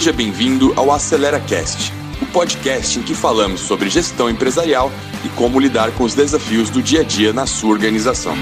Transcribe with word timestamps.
Seja 0.00 0.14
bem-vindo 0.14 0.72
ao 0.76 0.90
Acelera 0.90 1.38
Cast, 1.38 1.92
o 2.22 2.32
podcast 2.32 2.98
em 2.98 3.02
que 3.02 3.14
falamos 3.14 3.60
sobre 3.60 3.90
gestão 3.90 4.30
empresarial 4.30 4.90
e 5.22 5.28
como 5.36 5.60
lidar 5.60 5.94
com 5.94 6.04
os 6.04 6.14
desafios 6.14 6.70
do 6.70 6.82
dia 6.82 7.00
a 7.00 7.04
dia 7.04 7.34
na 7.34 7.44
sua 7.44 7.68
organização. 7.68 8.32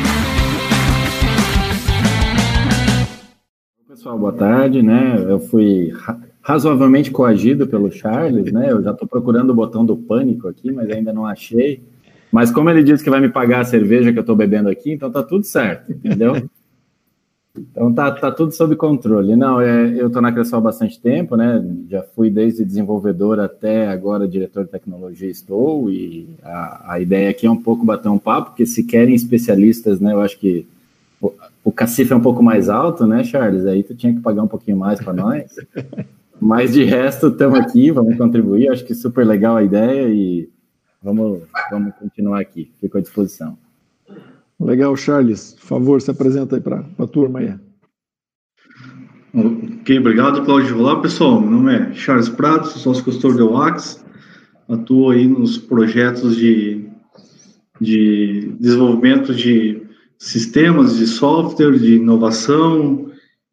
Pessoal, 3.89 4.17
boa 4.17 4.33
tarde, 4.33 4.83
né? 4.83 5.17
Eu 5.29 5.41
fui 5.41 5.93
razoavelmente 6.41 7.11
coagido 7.11 7.67
pelo 7.67 7.91
Charles, 7.91 8.53
né? 8.53 8.71
Eu 8.71 8.81
já 8.81 8.93
estou 8.93 9.09
procurando 9.09 9.51
o 9.51 9.55
botão 9.55 9.85
do 9.85 9.97
pânico 9.97 10.47
aqui, 10.47 10.71
mas 10.71 10.89
ainda 10.89 11.13
não 11.13 11.27
achei. 11.27 11.83
Mas 12.31 12.53
como 12.53 12.71
ele 12.71 12.85
disse 12.85 13.03
que 13.03 13.11
vai 13.11 13.21
me 13.21 13.31
pagar 13.31 13.63
a 13.63 13.65
cerveja 13.65 14.13
que 14.13 14.19
eu 14.19 14.21
estou 14.21 14.37
bebendo 14.37 14.69
aqui, 14.69 14.93
então 14.93 15.11
tá 15.11 15.25
tudo 15.25 15.43
certo, 15.43 15.91
entendeu? 15.91 16.49
Então 17.71 17.93
tá, 17.93 18.11
tá 18.11 18.31
tudo 18.31 18.53
sob 18.53 18.75
controle. 18.77 19.37
Não, 19.37 19.61
é, 19.61 20.01
eu 20.01 20.09
estou 20.09 20.23
na 20.23 20.33
Cressol 20.33 20.59
há 20.59 20.63
bastante 20.63 21.01
tempo, 21.01 21.37
né? 21.37 21.65
Já 21.89 22.03
fui 22.03 22.31
desde 22.31 22.65
desenvolvedor 22.65 23.41
até 23.41 23.89
agora 23.89 24.29
diretor 24.29 24.65
de 24.65 24.71
tecnologia 24.71 25.31
estou, 25.31 25.91
e 25.91 26.29
a, 26.43 26.95
a 26.95 27.01
ideia 27.01 27.31
aqui 27.31 27.47
é 27.47 27.51
um 27.51 27.63
pouco 27.63 27.85
bater 27.85 28.09
um 28.09 28.19
papo, 28.19 28.51
porque 28.51 28.67
se 28.67 28.85
querem 28.85 29.15
especialistas, 29.15 30.01
né? 30.01 30.13
Eu 30.13 30.21
acho 30.21 30.39
que 30.39 30.67
o, 31.21 31.33
o 31.65 31.73
cacife 31.73 32.13
é 32.13 32.17
um 32.17 32.21
pouco 32.21 32.43
mais 32.43 32.69
alto, 32.69 33.07
né, 33.07 33.25
Charles? 33.25 33.67
Aí 33.67 33.83
tu 33.83 33.95
tinha 33.95 34.13
que 34.13 34.21
pagar 34.21 34.43
um 34.43 34.49
pouquinho 34.49 34.77
mais 34.77 35.01
para 35.01 35.13
nós. 35.13 35.45
Mas 36.41 36.73
de 36.73 36.85
resto, 36.85 37.29
estamos 37.29 37.59
aqui, 37.59 37.91
vamos 37.91 38.17
contribuir. 38.17 38.71
Acho 38.71 38.85
que 38.85 38.95
super 38.95 39.27
legal 39.27 39.57
a 39.57 39.63
ideia 39.63 40.09
e 40.09 40.49
vamos, 41.03 41.41
vamos 41.71 41.95
continuar 41.97 42.41
aqui. 42.41 42.71
Fico 42.81 42.97
à 42.97 43.01
disposição. 43.01 43.59
Legal, 44.61 44.97
Charles. 44.97 45.55
Por 45.55 45.67
favor, 45.67 46.01
se 46.01 46.11
apresenta 46.11 46.57
aí 46.57 46.61
para 46.61 46.85
a 46.99 47.07
turma 47.07 47.39
aí. 47.39 47.55
Ok, 49.33 49.99
obrigado, 49.99 50.45
Claudio. 50.45 50.79
Olá, 50.79 51.01
pessoal. 51.01 51.41
Meu 51.41 51.51
nome 51.51 51.75
é 51.75 51.93
Charles 51.95 52.29
Prados, 52.29 52.71
sou 52.71 52.95
sócio 52.95 53.05
consultor 53.05 53.37
da 53.37 53.45
UAX. 53.45 54.05
Atuo 54.69 55.11
aí 55.11 55.29
nos 55.29 55.57
projetos 55.57 56.37
de, 56.37 56.89
de 57.81 58.53
desenvolvimento 58.59 59.33
de 59.33 59.87
sistemas, 60.19 60.99
de 60.99 61.07
software, 61.07 61.79
de 61.79 61.95
inovação 61.95 63.13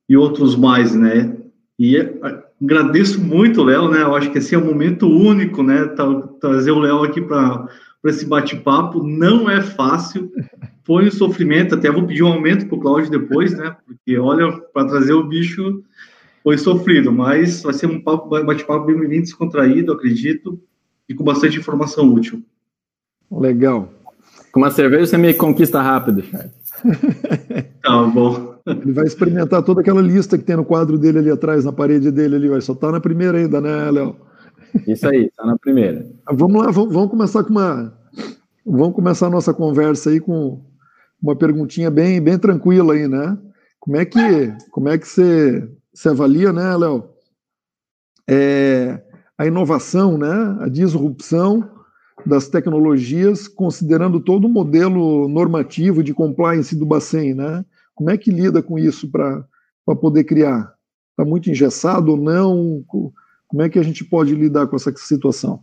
e 0.09 0.17
outros 0.17 0.55
mais, 0.55 0.95
né? 0.95 1.37
E 1.77 1.97
é, 1.97 2.19
agradeço 2.61 3.21
muito, 3.21 3.63
Léo, 3.63 3.89
né? 3.89 4.02
Eu 4.02 4.15
acho 4.15 4.31
que 4.31 4.39
esse 4.39 4.55
é 4.55 4.58
um 4.58 4.65
momento 4.65 5.08
único, 5.08 5.61
né? 5.61 5.85
Trazer 6.41 6.71
o 6.71 6.80
Léo 6.80 7.03
aqui 7.03 7.21
para 7.21 7.69
esse 8.05 8.25
bate-papo 8.25 9.03
não 9.03 9.47
é 9.49 9.61
fácil 9.61 10.31
foi 10.86 11.08
um 11.08 11.11
sofrimento, 11.11 11.73
até 11.73 11.91
vou 11.91 12.05
pedir 12.05 12.23
um 12.23 12.31
aumento 12.31 12.67
para 12.67 12.75
o 12.75 12.80
Cláudio 12.80 13.09
depois, 13.09 13.58
né? 13.58 13.75
Porque, 13.88 14.17
olha, 14.17 14.52
para 14.73 14.88
trazer 14.88 15.14
o 15.14 15.27
bicho 15.27 15.83
foi 16.44 16.59
sofrido, 16.59 17.11
mas 17.11 17.64
vai 17.64 17.73
ser 17.73 17.88
um 17.88 18.00
bate-papo 18.02 18.86
bem 18.86 19.22
descontraído, 19.22 19.92
acredito, 19.92 20.61
e 21.09 21.16
com 21.16 21.23
bastante 21.23 21.58
informação 21.58 22.14
útil. 22.14 22.44
Legal. 23.31 23.92
Com 24.52 24.59
uma 24.59 24.69
cerveja 24.69 25.08
você 25.08 25.17
me 25.17 25.33
conquista 25.33 25.81
rápido, 25.81 26.22
Charles. 26.22 26.53
tá 27.81 28.03
bom. 28.03 28.55
Ele 28.67 28.92
vai 28.92 29.05
experimentar 29.05 29.64
toda 29.64 29.81
aquela 29.81 30.02
lista 30.02 30.38
que 30.38 30.44
tem 30.44 30.55
no 30.55 30.64
quadro 30.64 30.99
dele 30.99 31.17
ali 31.17 31.31
atrás, 31.31 31.66
na 31.66 31.73
parede 31.73 32.11
dele 32.11 32.36
ali, 32.36 32.47
vai 32.47 32.61
só 32.61 32.75
tá 32.75 32.92
na 32.92 32.99
primeira 32.99 33.39
ainda, 33.39 33.59
né, 33.59 33.89
Léo? 33.89 34.16
Isso 34.88 35.08
aí, 35.08 35.31
tá 35.36 35.45
na 35.45 35.58
primeira. 35.58 36.05
Vamos 36.31 36.64
lá, 36.64 36.70
vamos, 36.70 36.94
vamos 36.94 37.09
começar 37.09 37.44
com 37.44 37.49
uma. 37.49 37.92
Vamos 38.64 38.95
começar 38.95 39.27
a 39.27 39.31
nossa 39.31 39.53
conversa 39.53 40.11
aí 40.11 40.20
com 40.20 40.61
uma 41.21 41.35
perguntinha 41.35 41.89
bem, 41.89 42.21
bem 42.21 42.38
tranquila 42.38 42.94
aí, 42.94 43.08
né? 43.08 43.38
Como 43.80 43.97
é 43.97 44.05
que, 44.05 44.19
como 44.71 44.89
é 44.89 44.97
que 44.97 45.08
você, 45.08 45.69
você 45.94 46.09
avalia, 46.09 46.52
né, 46.52 46.75
Léo? 46.75 47.09
É, 48.27 49.02
a 49.38 49.45
inovação, 49.45 50.17
né? 50.17 50.58
A 50.59 50.67
disrupção 50.67 51.70
das 52.26 52.48
tecnologias, 52.48 53.48
considerando 53.48 54.20
todo 54.20 54.45
o 54.45 54.49
modelo 54.49 55.27
normativo 55.27 56.03
de 56.03 56.14
compliance 56.14 56.76
do 56.76 56.86
Bacen, 56.86 57.36
né? 57.36 57.64
Como 57.93 58.09
é 58.09 58.17
que 58.17 58.32
lida 58.32 58.61
com 58.61 58.80
isso 58.80 59.09
para 59.09 59.45
poder 60.02 60.23
criar? 60.23 60.73
Está 61.11 61.23
muito 61.23 61.49
engessado 61.49 62.11
ou 62.11 62.17
não? 62.17 62.83
Como 63.47 63.61
é 63.61 63.70
que 63.70 63.80
a 63.80 63.83
gente 63.83 64.03
pode 64.03 64.36
lidar 64.36 64.67
com 64.67 64.76
essa 64.76 64.92
situação? 64.95 65.61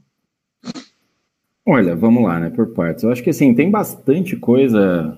Olha, 1.66 1.94
vamos 1.94 2.24
lá, 2.24 2.40
né, 2.40 2.50
por 2.50 2.68
partes. 2.68 3.04
Eu 3.04 3.10
acho 3.10 3.22
que 3.22 3.30
assim, 3.30 3.54
tem 3.54 3.70
bastante 3.70 4.36
coisa 4.36 5.16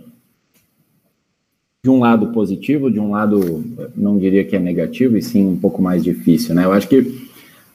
de 1.84 1.90
um 1.90 1.98
lado 1.98 2.28
positivo, 2.28 2.90
de 2.90 2.98
um 2.98 3.10
lado 3.10 3.62
não 3.94 4.16
diria 4.16 4.42
que 4.42 4.56
é 4.56 4.58
negativo, 4.58 5.18
e 5.18 5.22
sim 5.22 5.46
um 5.46 5.56
pouco 5.58 5.82
mais 5.82 6.02
difícil, 6.02 6.54
né? 6.54 6.64
Eu 6.64 6.72
acho 6.72 6.88
que 6.88 7.28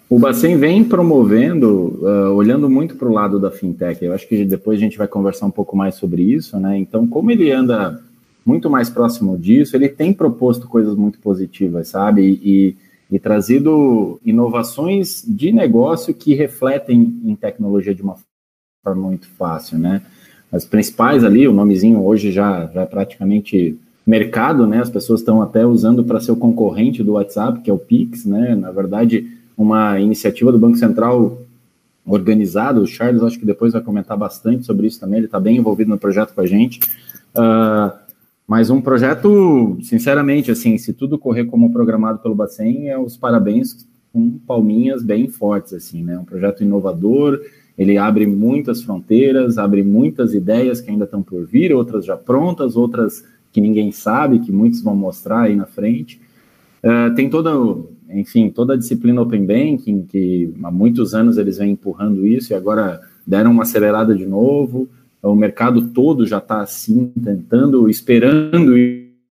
o 0.09 0.17
Bacen 0.17 0.57
vem 0.57 0.83
promovendo, 0.83 1.99
uh, 2.01 2.33
olhando 2.33 2.67
muito 2.67 2.95
para 2.95 3.07
o 3.07 3.13
lado 3.13 3.39
da 3.39 3.51
fintech. 3.51 4.03
Eu 4.03 4.11
acho 4.11 4.27
que 4.27 4.43
depois 4.43 4.79
a 4.79 4.81
gente 4.81 4.97
vai 4.97 5.07
conversar 5.07 5.45
um 5.45 5.51
pouco 5.51 5.77
mais 5.77 5.93
sobre 5.93 6.23
isso, 6.23 6.59
né? 6.59 6.75
Então, 6.79 7.05
como 7.05 7.29
ele 7.29 7.51
anda 7.51 8.01
muito 8.43 8.67
mais 8.67 8.89
próximo 8.89 9.37
disso, 9.37 9.75
ele 9.75 9.87
tem 9.87 10.11
proposto 10.11 10.67
coisas 10.67 10.95
muito 10.95 11.19
positivas, 11.19 11.89
sabe? 11.89 12.39
E, 12.43 12.75
e 13.11 13.19
trazido 13.19 14.19
inovações 14.25 15.23
de 15.23 15.51
negócio 15.51 16.15
que 16.15 16.33
refletem 16.33 17.21
em 17.23 17.35
tecnologia 17.35 17.93
de 17.93 18.01
uma 18.01 18.15
forma 18.83 19.07
muito 19.07 19.27
fácil, 19.37 19.77
né? 19.77 20.01
As 20.51 20.65
principais 20.65 21.23
ali, 21.23 21.47
o 21.47 21.53
nomezinho 21.53 22.03
hoje 22.03 22.31
já, 22.31 22.65
já 22.73 22.81
é 22.81 22.85
praticamente 22.87 23.77
mercado, 24.05 24.65
né? 24.65 24.79
As 24.79 24.89
pessoas 24.89 25.19
estão 25.21 25.41
até 25.41 25.65
usando 25.65 26.03
para 26.03 26.19
ser 26.19 26.31
o 26.31 26.35
concorrente 26.35 27.03
do 27.03 27.13
WhatsApp, 27.13 27.61
que 27.61 27.69
é 27.69 27.73
o 27.73 27.77
Pix, 27.77 28.25
né? 28.25 28.55
Na 28.55 28.71
verdade, 28.71 29.27
uma 29.57 29.99
iniciativa 29.99 30.51
do 30.51 30.59
Banco 30.59 30.77
Central 30.77 31.37
organizado. 32.05 32.81
O 32.81 32.87
Charles, 32.87 33.21
acho 33.21 33.39
que 33.39 33.45
depois 33.45 33.73
vai 33.73 33.81
comentar 33.81 34.17
bastante 34.17 34.65
sobre 34.65 34.87
isso 34.87 34.99
também. 34.99 35.17
Ele 35.17 35.25
está 35.25 35.39
bem 35.39 35.57
envolvido 35.57 35.89
no 35.89 35.97
projeto 35.97 36.33
com 36.33 36.41
a 36.41 36.47
gente. 36.47 36.79
Uh, 37.35 37.91
mas 38.47 38.71
um 38.71 38.81
projeto, 38.81 39.77
sinceramente, 39.83 40.49
assim, 40.49 40.77
se 40.77 40.91
tudo 40.91 41.19
correr 41.19 41.45
como 41.45 41.71
programado 41.71 42.17
pelo 42.17 42.33
Bacen, 42.33 42.89
é 42.89 42.97
os 42.97 43.15
parabéns 43.15 43.87
com 44.11 44.39
palminhas 44.39 45.03
bem 45.03 45.27
fortes, 45.27 45.73
assim, 45.73 46.03
né? 46.03 46.17
Um 46.17 46.25
projeto 46.25 46.63
inovador. 46.63 47.39
Ele 47.77 47.97
abre 47.97 48.25
muitas 48.25 48.81
fronteiras, 48.81 49.57
abre 49.57 49.83
muitas 49.83 50.33
ideias 50.33 50.81
que 50.81 50.89
ainda 50.89 51.05
estão 51.05 51.21
por 51.21 51.45
vir, 51.45 51.73
outras 51.73 52.03
já 52.05 52.17
prontas, 52.17 52.75
outras 52.75 53.23
que 53.51 53.61
ninguém 53.61 53.91
sabe, 53.91 54.39
que 54.39 54.51
muitos 54.51 54.81
vão 54.81 54.95
mostrar 54.95 55.41
aí 55.41 55.55
na 55.55 55.65
frente. 55.65 56.21
Uh, 56.83 57.13
tem 57.15 57.29
toda, 57.29 57.51
enfim, 58.09 58.49
toda 58.49 58.73
a 58.73 58.77
disciplina 58.77 59.21
Open 59.21 59.45
Banking, 59.45 60.03
que 60.03 60.53
há 60.63 60.71
muitos 60.71 61.13
anos 61.13 61.37
eles 61.37 61.57
vêm 61.57 61.71
empurrando 61.71 62.25
isso 62.25 62.53
e 62.53 62.55
agora 62.55 63.01
deram 63.25 63.51
uma 63.51 63.63
acelerada 63.63 64.15
de 64.15 64.25
novo. 64.25 64.87
O 65.21 65.35
mercado 65.35 65.89
todo 65.89 66.25
já 66.25 66.37
está 66.37 66.61
assim, 66.61 67.11
tentando, 67.21 67.89
esperando 67.89 68.73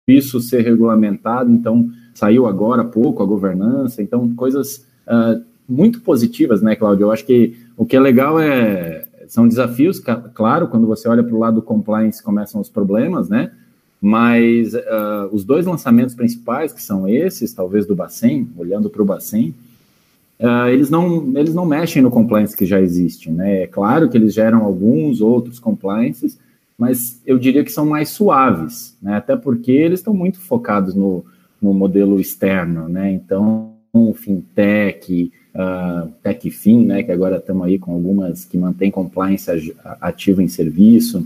isso 0.07 0.39
ser 0.39 0.61
regulamentado. 0.61 1.51
Então, 1.51 1.89
saiu 2.13 2.45
agora 2.45 2.83
há 2.83 2.85
pouco 2.85 3.23
a 3.23 3.25
governança. 3.25 4.01
Então, 4.01 4.33
coisas 4.35 4.85
uh, 5.07 5.41
muito 5.67 6.01
positivas, 6.01 6.61
né, 6.61 6.75
Cláudio? 6.75 7.05
Eu 7.05 7.11
acho 7.11 7.25
que 7.25 7.55
o 7.75 7.85
que 7.85 7.95
é 7.95 7.99
legal 7.99 8.39
é 8.39 9.07
são 9.27 9.47
desafios, 9.47 9.97
claro, 10.33 10.67
quando 10.67 10.85
você 10.85 11.07
olha 11.07 11.23
para 11.23 11.33
o 11.33 11.39
lado 11.39 11.55
do 11.55 11.61
compliance 11.61 12.21
começam 12.21 12.59
os 12.59 12.69
problemas, 12.69 13.29
né? 13.29 13.51
Mas 14.01 14.73
uh, 14.73 15.29
os 15.31 15.43
dois 15.43 15.67
lançamentos 15.67 16.15
principais, 16.15 16.73
que 16.73 16.81
são 16.81 17.07
esses, 17.07 17.53
talvez 17.53 17.85
do 17.85 17.95
Bacen, 17.95 18.49
olhando 18.57 18.89
para 18.89 19.01
o 19.03 19.05
Bacen, 19.05 19.53
uh, 20.39 20.67
eles, 20.69 20.89
não, 20.89 21.31
eles 21.37 21.53
não 21.53 21.67
mexem 21.67 22.01
no 22.01 22.09
compliance 22.09 22.57
que 22.57 22.65
já 22.65 22.81
existe. 22.81 23.29
Né? 23.29 23.61
É 23.61 23.67
claro 23.67 24.09
que 24.09 24.17
eles 24.17 24.33
geram 24.33 24.63
alguns 24.63 25.21
outros 25.21 25.59
compliances, 25.59 26.39
mas 26.75 27.21
eu 27.27 27.37
diria 27.37 27.63
que 27.63 27.71
são 27.71 27.85
mais 27.85 28.09
suaves, 28.09 28.97
né? 28.99 29.17
até 29.17 29.35
porque 29.35 29.71
eles 29.71 29.99
estão 29.99 30.15
muito 30.15 30.39
focados 30.39 30.95
no, 30.95 31.23
no 31.61 31.71
modelo 31.71 32.19
externo. 32.19 32.89
Né? 32.89 33.11
Então, 33.11 33.75
fintech, 34.15 35.31
uh, 35.53 36.09
techfin, 36.23 36.85
né? 36.85 37.03
que 37.03 37.11
agora 37.11 37.37
estamos 37.37 37.67
aí 37.67 37.77
com 37.77 37.93
algumas 37.93 38.45
que 38.45 38.57
mantêm 38.57 38.89
compliance 38.89 39.47
ativo 40.01 40.41
em 40.41 40.47
serviço, 40.47 41.23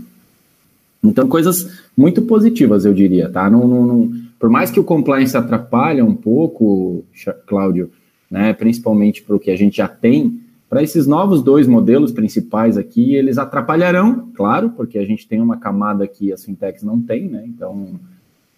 então, 1.08 1.28
coisas 1.28 1.70
muito 1.96 2.22
positivas, 2.22 2.84
eu 2.84 2.94
diria, 2.94 3.28
tá? 3.28 3.48
Não, 3.50 3.66
não, 3.66 3.86
não, 3.86 4.12
por 4.38 4.50
mais 4.50 4.70
que 4.70 4.80
o 4.80 4.84
compliance 4.84 5.36
atrapalhe 5.36 6.02
um 6.02 6.14
pouco, 6.14 7.04
Cláudio, 7.46 7.90
né, 8.30 8.52
principalmente 8.52 9.22
para 9.22 9.36
o 9.36 9.38
que 9.38 9.50
a 9.50 9.56
gente 9.56 9.78
já 9.78 9.88
tem, 9.88 10.40
para 10.68 10.82
esses 10.82 11.06
novos 11.06 11.42
dois 11.42 11.66
modelos 11.66 12.10
principais 12.10 12.76
aqui, 12.76 13.14
eles 13.14 13.38
atrapalharão, 13.38 14.28
claro, 14.34 14.70
porque 14.70 14.98
a 14.98 15.04
gente 15.04 15.26
tem 15.26 15.40
uma 15.40 15.56
camada 15.56 16.06
que 16.06 16.32
as 16.32 16.44
fintechs 16.44 16.82
não 16.82 17.00
têm, 17.00 17.28
né? 17.28 17.44
Então, 17.46 17.90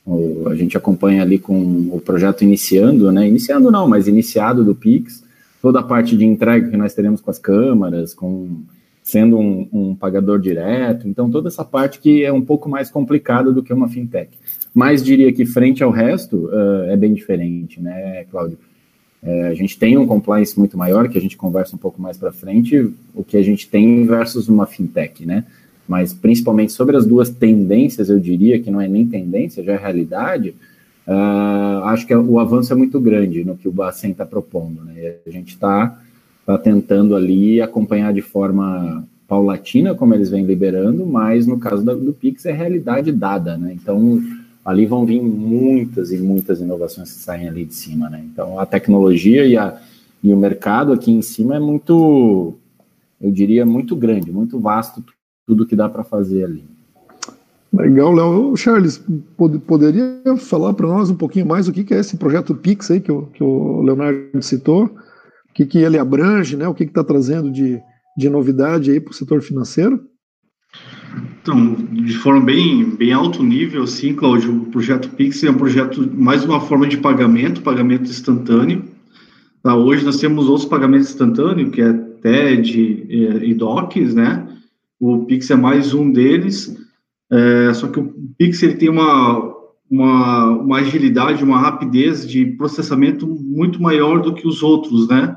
o, 0.06 0.48
a 0.48 0.54
gente 0.54 0.76
acompanha 0.76 1.22
ali 1.22 1.38
com 1.38 1.90
o 1.92 2.00
projeto 2.00 2.42
iniciando, 2.42 3.12
né? 3.12 3.28
Iniciando 3.28 3.70
não, 3.70 3.86
mas 3.86 4.08
iniciado 4.08 4.64
do 4.64 4.74
Pix, 4.74 5.22
toda 5.60 5.80
a 5.80 5.82
parte 5.82 6.16
de 6.16 6.24
entrega 6.24 6.70
que 6.70 6.76
nós 6.78 6.94
teremos 6.94 7.20
com 7.20 7.30
as 7.30 7.38
câmaras, 7.38 8.14
com 8.14 8.62
sendo 9.08 9.38
um, 9.38 9.66
um, 9.72 9.94
pagador 9.94 10.38
direto. 10.38 11.08
Então, 11.08 11.30
toda 11.30 11.48
essa 11.48 11.64
parte 11.64 11.98
que 11.98 12.22
é 12.22 12.30
um 12.30 12.42
pouco 12.42 12.68
mais 12.68 12.90
complicada 12.90 13.50
do 13.50 13.62
que 13.62 13.72
uma 13.72 13.88
fintech. 13.88 14.28
Mas 14.74 15.02
diria 15.02 15.32
que, 15.32 15.46
frente 15.46 15.82
ao 15.82 15.90
resto, 15.90 16.50
uh, 16.52 16.90
é 16.90 16.94
bem 16.94 17.14
diferente, 17.14 17.80
né, 17.80 18.26
Cláudio? 18.30 18.58
É, 19.22 19.48
a 19.48 19.54
gente 19.54 19.78
tem 19.78 19.96
um 19.96 20.06
compliance 20.06 20.58
muito 20.58 20.76
maior, 20.76 21.08
que 21.08 21.16
a 21.16 21.20
gente 21.22 21.38
conversa 21.38 21.74
um 21.74 21.78
pouco 21.78 22.00
mais 22.00 22.18
para 22.18 22.30
frente, 22.30 22.92
o 23.14 23.24
que 23.24 23.38
a 23.38 23.42
gente 23.42 23.66
tem 23.66 24.04
versus 24.04 24.46
uma 24.46 24.66
fintech, 24.66 25.24
né? 25.24 25.42
Mas 25.88 26.12
principalmente 26.12 26.72
sobre 26.72 26.94
as 26.94 27.06
duas 27.06 27.30
tendências, 27.30 28.10
eu 28.10 28.20
diria 28.20 28.60
que 28.60 28.70
não 28.70 28.78
é 28.78 28.86
nem 28.86 29.06
tendência, 29.06 29.64
já 29.64 29.72
é 29.72 29.76
realidade. 29.78 30.54
Uh, 31.06 31.82
acho 31.84 32.06
que 32.06 32.14
o 32.14 32.38
avanço 32.38 32.74
é 32.74 32.76
muito 32.76 33.00
grande 33.00 33.42
no 33.42 33.56
que 33.56 33.66
o 33.66 33.72
Bacen 33.72 34.10
está 34.10 34.26
propondo, 34.26 34.84
né? 34.84 35.14
A 35.26 35.30
gente 35.30 35.54
está 35.54 35.98
tá 36.48 36.56
tentando 36.56 37.14
ali 37.14 37.60
acompanhar 37.60 38.10
de 38.14 38.22
forma 38.22 39.06
paulatina, 39.28 39.94
como 39.94 40.14
eles 40.14 40.30
vêm 40.30 40.46
liberando, 40.46 41.04
mas 41.04 41.46
no 41.46 41.58
caso 41.58 41.84
do, 41.84 41.94
do 41.94 42.14
Pix 42.14 42.46
é 42.46 42.52
realidade 42.52 43.12
dada, 43.12 43.58
né? 43.58 43.74
Então 43.74 44.18
ali 44.64 44.86
vão 44.86 45.04
vir 45.04 45.20
muitas 45.20 46.10
e 46.10 46.16
muitas 46.16 46.58
inovações 46.58 47.12
que 47.12 47.18
saem 47.18 47.46
ali 47.46 47.66
de 47.66 47.74
cima, 47.74 48.08
né? 48.08 48.24
Então 48.32 48.58
a 48.58 48.64
tecnologia 48.64 49.44
e, 49.44 49.58
a, 49.58 49.78
e 50.24 50.32
o 50.32 50.38
mercado 50.38 50.90
aqui 50.90 51.12
em 51.12 51.20
cima 51.20 51.56
é 51.56 51.60
muito, 51.60 52.54
eu 53.20 53.30
diria, 53.30 53.66
muito 53.66 53.94
grande, 53.94 54.32
muito 54.32 54.58
vasto 54.58 55.04
tudo 55.46 55.66
que 55.66 55.76
dá 55.76 55.86
para 55.86 56.02
fazer 56.02 56.44
ali. 56.44 56.64
Legal, 57.70 58.10
Léo. 58.14 58.56
Charles, 58.56 59.04
pod 59.36 59.58
poderia 59.58 60.22
falar 60.38 60.72
para 60.72 60.86
nós 60.86 61.10
um 61.10 61.14
pouquinho 61.14 61.44
mais 61.44 61.68
o 61.68 61.72
que, 61.72 61.84
que 61.84 61.92
é 61.92 62.00
esse 62.00 62.16
projeto 62.16 62.54
Pix 62.54 62.90
aí 62.90 63.00
que 63.00 63.12
o, 63.12 63.26
que 63.34 63.44
o 63.44 63.82
Leonardo 63.82 64.42
citou? 64.42 64.90
Que, 65.58 65.66
que 65.66 65.78
ele 65.78 65.98
abrange, 65.98 66.56
né? 66.56 66.68
O 66.68 66.74
que 66.74 66.84
está 66.84 67.02
trazendo 67.02 67.50
de, 67.50 67.80
de 68.16 68.30
novidade 68.30 68.92
aí 68.92 69.00
para 69.00 69.10
o 69.10 69.14
setor 69.14 69.42
financeiro? 69.42 70.00
Então, 71.42 71.74
de 71.74 72.12
forma 72.12 72.42
bem, 72.42 72.84
bem 72.94 73.12
alto 73.12 73.42
nível, 73.42 73.84
sim, 73.84 74.14
Cláudio, 74.14 74.54
o 74.54 74.66
projeto 74.66 75.10
Pix 75.10 75.42
é 75.42 75.50
um 75.50 75.56
projeto, 75.56 76.08
mais 76.14 76.44
uma 76.44 76.60
forma 76.60 76.86
de 76.86 76.96
pagamento, 76.98 77.60
pagamento 77.60 78.08
instantâneo. 78.08 78.84
Tá, 79.60 79.74
hoje 79.74 80.04
nós 80.04 80.20
temos 80.20 80.46
outros 80.46 80.68
pagamentos 80.68 81.10
instantâneos, 81.10 81.70
que 81.70 81.82
é 81.82 81.92
TED 81.92 83.06
e 83.42 83.52
DOCs, 83.52 84.14
né? 84.14 84.46
O 85.00 85.24
Pix 85.24 85.50
é 85.50 85.56
mais 85.56 85.92
um 85.92 86.08
deles, 86.12 86.76
é, 87.32 87.74
só 87.74 87.88
que 87.88 87.98
o 87.98 88.14
Pix 88.38 88.62
ele 88.62 88.76
tem 88.76 88.90
uma, 88.90 89.56
uma, 89.90 90.50
uma 90.50 90.76
agilidade, 90.78 91.42
uma 91.42 91.58
rapidez 91.58 92.24
de 92.24 92.46
processamento 92.46 93.26
muito 93.26 93.82
maior 93.82 94.22
do 94.22 94.32
que 94.32 94.46
os 94.46 94.62
outros, 94.62 95.08
né? 95.08 95.36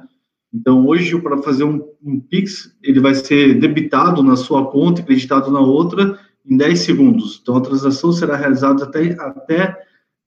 Então, 0.54 0.86
hoje, 0.86 1.20
para 1.22 1.42
fazer 1.42 1.64
um, 1.64 1.82
um, 2.04 2.20
Pix, 2.20 2.76
ele 2.84 3.00
vai 3.00 3.16
ser 3.16 3.60
debitado 3.60 4.22
na 4.22 4.36
sua 4.36 4.70
conta 4.70 5.02
e 5.02 5.06
creditado 5.06 5.50
na 5.50 5.60
outra 5.60 6.20
em 6.46 6.58
10 6.58 6.80
segundos. 6.80 7.40
Então, 7.42 7.56
a 7.56 7.62
transação 7.62 8.12
será 8.12 8.36
realizada 8.36 8.84
até, 8.84 9.14
até 9.14 9.78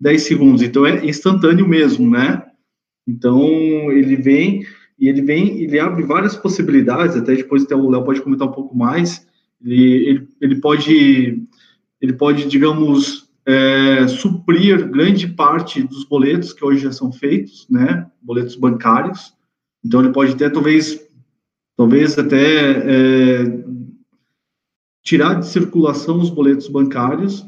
10 0.00 0.22
segundos. 0.22 0.62
Então, 0.62 0.86
é 0.86 1.04
instantâneo 1.04 1.68
mesmo, 1.68 2.10
né? 2.10 2.42
Então, 3.06 3.42
ele 3.92 4.16
vem 4.16 4.64
e 4.98 5.08
ele 5.08 5.20
vem, 5.20 5.62
ele 5.62 5.78
abre 5.78 6.02
várias 6.04 6.36
possibilidades, 6.36 7.16
até 7.16 7.34
depois 7.34 7.64
até 7.64 7.74
o 7.74 7.90
Léo 7.90 8.04
pode 8.04 8.22
comentar 8.22 8.48
um 8.48 8.52
pouco 8.52 8.76
mais. 8.76 9.26
Ele, 9.62 10.08
ele, 10.08 10.28
ele 10.40 10.56
pode, 10.60 11.42
ele 12.00 12.12
pode, 12.14 12.48
digamos, 12.48 13.28
é, 13.44 14.06
suprir 14.08 14.88
grande 14.88 15.28
parte 15.28 15.82
dos 15.82 16.04
boletos 16.04 16.52
que 16.52 16.64
hoje 16.64 16.84
já 16.84 16.92
são 16.92 17.12
feitos, 17.12 17.66
né? 17.68 18.06
Boletos 18.22 18.56
bancários. 18.56 19.33
Então 19.84 20.00
ele 20.00 20.12
pode 20.12 20.32
até 20.32 20.48
talvez, 20.48 21.00
talvez 21.76 22.18
até 22.18 22.70
é, 22.70 23.64
tirar 25.02 25.34
de 25.34 25.46
circulação 25.46 26.18
os 26.18 26.30
boletos 26.30 26.68
bancários. 26.68 27.46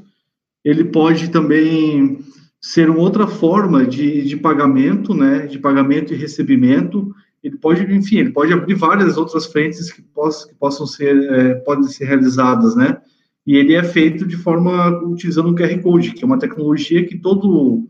Ele 0.63 0.85
pode 0.85 1.31
também 1.31 2.19
ser 2.61 2.91
uma 2.91 3.01
outra 3.01 3.27
forma 3.27 3.87
de, 3.87 4.23
de 4.23 4.37
pagamento, 4.37 5.15
né? 5.15 5.47
De 5.47 5.59
pagamento 5.59 6.13
e 6.13 6.17
recebimento. 6.17 7.15
Ele 7.43 7.57
pode, 7.57 7.83
enfim, 7.95 8.19
ele 8.19 8.33
pode 8.33 8.53
abrir 8.53 8.75
várias 8.75 9.17
outras 9.17 9.47
frentes 9.47 9.93
que, 9.93 10.03
possam, 10.03 10.49
que 10.49 10.55
possam 10.57 10.87
ser, 10.87 11.17
é, 11.33 11.55
podem 11.55 11.85
ser 11.85 12.05
realizadas, 12.05 12.75
né? 12.77 12.99
E 13.47 13.57
ele 13.57 13.75
é 13.75 13.85
feito 13.85 14.27
de 14.27 14.37
forma 14.37 14.89
utilizando 15.05 15.51
o 15.51 15.55
QR 15.55 15.81
Code, 15.81 16.13
que 16.13 16.25
é 16.25 16.27
uma 16.27 16.39
tecnologia 16.39 17.07
que 17.07 17.17
todo 17.17 17.89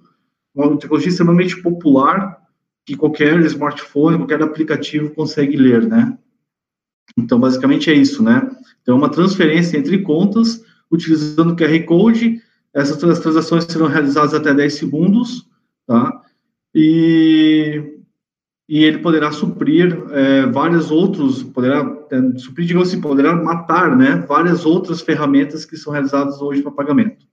uma 0.54 0.76
tecnologia 0.78 1.08
extremamente 1.08 1.60
popular 1.62 2.45
que 2.86 2.96
qualquer 2.96 3.38
smartphone, 3.46 4.16
qualquer 4.16 4.40
aplicativo 4.40 5.10
consegue 5.10 5.56
ler, 5.56 5.84
né? 5.84 6.16
Então, 7.18 7.40
basicamente 7.40 7.90
é 7.90 7.94
isso, 7.94 8.22
né? 8.22 8.48
Então, 8.80 8.94
é 8.94 8.98
uma 8.98 9.10
transferência 9.10 9.76
entre 9.76 9.98
contas, 10.02 10.64
utilizando 10.90 11.52
o 11.52 11.56
QR 11.56 11.84
Code, 11.84 12.40
essas 12.72 12.98
transações 13.18 13.64
serão 13.64 13.88
realizadas 13.88 14.34
até 14.34 14.54
10 14.54 14.74
segundos, 14.74 15.48
tá? 15.84 16.22
E, 16.72 17.98
e 18.68 18.84
ele 18.84 18.98
poderá 18.98 19.32
suprir 19.32 19.98
é, 20.12 20.46
vários 20.46 20.90
outros, 20.90 21.42
poderá 21.42 21.80
é, 22.12 22.38
suprir, 22.38 22.66
digamos 22.68 22.88
assim, 22.88 23.00
poderá 23.00 23.34
matar, 23.34 23.96
né? 23.96 24.24
Várias 24.28 24.64
outras 24.64 25.00
ferramentas 25.00 25.64
que 25.64 25.76
são 25.76 25.92
realizadas 25.92 26.40
hoje 26.40 26.62
para 26.62 26.70
pagamento. 26.70 27.26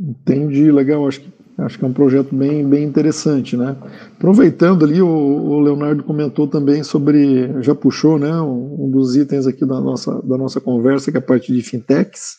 Entendi, 0.00 0.72
legal. 0.72 1.06
Acho 1.06 1.20
que 1.20 1.41
Acho 1.58 1.78
que 1.78 1.84
é 1.84 1.88
um 1.88 1.92
projeto 1.92 2.34
bem, 2.34 2.66
bem 2.66 2.84
interessante, 2.84 3.56
né? 3.56 3.76
Aproveitando 4.16 4.84
ali, 4.84 5.02
o, 5.02 5.06
o 5.06 5.60
Leonardo 5.60 6.02
comentou 6.02 6.48
também 6.48 6.82
sobre, 6.82 7.62
já 7.62 7.74
puxou, 7.74 8.18
né, 8.18 8.32
um, 8.40 8.86
um, 8.86 8.90
dos 8.90 9.16
itens 9.16 9.46
aqui 9.46 9.64
da 9.66 9.80
nossa, 9.80 10.20
da 10.22 10.38
nossa 10.38 10.60
conversa, 10.60 11.10
que 11.10 11.18
é 11.18 11.20
a 11.20 11.24
parte 11.24 11.52
de 11.52 11.62
fintechs, 11.62 12.38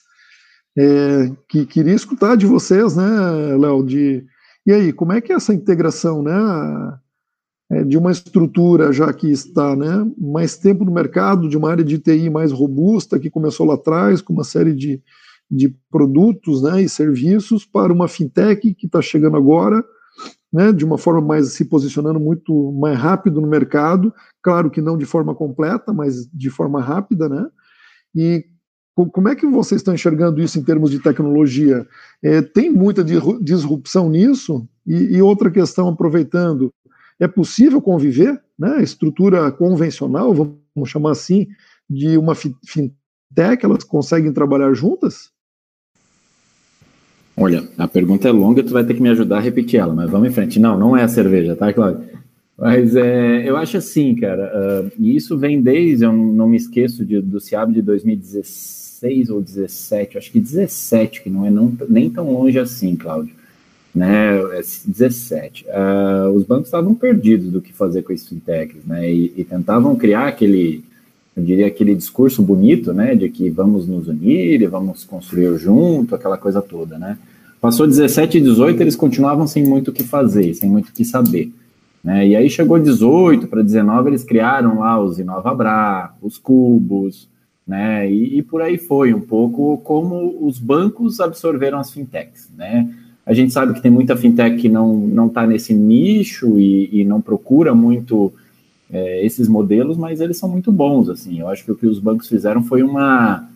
é, 0.77 1.31
que 1.48 1.65
queria 1.65 1.94
escutar 1.94 2.36
de 2.36 2.48
vocês, 2.48 2.95
né, 2.95 3.56
Léo, 3.56 3.83
de, 3.86 4.25
e 4.65 4.71
aí, 4.71 4.92
como 4.92 5.13
é 5.13 5.21
que 5.21 5.31
é 5.31 5.36
essa 5.36 5.54
integração, 5.54 6.24
né, 6.24 6.98
é, 7.71 7.83
de 7.83 7.98
uma 7.98 8.12
estrutura 8.12 8.92
já 8.92 9.13
que 9.13 9.31
está, 9.31 9.75
né, 9.75 10.10
mais 10.18 10.57
tempo 10.57 10.83
no 10.83 10.92
mercado, 10.92 11.48
de 11.48 11.56
uma 11.56 11.69
área 11.69 11.83
de 11.83 12.00
TI 12.00 12.31
mais 12.31 12.51
robusta, 12.51 13.19
que 13.19 13.30
começou 13.30 13.68
lá 13.68 13.75
atrás, 13.75 14.21
com 14.21 14.33
uma 14.33 14.44
série 14.44 14.74
de, 14.74 15.01
de 15.54 15.70
produtos 15.92 16.64
né, 16.64 16.82
e 16.82 16.90
serviços 16.90 17.64
para 17.64 17.94
uma 17.94 18.08
fintech 18.08 18.74
que 18.74 18.88
está 18.88 19.02
chegando 19.02 19.38
agora, 19.38 19.84
né, 20.52 20.72
de 20.72 20.84
uma 20.84 20.98
forma 20.98 21.22
mais 21.22 21.54
se 21.54 21.66
posicionando 21.66 22.20
muito 22.20 22.72
mais 22.74 22.98
rápido 22.98 23.40
no 23.40 23.48
mercado, 23.48 24.12
claro 24.42 24.72
que 24.72 24.82
não 24.82 24.98
de 24.98 25.06
forma 25.06 25.36
completa, 25.36 25.94
mas 25.94 26.28
de 26.34 26.50
forma 26.50 26.82
rápida, 26.82 27.30
né? 27.30 27.48
E 28.16 28.46
como 28.96 29.28
é 29.28 29.36
que 29.36 29.46
vocês 29.48 29.82
estão 29.82 29.94
enxergando 29.94 30.40
isso 30.42 30.60
em 30.60 30.64
termos 30.64 30.92
de 30.92 31.00
tecnologia? 31.00 31.88
É, 32.22 32.44
tem 32.44 32.70
muita 32.70 33.04
disrupção 33.42 34.08
nisso? 34.08 34.68
E, 34.86 35.16
e, 35.16 35.22
outra 35.22 35.50
questão, 35.50 35.88
aproveitando, 35.88 36.72
é 37.20 37.27
possível 37.27 37.82
conviver, 37.82 38.39
né? 38.58 38.84
Estrutura 38.84 39.51
convencional, 39.51 40.32
vamos 40.34 40.89
chamar 40.89 41.12
assim, 41.12 41.48
de 41.89 42.18
uma 42.20 42.36
fintech, 42.36 43.66
elas 43.66 43.84
conseguem 43.84 44.32
trabalhar 44.32 44.72
juntas? 44.75 45.34
Olha, 47.36 47.63
a 47.78 47.88
pergunta 47.88 48.28
é 48.28 48.32
longa, 48.32 48.63
tu 48.63 48.74
vai 48.74 48.84
ter 48.84 48.94
que 48.94 49.02
me 49.02 49.10
ajudar 49.10 49.38
a 49.38 49.42
repetir 49.42 49.80
ela, 49.80 49.94
mas 49.94 50.10
vamos 50.10 50.30
em 50.30 50.32
frente. 50.32 50.60
Não, 50.60 50.78
não 50.78 50.96
é 50.96 51.04
a 51.04 51.08
cerveja, 51.08 51.56
tá, 51.56 51.74
Cláudio? 51.74 52.04
Mas 52.58 52.96
é, 52.96 53.50
eu 53.50 53.58
acho 53.58 53.78
assim, 53.78 54.16
cara, 54.16 54.52
uh, 54.56 54.92
e 55.00 55.16
isso 55.16 55.38
vem 55.38 55.62
desde, 55.62 56.06
eu 56.06 56.13
não 56.13 56.48
me 56.48 56.58
esqueço 56.58 57.04
de, 57.04 57.20
do 57.20 57.40
CIAB 57.40 57.74
de 57.74 57.82
2016 57.82 59.30
ou 59.32 59.42
17, 59.42 60.18
acho 60.18 60.32
que 60.32 60.40
17, 60.40 61.24
que 61.24 61.30
não 61.30 61.46
é 61.46 61.50
não, 61.50 61.75
nem 61.90 62.10
tão 62.10 62.32
longe 62.32 62.60
assim, 62.60 62.96
Cláudio, 62.96 63.34
né, 63.94 64.40
17. 64.86 65.66
Uh, 65.66 65.68
ah, 65.74 66.32
os 66.32 66.46
bancos 66.46 66.68
estavam 66.68 66.94
perdidos 66.94 67.52
do 67.52 67.60
que 67.60 67.74
fazer 67.74 68.04
com 68.04 68.13
esses 68.13 68.30
fintechs, 68.30 68.86
né, 68.86 69.12
e, 69.12 69.34
e 69.36 69.44
tentavam 69.44 69.96
criar 69.96 70.28
aquele, 70.28 70.84
eu 71.36 71.44
diria, 71.44 71.68
aquele 71.68 71.96
discurso 71.96 72.42
bonito, 72.42 72.94
né, 72.94 73.16
de 73.16 73.30
que 73.30 73.50
vamos 73.50 73.88
nos 73.88 74.08
unir 74.08 74.62
e 74.62 74.68
vamos 74.68 75.04
construir 75.04 75.58
junto, 75.58 76.16
aquela 76.16 76.38
coisa 76.38 76.62
toda, 76.62 76.98
né. 76.98 77.18
Passou 77.60 77.88
17 77.88 78.38
e 78.38 78.42
18, 78.42 78.82
eles 78.82 78.96
continuavam 78.96 79.48
sem 79.48 79.66
muito 79.66 79.90
o 79.90 79.94
que 79.94 80.04
fazer, 80.04 80.54
sem 80.54 80.70
muito 80.70 80.90
o 80.90 80.94
que 80.94 81.06
saber. 81.06 81.52
Né? 82.04 82.28
E 82.28 82.36
aí 82.36 82.50
chegou 82.50 82.78
18 82.78 83.48
para 83.48 83.63
19, 83.63 84.10
eles 84.10 84.24
criaram 84.24 84.80
lá 84.80 85.02
os 85.02 85.18
InovaBra, 85.18 86.13
os 86.22 86.38
Cubos, 86.38 87.30
né? 87.66 88.12
E, 88.12 88.40
e, 88.40 88.42
por 88.42 88.62
aí 88.62 88.78
foi 88.78 89.13
um 89.13 89.22
pouco 89.22 89.78
como 89.78 90.38
os 90.46 90.60
bancos 90.60 91.22
absorveram 91.22 91.80
as 91.80 91.92
fintechs, 91.92 92.50
né? 92.58 92.90
A 93.25 93.34
gente 93.34 93.54
sabe 93.54 93.74
que 93.74 93.82
tem 93.82 93.90
muita 93.90 94.18
fintech 94.18 94.58
que 94.58 94.68
não 94.68 94.94
não 94.98 95.28
está 95.28 95.48
nesse 95.48 95.74
nicho 95.74 96.60
e, 96.60 96.90
e, 96.92 97.06
não 97.06 97.22
procura 97.22 97.74
muito 97.74 98.34
é, 98.94 99.26
esses 99.26 99.48
modelos, 99.48 99.98
mas 99.98 100.22
eles 100.22 100.38
são 100.38 100.48
muito 100.48 100.72
bons, 100.72 101.10
assim. 101.10 101.40
Eu 101.40 101.48
acho 101.48 101.66
que 101.66 101.72
o 101.72 101.76
que 101.76 101.88
os 101.88 101.98
bancos 101.98 102.30
fizeram 102.30 102.64
foi 102.64 102.84
uma, 102.84 103.50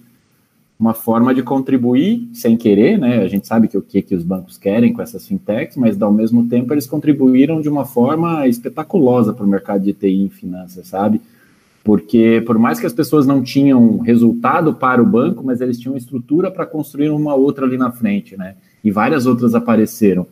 uma 0.79 0.95
forma 0.95 1.33
de 1.33 1.43
contribuir 1.43 2.27
sem 2.33 2.57
querer, 2.57 2.97
né? 2.97 3.19
A 3.19 3.27
gente 3.27 3.45
sabe 3.45 3.67
que 3.67 3.77
o 3.77 3.81
que, 3.81 4.01
que 4.01 4.15
os 4.15 4.23
bancos 4.23 4.57
querem 4.57 4.91
com 4.91 5.01
essas 5.01 5.27
fintechs, 5.27 5.77
mas 5.77 6.01
ao 6.01 6.11
mesmo 6.11 6.47
tempo 6.47 6.73
eles 6.73 6.87
contribuíram 6.87 7.61
de 7.61 7.69
uma 7.69 7.85
forma 7.85 8.47
espetaculosa 8.47 9.31
para 9.31 9.45
o 9.45 9.47
mercado 9.47 9.83
de 9.83 9.93
TI 9.93 10.23
em 10.23 10.29
finanças, 10.29 10.87
sabe? 10.87 11.21
Porque 11.83 12.43
por 12.45 12.57
mais 12.57 12.79
que 12.79 12.87
as 12.87 12.93
pessoas 12.93 13.27
não 13.27 13.43
tinham 13.43 13.99
resultado 13.99 14.73
para 14.73 15.01
o 15.01 15.05
banco, 15.05 15.43
mas 15.45 15.61
eles 15.61 15.79
tinham 15.79 15.95
estrutura 15.95 16.49
para 16.49 16.65
construir 16.65 17.09
uma 17.11 17.35
outra 17.35 17.67
ali 17.67 17.77
na 17.77 17.91
frente, 17.91 18.35
né? 18.35 18.55
E 18.83 18.89
várias 18.89 19.27
outras 19.27 19.53
apareceram. 19.53 20.25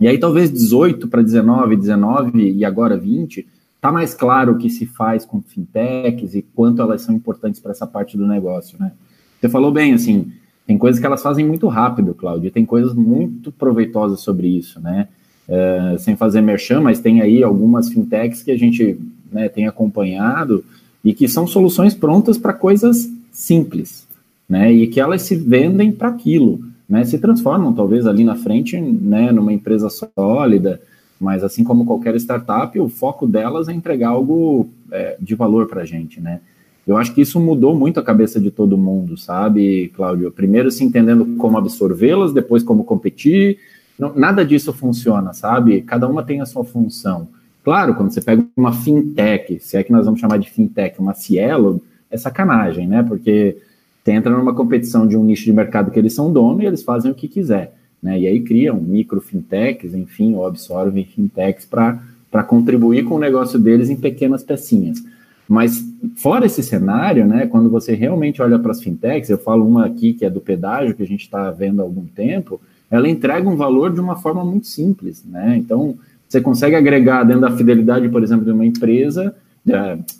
E 0.00 0.08
aí 0.08 0.18
talvez 0.18 0.50
18 0.50 1.06
para 1.06 1.22
19, 1.22 1.76
19 1.76 2.52
e 2.52 2.64
agora 2.64 2.96
20, 2.96 3.46
tá 3.82 3.92
mais 3.92 4.14
claro 4.14 4.52
o 4.52 4.58
que 4.58 4.70
se 4.70 4.86
faz 4.86 5.24
com 5.24 5.42
fintechs 5.42 6.36
e 6.36 6.40
quanto 6.40 6.80
elas 6.80 7.02
são 7.02 7.12
importantes 7.14 7.60
para 7.60 7.72
essa 7.72 7.86
parte 7.86 8.16
do 8.16 8.26
negócio, 8.26 8.78
né? 8.78 8.92
Você 9.40 9.48
falou 9.48 9.72
bem, 9.72 9.92
assim, 9.92 10.30
tem 10.64 10.78
coisas 10.78 11.00
que 11.00 11.04
elas 11.04 11.20
fazem 11.20 11.44
muito 11.44 11.66
rápido, 11.66 12.14
Cláudio, 12.14 12.52
tem 12.52 12.64
coisas 12.64 12.94
muito 12.94 13.50
proveitosas 13.50 14.20
sobre 14.20 14.46
isso, 14.46 14.80
né? 14.80 15.08
É, 15.48 15.96
sem 15.98 16.14
fazer 16.14 16.40
merchan, 16.40 16.80
mas 16.80 17.00
tem 17.00 17.20
aí 17.20 17.42
algumas 17.42 17.92
fintechs 17.92 18.44
que 18.44 18.52
a 18.52 18.56
gente 18.56 18.96
né, 19.30 19.48
tem 19.48 19.66
acompanhado 19.66 20.64
e 21.04 21.12
que 21.12 21.26
são 21.26 21.44
soluções 21.44 21.92
prontas 21.92 22.38
para 22.38 22.52
coisas 22.52 23.10
simples, 23.32 24.06
né? 24.48 24.72
E 24.72 24.86
que 24.86 25.00
elas 25.00 25.22
se 25.22 25.34
vendem 25.34 25.90
para 25.90 26.08
aquilo 26.08 26.72
né, 26.88 27.04
se 27.04 27.18
transformam 27.18 27.72
talvez 27.72 28.06
ali 28.06 28.22
na 28.22 28.36
frente, 28.36 28.78
né, 28.78 29.32
numa 29.32 29.52
empresa 29.52 29.88
sólida, 29.88 30.78
mas 31.22 31.44
assim 31.44 31.62
como 31.62 31.86
qualquer 31.86 32.14
startup, 32.16 32.78
o 32.78 32.88
foco 32.88 33.26
delas 33.26 33.68
é 33.68 33.72
entregar 33.72 34.08
algo 34.08 34.68
é, 34.90 35.16
de 35.20 35.34
valor 35.34 35.66
para 35.66 35.82
a 35.82 35.84
gente, 35.84 36.20
né? 36.20 36.40
Eu 36.86 36.96
acho 36.96 37.14
que 37.14 37.20
isso 37.20 37.38
mudou 37.38 37.76
muito 37.76 38.00
a 38.00 38.02
cabeça 38.02 38.40
de 38.40 38.50
todo 38.50 38.76
mundo, 38.76 39.16
sabe, 39.16 39.92
Cláudio? 39.94 40.32
Primeiro 40.32 40.70
se 40.70 40.82
entendendo 40.82 41.36
como 41.36 41.56
absorvê-las, 41.56 42.32
depois 42.32 42.64
como 42.64 42.82
competir. 42.82 43.58
Não, 43.96 44.12
nada 44.14 44.44
disso 44.44 44.72
funciona, 44.72 45.32
sabe? 45.32 45.82
Cada 45.82 46.08
uma 46.08 46.24
tem 46.24 46.40
a 46.40 46.46
sua 46.46 46.64
função. 46.64 47.28
Claro, 47.62 47.94
quando 47.94 48.10
você 48.10 48.20
pega 48.20 48.44
uma 48.56 48.72
fintech, 48.72 49.60
se 49.60 49.76
é 49.76 49.84
que 49.84 49.92
nós 49.92 50.04
vamos 50.04 50.18
chamar 50.18 50.38
de 50.38 50.50
fintech, 50.50 50.98
uma 50.98 51.14
Cielo, 51.14 51.80
é 52.10 52.16
sacanagem, 52.16 52.88
né? 52.88 53.04
Porque 53.04 53.56
você 54.02 54.10
entra 54.10 54.36
numa 54.36 54.52
competição 54.52 55.06
de 55.06 55.16
um 55.16 55.22
nicho 55.22 55.44
de 55.44 55.52
mercado 55.52 55.92
que 55.92 55.98
eles 55.98 56.12
são 56.12 56.32
dono 56.32 56.62
e 56.62 56.66
eles 56.66 56.82
fazem 56.82 57.12
o 57.12 57.14
que 57.14 57.28
quiser. 57.28 57.74
Né? 58.02 58.20
E 58.20 58.26
aí 58.26 58.40
criam 58.40 58.80
micro 58.80 59.20
fintechs, 59.20 59.94
enfim, 59.94 60.34
ou 60.34 60.46
absorvem 60.46 61.04
fintechs 61.04 61.64
para 61.64 62.42
contribuir 62.42 63.04
com 63.04 63.14
o 63.14 63.20
negócio 63.20 63.58
deles 63.58 63.88
em 63.88 63.96
pequenas 63.96 64.42
pecinhas. 64.42 65.02
Mas 65.48 65.84
fora 66.16 66.46
esse 66.46 66.62
cenário, 66.62 67.26
né, 67.26 67.46
quando 67.46 67.68
você 67.68 67.94
realmente 67.94 68.40
olha 68.40 68.58
para 68.58 68.72
as 68.72 68.82
fintechs, 68.82 69.28
eu 69.28 69.38
falo 69.38 69.66
uma 69.66 69.84
aqui 69.86 70.14
que 70.14 70.24
é 70.24 70.30
do 70.30 70.40
pedágio, 70.40 70.94
que 70.94 71.02
a 71.02 71.06
gente 71.06 71.22
está 71.22 71.50
vendo 71.50 71.80
há 71.80 71.84
algum 71.84 72.06
tempo, 72.06 72.60
ela 72.90 73.08
entrega 73.08 73.48
um 73.48 73.56
valor 73.56 73.92
de 73.92 74.00
uma 74.00 74.16
forma 74.16 74.44
muito 74.44 74.66
simples. 74.66 75.24
Né? 75.24 75.56
Então, 75.58 75.96
você 76.28 76.40
consegue 76.40 76.74
agregar 76.74 77.24
dentro 77.24 77.42
da 77.42 77.50
fidelidade, 77.50 78.08
por 78.08 78.22
exemplo, 78.22 78.44
de 78.44 78.50
uma 78.50 78.64
empresa, 78.64 79.34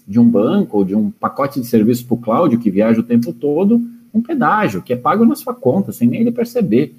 de 0.06 0.20
um 0.20 0.28
banco 0.28 0.78
ou 0.78 0.84
de 0.84 0.94
um 0.94 1.10
pacote 1.10 1.60
de 1.60 1.66
serviço 1.66 2.06
para 2.06 2.14
o 2.14 2.18
cloud 2.18 2.56
que 2.58 2.70
viaja 2.70 3.00
o 3.00 3.04
tempo 3.04 3.32
todo, 3.32 3.80
um 4.12 4.20
pedágio 4.20 4.82
que 4.82 4.92
é 4.92 4.96
pago 4.96 5.24
na 5.24 5.34
sua 5.34 5.54
conta, 5.54 5.92
sem 5.92 6.06
nem 6.06 6.20
ele 6.20 6.30
perceber. 6.30 6.94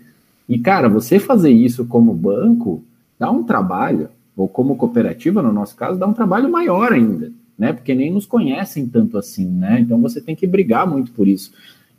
E, 0.47 0.59
cara, 0.59 0.89
você 0.89 1.19
fazer 1.19 1.51
isso 1.51 1.85
como 1.85 2.13
banco 2.13 2.83
dá 3.17 3.31
um 3.31 3.43
trabalho, 3.43 4.09
ou 4.35 4.47
como 4.47 4.75
cooperativa, 4.75 5.41
no 5.41 5.53
nosso 5.53 5.75
caso, 5.75 5.99
dá 5.99 6.07
um 6.07 6.13
trabalho 6.13 6.51
maior 6.51 6.91
ainda, 6.91 7.31
né? 7.57 7.71
Porque 7.71 7.93
nem 7.93 8.11
nos 8.11 8.25
conhecem 8.25 8.87
tanto 8.87 9.17
assim, 9.17 9.45
né? 9.45 9.79
Então 9.79 10.01
você 10.01 10.19
tem 10.19 10.35
que 10.35 10.47
brigar 10.47 10.87
muito 10.87 11.11
por 11.11 11.27
isso. 11.27 11.51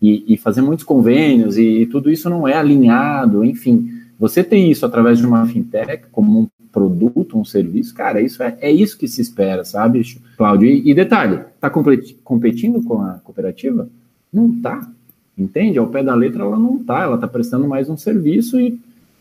E, 0.03 0.35
e 0.35 0.37
fazer 0.37 0.61
muitos 0.61 0.85
convênios, 0.85 1.57
e, 1.57 1.83
e 1.83 1.87
tudo 1.87 2.11
isso 2.11 2.29
não 2.29 2.47
é 2.47 2.55
alinhado, 2.55 3.45
enfim. 3.45 3.89
Você 4.19 4.43
ter 4.45 4.59
isso 4.59 4.85
através 4.85 5.19
de 5.19 5.27
uma 5.27 5.47
fintech 5.47 6.05
como 6.11 6.41
um 6.41 6.49
produto, 6.71 7.39
um 7.39 7.45
serviço, 7.45 7.95
cara, 7.95 8.21
isso 8.21 8.43
é, 8.43 8.59
é 8.61 8.71
isso 8.71 8.99
que 8.99 9.07
se 9.07 9.23
espera, 9.23 9.65
sabe, 9.65 10.03
Cláudio? 10.37 10.69
E, 10.69 10.91
e 10.91 10.95
detalhe, 10.95 11.41
tá 11.61 11.71
competindo 11.71 12.83
com 12.83 13.01
a 13.01 13.21
cooperativa? 13.23 13.89
Não 14.33 14.61
tá, 14.61 14.91
entende? 15.37 15.79
Ao 15.79 15.87
pé 15.87 16.03
da 16.03 16.15
letra 16.15 16.43
ela 16.43 16.59
não 16.59 16.79
tá, 16.79 17.03
ela 17.03 17.19
tá 17.19 17.29
prestando 17.29 17.67
mais 17.67 17.89
um 17.89 17.97
serviço 17.97 18.61
e, 18.61 18.79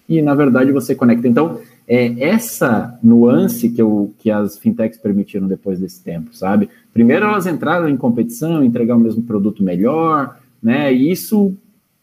e 0.07 0.21
na 0.21 0.35
verdade 0.35 0.71
você 0.71 0.93
conecta. 0.95 1.27
Então, 1.27 1.59
é 1.87 2.13
essa 2.23 2.97
nuance 3.03 3.69
que, 3.69 3.81
eu, 3.81 4.13
que 4.19 4.31
as 4.31 4.57
fintechs 4.57 4.97
permitiram 4.97 5.47
depois 5.47 5.79
desse 5.79 6.01
tempo, 6.01 6.35
sabe? 6.35 6.69
Primeiro 6.93 7.25
elas 7.25 7.45
entraram 7.45 7.89
em 7.89 7.97
competição, 7.97 8.63
entregar 8.63 8.95
o 8.95 8.99
mesmo 8.99 9.23
produto 9.23 9.63
melhor, 9.63 10.37
né? 10.61 10.93
E 10.93 11.11
isso, 11.11 11.53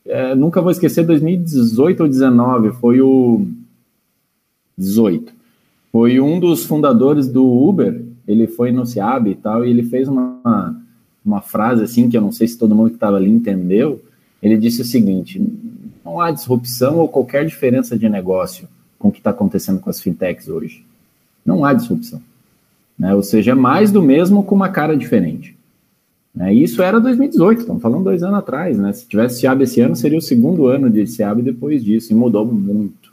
é, 0.05 0.35
nunca 0.35 0.61
vou 0.61 0.71
esquecer, 0.71 1.05
2018 1.07 2.00
ou 2.02 2.09
2019, 2.09 2.73
foi 2.79 3.00
o 3.00 3.47
18 4.76 5.40
foi 5.93 6.21
um 6.21 6.38
dos 6.38 6.64
fundadores 6.64 7.29
do 7.29 7.45
Uber, 7.45 8.05
ele 8.26 8.47
foi 8.47 8.71
no 8.71 8.87
Ciab 8.87 9.29
e 9.29 9.35
tal, 9.35 9.64
e 9.64 9.71
ele 9.71 9.83
fez 9.83 10.09
uma, 10.09 10.80
uma 11.31 11.41
frase 11.41 11.85
assim, 11.85 12.09
que 12.09 12.17
eu 12.17 12.21
não 12.21 12.33
sei 12.33 12.49
se 12.49 12.59
todo 12.59 12.75
mundo 12.75 12.91
que 12.91 12.97
estava 12.97 13.17
ali 13.17 13.31
entendeu, 13.31 14.03
ele 14.43 14.57
disse 14.57 14.83
o 14.83 14.85
seguinte, 14.85 15.41
não 16.05 16.21
há 16.21 16.31
disrupção 16.31 16.99
ou 16.99 17.09
qualquer 17.09 17.45
diferença 17.47 17.99
de 17.99 18.09
negócio 18.09 18.69
com 18.99 19.09
o 19.09 19.13
que 19.13 19.19
está 19.19 19.31
acontecendo 19.31 19.81
com 19.81 19.89
as 19.89 20.01
fintechs 20.01 20.49
hoje. 20.49 20.85
Não 21.45 21.65
há 21.65 21.73
disrupção. 21.73 22.21
Né? 22.99 23.15
Ou 23.15 23.23
seja, 23.23 23.53
é 23.53 23.55
mais 23.55 23.91
do 23.91 24.03
mesmo 24.03 24.43
com 24.43 24.55
uma 24.55 24.69
cara 24.69 24.97
diferente. 24.97 25.57
Né? 26.35 26.53
Isso 26.53 26.83
era 26.83 27.01
2018, 27.01 27.61
estamos 27.61 27.83
falando 27.83 28.05
dois 28.05 28.23
anos 28.23 28.39
atrás. 28.39 28.79
Né? 28.79 28.93
Se 28.93 29.07
tivesse 29.07 29.41
SEAB 29.41 29.63
esse 29.63 29.81
ano, 29.81 29.97
seria 29.97 30.19
o 30.19 30.23
segundo 30.23 30.67
ano 30.67 30.91
de 30.91 31.07
SEAB 31.07 31.43
depois 31.43 31.83
disso, 31.83 32.13
e 32.13 32.17
mudou 32.17 32.45
muito. 32.45 33.13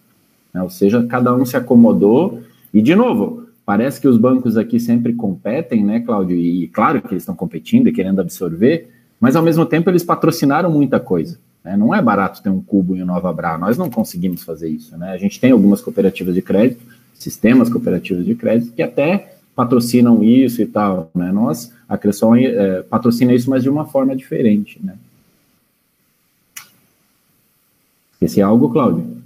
Né? 0.53 0.61
Ou 0.61 0.69
seja, 0.69 1.05
cada 1.05 1.33
um 1.33 1.45
se 1.45 1.55
acomodou 1.55 2.41
e, 2.73 2.81
de 2.81 2.95
novo, 2.95 3.46
parece 3.67 3.99
que 3.99 4.07
os 4.07 4.17
bancos 4.17 4.55
aqui 4.55 4.79
sempre 4.79 5.11
competem, 5.11 5.83
né, 5.83 5.99
Cláudio? 5.99 6.37
E 6.37 6.69
claro 6.69 7.01
que 7.01 7.09
eles 7.09 7.23
estão 7.23 7.35
competindo 7.35 7.87
e 7.87 7.91
querendo 7.91 8.21
absorver, 8.21 8.89
mas 9.19 9.35
ao 9.35 9.43
mesmo 9.43 9.65
tempo 9.65 9.89
eles 9.89 10.05
patrocinaram 10.05 10.71
muita 10.71 11.01
coisa. 11.01 11.37
Né? 11.65 11.75
Não 11.75 11.93
é 11.93 12.01
barato 12.01 12.41
ter 12.41 12.49
um 12.49 12.61
cubo 12.61 12.95
em 12.95 13.03
Nova 13.03 13.33
Bra, 13.33 13.57
nós 13.57 13.77
não 13.77 13.89
conseguimos 13.89 14.41
fazer 14.41 14.69
isso. 14.69 14.97
Né? 14.97 15.09
A 15.09 15.17
gente 15.17 15.37
tem 15.37 15.51
algumas 15.51 15.81
cooperativas 15.81 16.33
de 16.33 16.41
crédito, 16.41 16.81
sistemas 17.13 17.67
cooperativos 17.67 18.25
de 18.25 18.35
crédito, 18.35 18.71
que 18.71 18.81
até 18.81 19.33
patrocinam 19.53 20.23
isso 20.23 20.61
e 20.61 20.65
tal. 20.65 21.11
Né? 21.13 21.29
Nós, 21.33 21.73
a 21.89 21.97
Cressol, 21.97 22.37
é, 22.37 22.83
patrocina 22.83 23.33
isso, 23.33 23.49
mas 23.49 23.63
de 23.63 23.69
uma 23.69 23.83
forma 23.83 24.15
diferente. 24.15 24.79
Né? 24.81 24.95
Esse 28.21 28.39
é 28.39 28.43
algo, 28.43 28.69
Cláudio? 28.69 29.17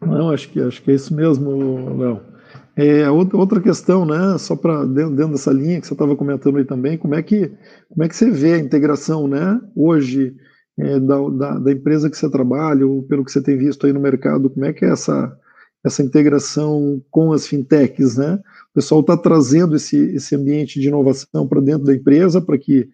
Não, 0.00 0.30
acho 0.30 0.48
que, 0.50 0.60
acho 0.60 0.80
que 0.80 0.92
é 0.92 0.94
isso 0.94 1.12
mesmo, 1.12 1.98
Léo. 1.98 2.29
É, 2.76 3.10
outra 3.10 3.60
questão, 3.60 4.06
né, 4.06 4.38
só 4.38 4.56
para 4.56 4.84
dentro, 4.84 5.14
dentro, 5.14 5.32
dessa 5.32 5.52
linha 5.52 5.80
que 5.80 5.86
você 5.86 5.92
estava 5.92 6.16
comentando 6.16 6.58
aí 6.58 6.64
também, 6.64 6.96
como 6.96 7.14
é 7.14 7.22
que, 7.22 7.50
como 7.88 8.04
é 8.04 8.08
que 8.08 8.16
você 8.16 8.30
vê 8.30 8.54
a 8.54 8.58
integração, 8.58 9.26
né, 9.26 9.60
hoje, 9.74 10.34
é, 10.78 10.98
da, 11.00 11.28
da, 11.28 11.58
da, 11.58 11.72
empresa 11.72 12.08
que 12.08 12.16
você 12.16 12.30
trabalha, 12.30 12.86
ou 12.86 13.02
pelo 13.02 13.24
que 13.24 13.32
você 13.32 13.42
tem 13.42 13.58
visto 13.58 13.86
aí 13.86 13.92
no 13.92 14.00
mercado, 14.00 14.48
como 14.48 14.64
é 14.64 14.72
que 14.72 14.84
é 14.84 14.90
essa, 14.90 15.36
essa 15.84 16.02
integração 16.02 17.02
com 17.10 17.32
as 17.32 17.46
fintechs, 17.46 18.16
né? 18.16 18.40
O 18.70 18.74
pessoal 18.74 19.00
está 19.00 19.16
trazendo 19.16 19.76
esse, 19.76 19.96
esse 20.14 20.34
ambiente 20.34 20.80
de 20.80 20.88
inovação 20.88 21.46
para 21.48 21.60
dentro 21.60 21.84
da 21.84 21.94
empresa, 21.94 22.40
para 22.40 22.56
que, 22.56 22.88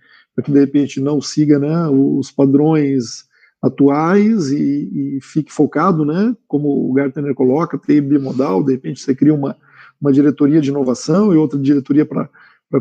que 0.45 0.51
de 0.51 0.59
repente 0.59 1.01
não 1.01 1.21
siga 1.21 1.59
né, 1.59 1.89
os 1.89 2.31
padrões 2.31 3.27
atuais 3.63 4.51
e, 4.51 5.17
e, 5.17 5.19
fique 5.23 5.53
focado, 5.53 6.05
né, 6.05 6.35
como 6.47 6.91
o 6.91 6.93
Gartner 6.93 7.35
coloca, 7.35 7.79
ter 7.79 8.01
bimodal, 8.01 8.63
de 8.63 8.73
repente 8.73 9.01
você 9.01 9.15
cria 9.15 9.35
uma, 9.35 9.57
uma 10.01 10.13
diretoria 10.13 10.61
de 10.61 10.71
inovação 10.71 11.33
e 11.33 11.37
outra 11.37 11.59
diretoria 11.59 12.05
para 12.05 12.29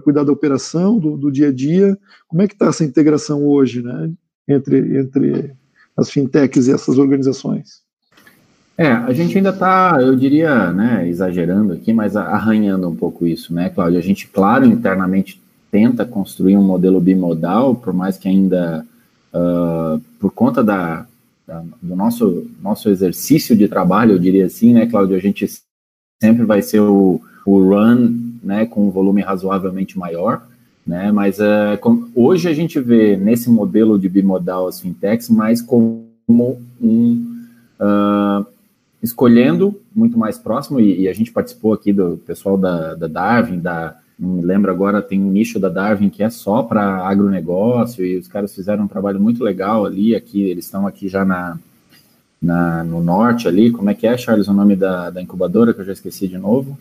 cuidar 0.03 0.23
da 0.23 0.31
operação, 0.31 0.99
do, 0.99 1.17
do, 1.17 1.31
dia 1.31 1.49
a 1.49 1.51
dia. 1.51 1.97
Como 2.27 2.41
é 2.41 2.47
que 2.47 2.53
está 2.53 2.67
essa 2.67 2.83
integração 2.83 3.45
hoje, 3.45 3.81
né, 3.81 4.11
entre, 4.47 4.99
entre 4.99 5.53
as 5.95 6.09
fintechs 6.09 6.67
e 6.67 6.71
essas 6.71 6.97
organizações? 6.97 7.83
É, 8.77 8.91
a 8.91 9.13
gente 9.13 9.37
ainda 9.37 9.51
está, 9.51 9.97
eu 10.01 10.15
diria, 10.15 10.71
né, 10.73 11.07
exagerando 11.07 11.73
aqui, 11.73 11.93
mas 11.93 12.15
arranhando 12.17 12.89
um 12.89 12.95
pouco 12.95 13.25
isso, 13.25 13.53
né, 13.53 13.69
Cláudio? 13.69 13.97
A 13.97 14.01
gente, 14.01 14.27
claro, 14.27 14.65
internamente 14.65 15.41
tenta 15.71 16.05
construir 16.05 16.57
um 16.57 16.63
modelo 16.63 16.99
bimodal, 16.99 17.75
por 17.75 17.93
mais 17.93 18.17
que 18.17 18.27
ainda 18.27 18.85
uh, 19.33 20.01
por 20.19 20.31
conta 20.31 20.61
da, 20.61 21.05
da, 21.47 21.63
do 21.81 21.95
nosso, 21.95 22.49
nosso 22.61 22.89
exercício 22.89 23.55
de 23.55 23.67
trabalho, 23.67 24.13
eu 24.13 24.19
diria 24.19 24.45
assim, 24.45 24.73
né, 24.73 24.85
Cláudio, 24.85 25.15
a 25.15 25.19
gente 25.19 25.45
sempre 26.21 26.45
vai 26.45 26.61
ser 26.61 26.81
o, 26.81 27.21
o 27.45 27.59
run, 27.59 28.35
né, 28.43 28.65
com 28.65 28.87
um 28.87 28.91
volume 28.91 29.21
razoavelmente 29.21 29.97
maior, 29.97 30.47
né, 30.85 31.11
mas 31.11 31.39
uh, 31.39 31.77
com, 31.81 32.07
hoje 32.15 32.47
a 32.47 32.53
gente 32.53 32.79
vê 32.79 33.17
nesse 33.17 33.49
modelo 33.49 33.97
de 33.97 34.07
bimodal 34.07 34.67
as 34.67 34.79
fintechs 34.79 35.29
mais 35.29 35.61
como 35.61 36.05
um 36.81 37.43
uh, 37.79 38.45
escolhendo 39.01 39.79
muito 39.95 40.17
mais 40.17 40.37
próximo, 40.37 40.79
e, 40.79 41.01
e, 41.01 41.07
a 41.07 41.13
gente 41.13 41.31
participou 41.31 41.73
aqui 41.73 41.91
do 41.91 42.17
pessoal 42.25 42.57
da, 42.57 42.95
da 42.95 43.07
Darwin, 43.07 43.59
da 43.59 43.97
não 44.17 44.29
me 44.35 44.41
lembro 44.41 44.71
agora, 44.71 45.01
tem 45.01 45.21
um 45.21 45.29
nicho 45.29 45.59
da 45.59 45.67
Darwin 45.67 46.09
que 46.09 46.23
é 46.23 46.29
só 46.29 46.63
para 46.63 47.05
agronegócio, 47.05 48.05
e 48.05 48.17
os 48.17 48.27
caras 48.27 48.55
fizeram 48.55 48.85
um 48.85 48.87
trabalho 48.87 49.19
muito 49.19 49.43
legal 49.43 49.85
ali, 49.85 50.15
aqui, 50.15 50.43
eles 50.43 50.65
estão 50.65 50.87
aqui 50.87 51.09
já 51.09 51.25
na, 51.25 51.59
na, 52.41 52.83
no 52.83 53.03
norte 53.03 53.47
ali, 53.47 53.71
como 53.71 53.89
é 53.89 53.93
que 53.93 54.05
é, 54.05 54.17
Charles, 54.17 54.47
o 54.47 54.53
nome 54.53 54.75
da, 54.75 55.09
da 55.09 55.21
incubadora, 55.21 55.73
que 55.73 55.81
eu 55.81 55.85
já 55.85 55.93
esqueci 55.93 56.27
de 56.27 56.37
novo? 56.37 56.77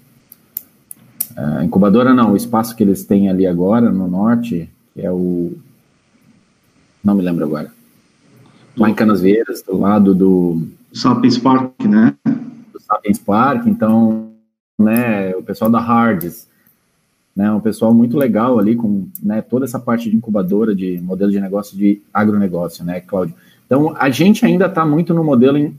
Uh, 1.36 1.62
incubadora 1.64 2.14
não, 2.14 2.32
o 2.32 2.36
espaço 2.36 2.76
que 2.76 2.82
eles 2.82 3.04
têm 3.04 3.28
ali 3.28 3.46
agora, 3.46 3.90
no 3.90 4.06
norte, 4.06 4.70
que 4.92 5.00
é 5.00 5.10
o... 5.10 5.52
não 7.02 7.14
me 7.14 7.22
lembro 7.22 7.44
agora. 7.44 7.72
Lá 8.76 8.90
em 8.90 8.94
Canas 8.94 9.20
Vieiras, 9.20 9.62
do 9.62 9.78
lado 9.78 10.14
do... 10.14 10.62
Sap 10.92 11.24
Spark, 11.28 11.84
né? 11.88 12.14
Sapiens 12.84 13.18
Park, 13.18 13.66
então, 13.66 14.30
né, 14.78 15.34
o 15.34 15.42
pessoal 15.42 15.70
da 15.70 15.80
Hards, 15.80 16.48
né, 17.34 17.50
um 17.50 17.60
pessoal 17.60 17.92
muito 17.92 18.16
legal 18.16 18.58
ali 18.58 18.76
com 18.76 19.08
né, 19.22 19.42
toda 19.42 19.64
essa 19.64 19.78
parte 19.78 20.08
de 20.08 20.16
incubadora, 20.16 20.74
de 20.74 21.00
modelo 21.00 21.32
de 21.32 21.40
negócio 21.40 21.76
de 21.76 22.02
agronegócio, 22.12 22.84
né, 22.84 23.00
Cláudio? 23.00 23.34
Então, 23.66 23.94
a 23.96 24.10
gente 24.10 24.44
ainda 24.44 24.66
está 24.66 24.84
muito 24.84 25.14
no 25.14 25.24
modelo 25.24 25.58
em 25.58 25.76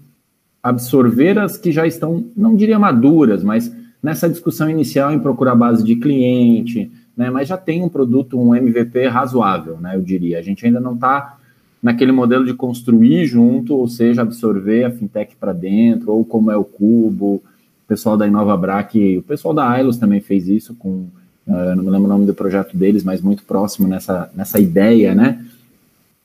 absorver 0.62 1.38
as 1.38 1.58
que 1.58 1.72
já 1.72 1.86
estão, 1.86 2.26
não 2.36 2.56
diria 2.56 2.80
maduras, 2.80 3.44
mas 3.44 3.72
nessa 4.02 4.28
discussão 4.28 4.70
inicial 4.70 5.14
em 5.14 5.20
procurar 5.20 5.56
base 5.56 5.84
de 5.84 5.96
cliente, 5.96 6.92
né, 7.16 7.30
mas 7.30 7.48
já 7.48 7.58
tem 7.58 7.84
um 7.84 7.90
produto, 7.90 8.40
um 8.40 8.56
MVP 8.56 9.08
razoável, 9.08 9.78
né, 9.80 9.96
eu 9.96 10.02
diria. 10.02 10.40
A 10.40 10.42
gente 10.42 10.66
ainda 10.66 10.80
não 10.80 10.96
está 10.96 11.38
naquele 11.82 12.12
modelo 12.12 12.46
de 12.46 12.54
construir 12.56 13.26
junto, 13.28 13.76
ou 13.76 13.88
seja, 13.88 14.24
absorver 14.24 14.86
a 14.86 14.92
fintech 14.92 15.36
para 15.36 15.54
dentro, 15.54 16.12
ou 16.12 16.26
como 16.26 16.50
é 16.50 16.58
o 16.58 16.64
Cubo, 16.64 17.36
o 17.36 17.88
pessoal 17.88 18.18
da 18.18 18.28
InovaBrac, 18.28 19.18
o 19.20 19.22
pessoal 19.22 19.54
da 19.54 19.70
Ailos 19.70 19.98
também 19.98 20.20
fez 20.20 20.48
isso 20.48 20.74
com, 20.74 21.06
uh, 21.48 21.76
não 21.76 21.84
me 21.84 21.92
lembro 21.92 22.06
o 22.06 22.08
nome 22.08 22.26
do 22.26 22.34
projeto 22.34 22.76
deles, 22.76 23.04
mas 23.04 23.22
muito 23.22 23.44
próximo 23.44 23.88
nessa, 23.88 24.32
nessa 24.36 24.60
ideia, 24.60 25.14
né, 25.14 25.45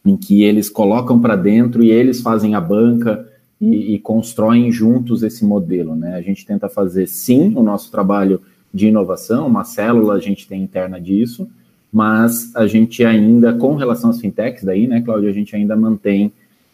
em 0.04 0.16
que 0.16 0.42
eles 0.42 0.68
colocam 0.68 1.20
para 1.20 1.36
dentro 1.36 1.82
e 1.82 1.90
eles 1.90 2.20
fazem 2.20 2.54
a 2.54 2.60
banca 2.60 3.28
e, 3.60 3.94
e, 3.94 3.98
constroem 3.98 4.72
juntos 4.72 5.22
esse 5.22 5.44
modelo, 5.44 5.94
né, 5.94 6.14
a 6.14 6.22
gente 6.22 6.46
tenta 6.46 6.68
fazer, 6.68 7.06
sim, 7.06 7.52
o 7.54 7.62
nosso 7.62 7.90
trabalho 7.90 8.40
de 8.72 8.86
inovação, 8.86 9.46
uma 9.46 9.64
célula 9.64 10.14
a 10.14 10.18
gente 10.18 10.48
tem 10.48 10.62
interna 10.62 10.98
disso, 10.98 11.46
mas 11.92 12.54
a 12.56 12.66
gente 12.66 13.04
ainda, 13.04 13.52
com 13.52 13.74
relação 13.74 14.10
às 14.10 14.20
fintechs, 14.20 14.64
daí, 14.64 14.86
né, 14.86 15.02
Cláudio, 15.02 15.28
a 15.28 15.32
gente 15.32 15.54
ainda 15.54 15.76
mantém 15.76 16.32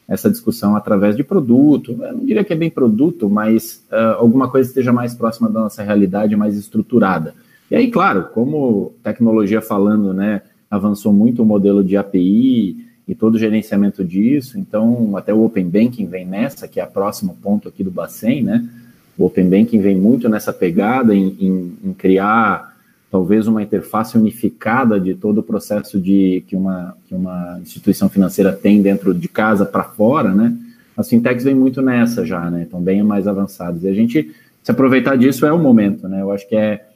essa 0.09 0.31
discussão 0.31 0.77
através 0.77 1.17
de 1.17 1.25
produto. 1.25 1.97
Eu 2.01 2.13
não 2.13 2.25
diria 2.25 2.45
que 2.45 2.53
é 2.53 2.57
bem 2.57 2.71
produto, 2.71 3.29
mas 3.29 3.85
uh, 3.91 4.19
alguma 4.19 4.49
coisa 4.49 4.69
esteja 4.69 4.93
mais 4.93 5.15
próxima 5.15 5.49
da 5.49 5.61
nossa 5.61 5.83
realidade, 5.83 6.37
mais 6.37 6.57
estruturada. 6.57 7.35
E 7.71 7.75
aí, 7.75 7.91
claro, 7.91 8.29
como 8.33 8.93
tecnologia 9.03 9.61
falando, 9.61 10.13
né, 10.13 10.43
avançou 10.71 11.13
muito 11.13 11.43
o 11.43 11.47
modelo 11.47 11.83
de 11.83 11.97
API 11.97 12.86
e 13.07 13.15
todo 13.15 13.37
o 13.37 13.39
gerenciamento 13.39 14.05
disso, 14.05 14.59
então 14.59 15.17
até 15.17 15.33
o 15.33 15.45
Open 15.45 15.69
Banking 15.69 16.07
vem 16.07 16.27
nessa, 16.27 16.67
que 16.67 16.81
é 16.81 16.83
a 16.83 16.87
próximo 16.87 17.37
ponto 17.41 17.69
aqui 17.69 17.85
do 17.85 17.91
Bacen, 17.91 18.43
né? 18.43 18.69
O 19.17 19.25
Open 19.25 19.49
Banking 19.49 19.81
vem 19.81 19.97
muito 19.97 20.29
nessa 20.29 20.53
pegada 20.53 21.15
em, 21.15 21.37
em, 21.41 21.79
em 21.85 21.93
criar 21.95 22.77
talvez 23.11 23.47
uma 23.47 23.63
interface 23.63 24.19
unificada 24.19 24.99
de 25.01 25.15
todo 25.15 25.39
o 25.39 25.43
processo 25.43 25.99
de 25.99 26.45
que 26.49 26.57
uma, 26.57 26.97
que 27.07 27.15
uma 27.15 27.59
instituição 27.63 28.09
financeira 28.09 28.53
tem 28.53 28.83
dentro 28.83 29.15
de 29.15 29.29
casa 29.29 29.65
para 29.65 29.85
fora, 29.85 30.35
né? 30.35 30.55
As 30.97 31.09
fintechs 31.09 31.45
vêm 31.45 31.55
muito 31.55 31.81
nessa 31.81 32.25
já, 32.25 32.51
né? 32.51 32.63
Estão 32.63 32.81
bem 32.81 33.03
mais 33.03 33.29
avançadas. 33.29 33.85
E 33.85 33.89
a 33.89 33.95
gente 33.95 34.35
se 34.63 34.71
aproveitar 34.71 35.17
disso 35.17 35.47
é 35.47 35.53
o 35.53 35.59
momento, 35.59 36.09
né? 36.09 36.21
Eu 36.21 36.33
acho 36.33 36.49
que 36.49 36.57
é 36.57 36.87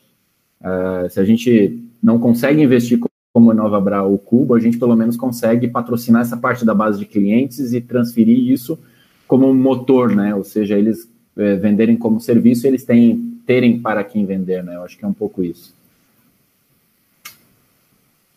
uh, 0.60 1.08
se 1.08 1.20
a 1.20 1.24
gente 1.24 1.78
não 2.02 2.18
consegue 2.18 2.62
investir 2.62 2.98
como 3.32 3.54
Nova 3.54 3.80
Bra 3.80 4.02
ou 4.02 4.18
Cubo, 4.18 4.54
a 4.54 4.60
gente 4.60 4.78
pelo 4.78 4.96
menos 4.96 5.16
consegue 5.16 5.68
patrocinar 5.68 6.22
essa 6.22 6.37
parte 6.37 6.64
da 6.64 6.75
base 6.75 6.99
de 6.99 7.06
clientes 7.06 7.72
e 7.72 7.80
transferir 7.80 8.50
isso 8.50 8.78
como 9.26 9.52
motor, 9.54 10.14
né? 10.14 10.34
Ou 10.34 10.42
seja, 10.42 10.76
eles 10.76 11.08
é, 11.37 11.54
venderem 11.56 11.96
como 11.96 12.20
serviço, 12.20 12.66
eles 12.66 12.84
têm 12.84 13.40
terem 13.46 13.80
para 13.80 14.02
quem 14.02 14.26
vender, 14.26 14.62
né? 14.64 14.76
Eu 14.76 14.82
acho 14.82 14.99
que 14.99 15.04
é 15.04 15.08
um 15.08 15.12
pouco 15.12 15.42
isso. 15.42 15.75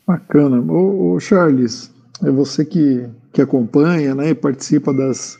Bacana. 0.05 0.59
Ô, 0.59 1.13
ô, 1.13 1.19
Charles, 1.19 1.91
é 2.23 2.29
você 2.29 2.63
que, 2.63 3.07
que 3.31 3.41
acompanha 3.41 4.13
né, 4.13 4.29
e 4.29 4.35
participa 4.35 4.93
das, 4.93 5.39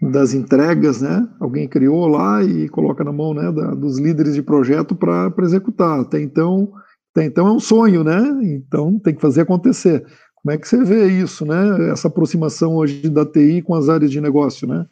das 0.00 0.34
entregas, 0.34 1.00
né? 1.00 1.28
Alguém 1.38 1.68
criou 1.68 2.08
lá 2.08 2.42
e 2.42 2.68
coloca 2.68 3.04
na 3.04 3.12
mão 3.12 3.34
né, 3.34 3.52
da, 3.52 3.74
dos 3.74 3.98
líderes 3.98 4.34
de 4.34 4.42
projeto 4.42 4.94
para 4.94 5.32
executar. 5.40 6.00
Até 6.00 6.20
então, 6.20 6.72
então 7.16 7.46
é 7.46 7.52
um 7.52 7.60
sonho, 7.60 8.04
né? 8.04 8.20
Então 8.42 8.98
tem 8.98 9.14
que 9.14 9.20
fazer 9.20 9.42
acontecer. 9.42 10.04
Como 10.42 10.54
é 10.54 10.58
que 10.58 10.68
você 10.68 10.82
vê 10.84 11.08
isso, 11.08 11.44
né? 11.44 11.90
Essa 11.90 12.08
aproximação 12.08 12.76
hoje 12.76 13.08
da 13.08 13.26
TI 13.26 13.62
com 13.62 13.74
as 13.74 13.88
áreas 13.88 14.10
de 14.10 14.20
negócio, 14.20 14.68
né? 14.68 14.86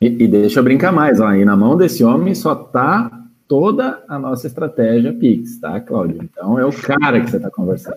E, 0.00 0.06
e 0.06 0.28
deixa 0.28 0.60
eu 0.60 0.64
brincar 0.64 0.92
mais, 0.92 1.20
ó, 1.20 1.26
aí 1.26 1.44
na 1.44 1.56
mão 1.56 1.76
desse 1.76 2.02
homem 2.02 2.34
só 2.34 2.52
está 2.52 3.10
toda 3.46 4.02
a 4.08 4.18
nossa 4.18 4.46
estratégia 4.46 5.12
Pix, 5.12 5.58
tá, 5.58 5.80
Cláudio? 5.80 6.20
Então 6.22 6.58
é 6.58 6.64
o 6.64 6.72
cara 6.72 7.20
que 7.20 7.30
você 7.30 7.36
está 7.36 7.50
conversando. 7.50 7.96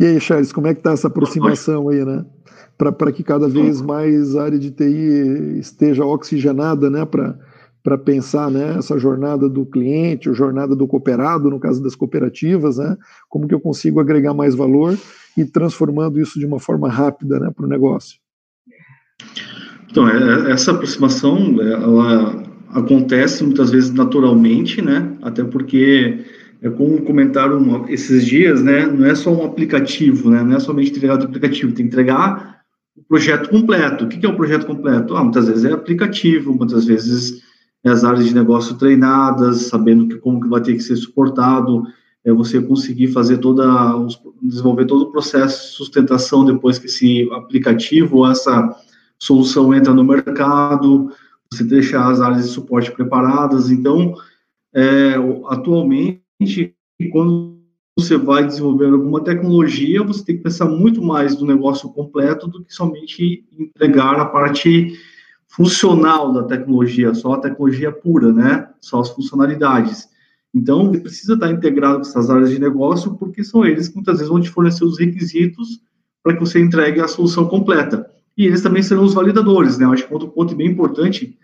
e 0.00 0.04
aí, 0.04 0.20
Charles, 0.20 0.52
como 0.52 0.66
é 0.66 0.74
que 0.74 0.80
está 0.80 0.92
essa 0.92 1.06
aproximação 1.06 1.88
aí, 1.88 2.04
né? 2.04 2.26
Para 2.76 3.12
que 3.12 3.22
cada 3.22 3.48
vez 3.48 3.80
mais 3.80 4.36
a 4.36 4.44
área 4.44 4.58
de 4.58 4.70
TI 4.70 5.58
esteja 5.58 6.04
oxigenada, 6.04 6.90
né? 6.90 7.04
Para 7.04 7.38
pensar 7.96 8.50
né, 8.50 8.76
essa 8.78 8.98
jornada 8.98 9.48
do 9.48 9.64
cliente, 9.64 10.28
a 10.28 10.32
jornada 10.32 10.74
do 10.74 10.86
cooperado, 10.86 11.48
no 11.48 11.60
caso 11.60 11.82
das 11.82 11.94
cooperativas, 11.94 12.76
né? 12.76 12.96
Como 13.28 13.46
que 13.46 13.54
eu 13.54 13.60
consigo 13.60 14.00
agregar 14.00 14.34
mais 14.34 14.54
valor 14.54 14.98
e 15.36 15.44
transformando 15.44 16.20
isso 16.20 16.38
de 16.38 16.44
uma 16.44 16.58
forma 16.58 16.90
rápida 16.90 17.38
né, 17.38 17.50
para 17.54 17.64
o 17.64 17.68
negócio? 17.68 18.18
Então, 19.90 20.08
é, 20.08 20.50
essa 20.50 20.72
aproximação, 20.72 21.56
ela 21.62 22.42
acontece 22.70 23.42
muitas 23.44 23.70
vezes 23.70 23.92
naturalmente, 23.92 24.82
né? 24.82 25.16
Até 25.22 25.42
porque, 25.42 26.24
é 26.60 26.68
como 26.68 27.02
comentaram 27.02 27.86
esses 27.88 28.24
dias, 28.26 28.62
né? 28.62 28.86
Não 28.86 29.06
é 29.06 29.14
só 29.14 29.32
um 29.32 29.44
aplicativo, 29.44 30.30
né? 30.30 30.42
Não 30.42 30.56
é 30.56 30.60
somente 30.60 30.90
entregar 30.90 31.20
o 31.20 31.24
aplicativo, 31.24 31.72
tem 31.72 31.86
que 31.86 31.94
entregar 31.94 32.58
o 32.96 33.02
projeto 33.04 33.48
completo. 33.48 34.04
O 34.04 34.08
que 34.08 34.24
é 34.24 34.28
o 34.28 34.36
projeto 34.36 34.66
completo? 34.66 35.16
Ah, 35.16 35.22
muitas 35.22 35.48
vezes 35.48 35.64
é 35.64 35.72
aplicativo, 35.72 36.54
muitas 36.54 36.84
vezes 36.84 37.32
é 37.32 37.47
as 37.84 38.04
áreas 38.04 38.26
de 38.26 38.34
negócio 38.34 38.76
treinadas, 38.76 39.62
sabendo 39.62 40.08
que 40.08 40.16
como 40.16 40.40
que 40.40 40.48
vai 40.48 40.60
ter 40.60 40.74
que 40.74 40.80
ser 40.80 40.96
suportado, 40.96 41.84
é 42.24 42.32
você 42.32 42.60
conseguir 42.60 43.08
fazer 43.08 43.38
toda, 43.38 43.64
desenvolver 44.42 44.86
todo 44.86 45.02
o 45.02 45.12
processo 45.12 45.70
de 45.70 45.76
sustentação 45.76 46.44
depois 46.44 46.78
que 46.78 46.86
esse 46.86 47.28
aplicativo, 47.32 48.26
essa 48.26 48.76
solução 49.18 49.72
entra 49.72 49.94
no 49.94 50.04
mercado, 50.04 51.10
você 51.50 51.64
deixa 51.64 52.04
as 52.04 52.20
áreas 52.20 52.44
de 52.44 52.50
suporte 52.50 52.90
preparadas. 52.90 53.70
Então, 53.70 54.14
é, 54.74 55.14
atualmente, 55.46 56.74
quando 57.10 57.58
você 57.98 58.16
vai 58.16 58.46
desenvolver 58.46 58.86
alguma 58.86 59.22
tecnologia, 59.24 60.02
você 60.02 60.24
tem 60.24 60.36
que 60.36 60.42
pensar 60.42 60.66
muito 60.66 61.02
mais 61.02 61.38
no 61.38 61.46
negócio 61.46 61.88
completo 61.88 62.46
do 62.46 62.62
que 62.62 62.72
somente 62.72 63.44
entregar 63.58 64.20
a 64.20 64.26
parte 64.26 64.92
funcional 65.48 66.32
da 66.32 66.44
tecnologia, 66.44 67.14
só 67.14 67.32
a 67.32 67.40
tecnologia 67.40 67.90
pura, 67.90 68.32
né? 68.32 68.68
Só 68.80 69.00
as 69.00 69.10
funcionalidades. 69.10 70.08
Então, 70.54 70.92
precisa 70.92 71.34
estar 71.34 71.50
integrado 71.50 71.96
com 71.96 72.02
essas 72.02 72.30
áreas 72.30 72.50
de 72.50 72.58
negócio, 72.58 73.14
porque 73.16 73.42
são 73.42 73.64
eles 73.64 73.88
que 73.88 73.96
muitas 73.96 74.16
vezes 74.16 74.28
vão 74.28 74.40
te 74.40 74.50
fornecer 74.50 74.84
os 74.84 74.98
requisitos 74.98 75.80
para 76.22 76.34
que 76.34 76.40
você 76.40 76.60
entregue 76.60 77.00
a 77.00 77.08
solução 77.08 77.46
completa 77.46 78.08
e 78.38 78.46
eles 78.46 78.62
também 78.62 78.82
serão 78.82 79.02
os 79.02 79.14
validadores, 79.14 79.78
né? 79.78 79.84
Eu 79.84 79.92
acho 79.92 80.06
que 80.06 80.14
outro 80.14 80.28
ponto 80.28 80.54
bem 80.54 80.68
importante, 80.68 81.36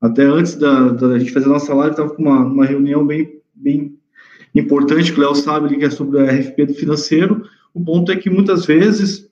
até 0.00 0.24
antes 0.24 0.54
da, 0.54 0.88
da 0.88 1.18
gente 1.18 1.32
fazer 1.32 1.46
a 1.46 1.50
nossa 1.50 1.74
live, 1.74 1.90
estava 1.90 2.14
com 2.14 2.22
uma, 2.22 2.40
uma 2.40 2.64
reunião 2.64 3.06
bem, 3.06 3.40
bem 3.54 3.98
importante, 4.54 5.12
que 5.12 5.20
o 5.20 5.22
Léo 5.22 5.34
sabe, 5.34 5.76
que 5.76 5.84
é 5.84 5.90
sobre 5.90 6.18
a 6.18 6.32
RFP 6.32 6.66
do 6.66 6.74
financeiro. 6.74 7.44
O 7.74 7.84
ponto 7.84 8.10
é 8.10 8.16
que 8.16 8.30
muitas 8.30 8.64
vezes 8.64 9.29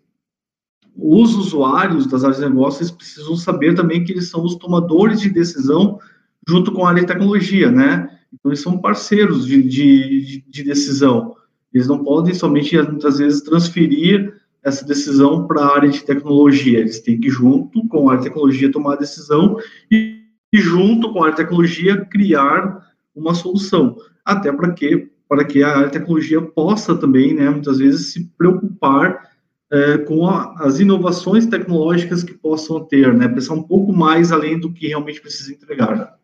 os 1.00 1.36
usuários 1.36 2.06
das 2.08 2.24
áreas 2.24 2.40
de 2.40 2.48
negócios 2.48 2.90
precisam 2.90 3.36
saber 3.36 3.74
também 3.74 4.02
que 4.02 4.10
eles 4.10 4.28
são 4.28 4.44
os 4.44 4.56
tomadores 4.56 5.20
de 5.20 5.30
decisão 5.30 6.00
junto 6.46 6.72
com 6.72 6.84
a 6.84 6.88
área 6.88 7.02
de 7.02 7.06
tecnologia, 7.06 7.70
né? 7.70 8.10
Então, 8.32 8.50
eles 8.50 8.60
são 8.60 8.78
parceiros 8.78 9.46
de, 9.46 9.62
de, 9.62 10.44
de 10.48 10.64
decisão. 10.64 11.36
Eles 11.72 11.86
não 11.86 12.02
podem 12.02 12.34
somente, 12.34 12.76
muitas 12.82 13.18
vezes, 13.18 13.42
transferir 13.42 14.34
essa 14.62 14.84
decisão 14.84 15.46
para 15.46 15.62
a 15.62 15.76
área 15.76 15.88
de 15.88 16.02
tecnologia. 16.02 16.80
Eles 16.80 17.00
têm 17.00 17.20
que, 17.20 17.30
junto 17.30 17.86
com 17.86 18.08
a 18.08 18.12
área 18.12 18.24
de 18.24 18.28
tecnologia, 18.28 18.72
tomar 18.72 18.94
a 18.94 18.98
decisão 18.98 19.56
e, 19.90 20.22
e 20.52 20.58
junto 20.58 21.12
com 21.12 21.20
a 21.20 21.26
área 21.26 21.36
de 21.36 21.42
tecnologia, 21.42 22.04
criar 22.06 22.92
uma 23.14 23.34
solução. 23.34 23.96
Até 24.24 24.52
para 24.52 24.72
que, 24.72 25.10
para 25.28 25.44
que 25.44 25.62
a 25.62 25.76
área 25.76 25.86
de 25.86 25.92
tecnologia 25.92 26.42
possa 26.42 26.96
também, 26.96 27.34
né, 27.34 27.48
muitas 27.50 27.78
vezes, 27.78 28.12
se 28.12 28.24
preocupar 28.36 29.28
é, 29.70 29.98
com 29.98 30.26
a, 30.26 30.54
as 30.58 30.80
inovações 30.80 31.46
tecnológicas 31.46 32.22
que 32.22 32.34
possam 32.34 32.80
ter, 32.80 33.14
né, 33.14 33.28
pensar 33.28 33.54
um 33.54 33.62
pouco 33.62 33.92
mais 33.92 34.32
além 34.32 34.58
do 34.58 34.72
que 34.72 34.88
realmente 34.88 35.20
precisa 35.20 35.52
entregar. 35.52 36.16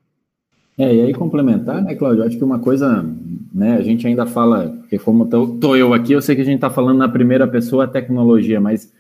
É, 0.77 0.93
e 0.93 1.03
aí 1.03 1.15
complementar, 1.15 1.83
né, 1.83 1.95
Cláudio? 1.95 2.25
Acho 2.25 2.37
que 2.37 2.45
uma 2.45 2.59
coisa, 2.59 3.05
né, 3.53 3.77
a 3.77 3.83
gente 3.83 4.07
ainda 4.07 4.27
fala, 4.27 4.71
porque 4.81 4.99
como 4.99 5.27
tô, 5.27 5.47
tô 5.47 5.77
eu 5.77 5.93
aqui, 5.95 6.13
eu 6.13 6.23
sei 6.23 6.35
que 6.35 6.43
a 6.43 6.45
gente 6.45 6.57
está 6.57 6.71
falando 6.71 6.99
na 6.99 7.09
primeira 7.09 7.47
pessoa 7.47 7.85
a 7.85 7.89
tecnologia, 7.89 8.61
mas, 8.61 8.93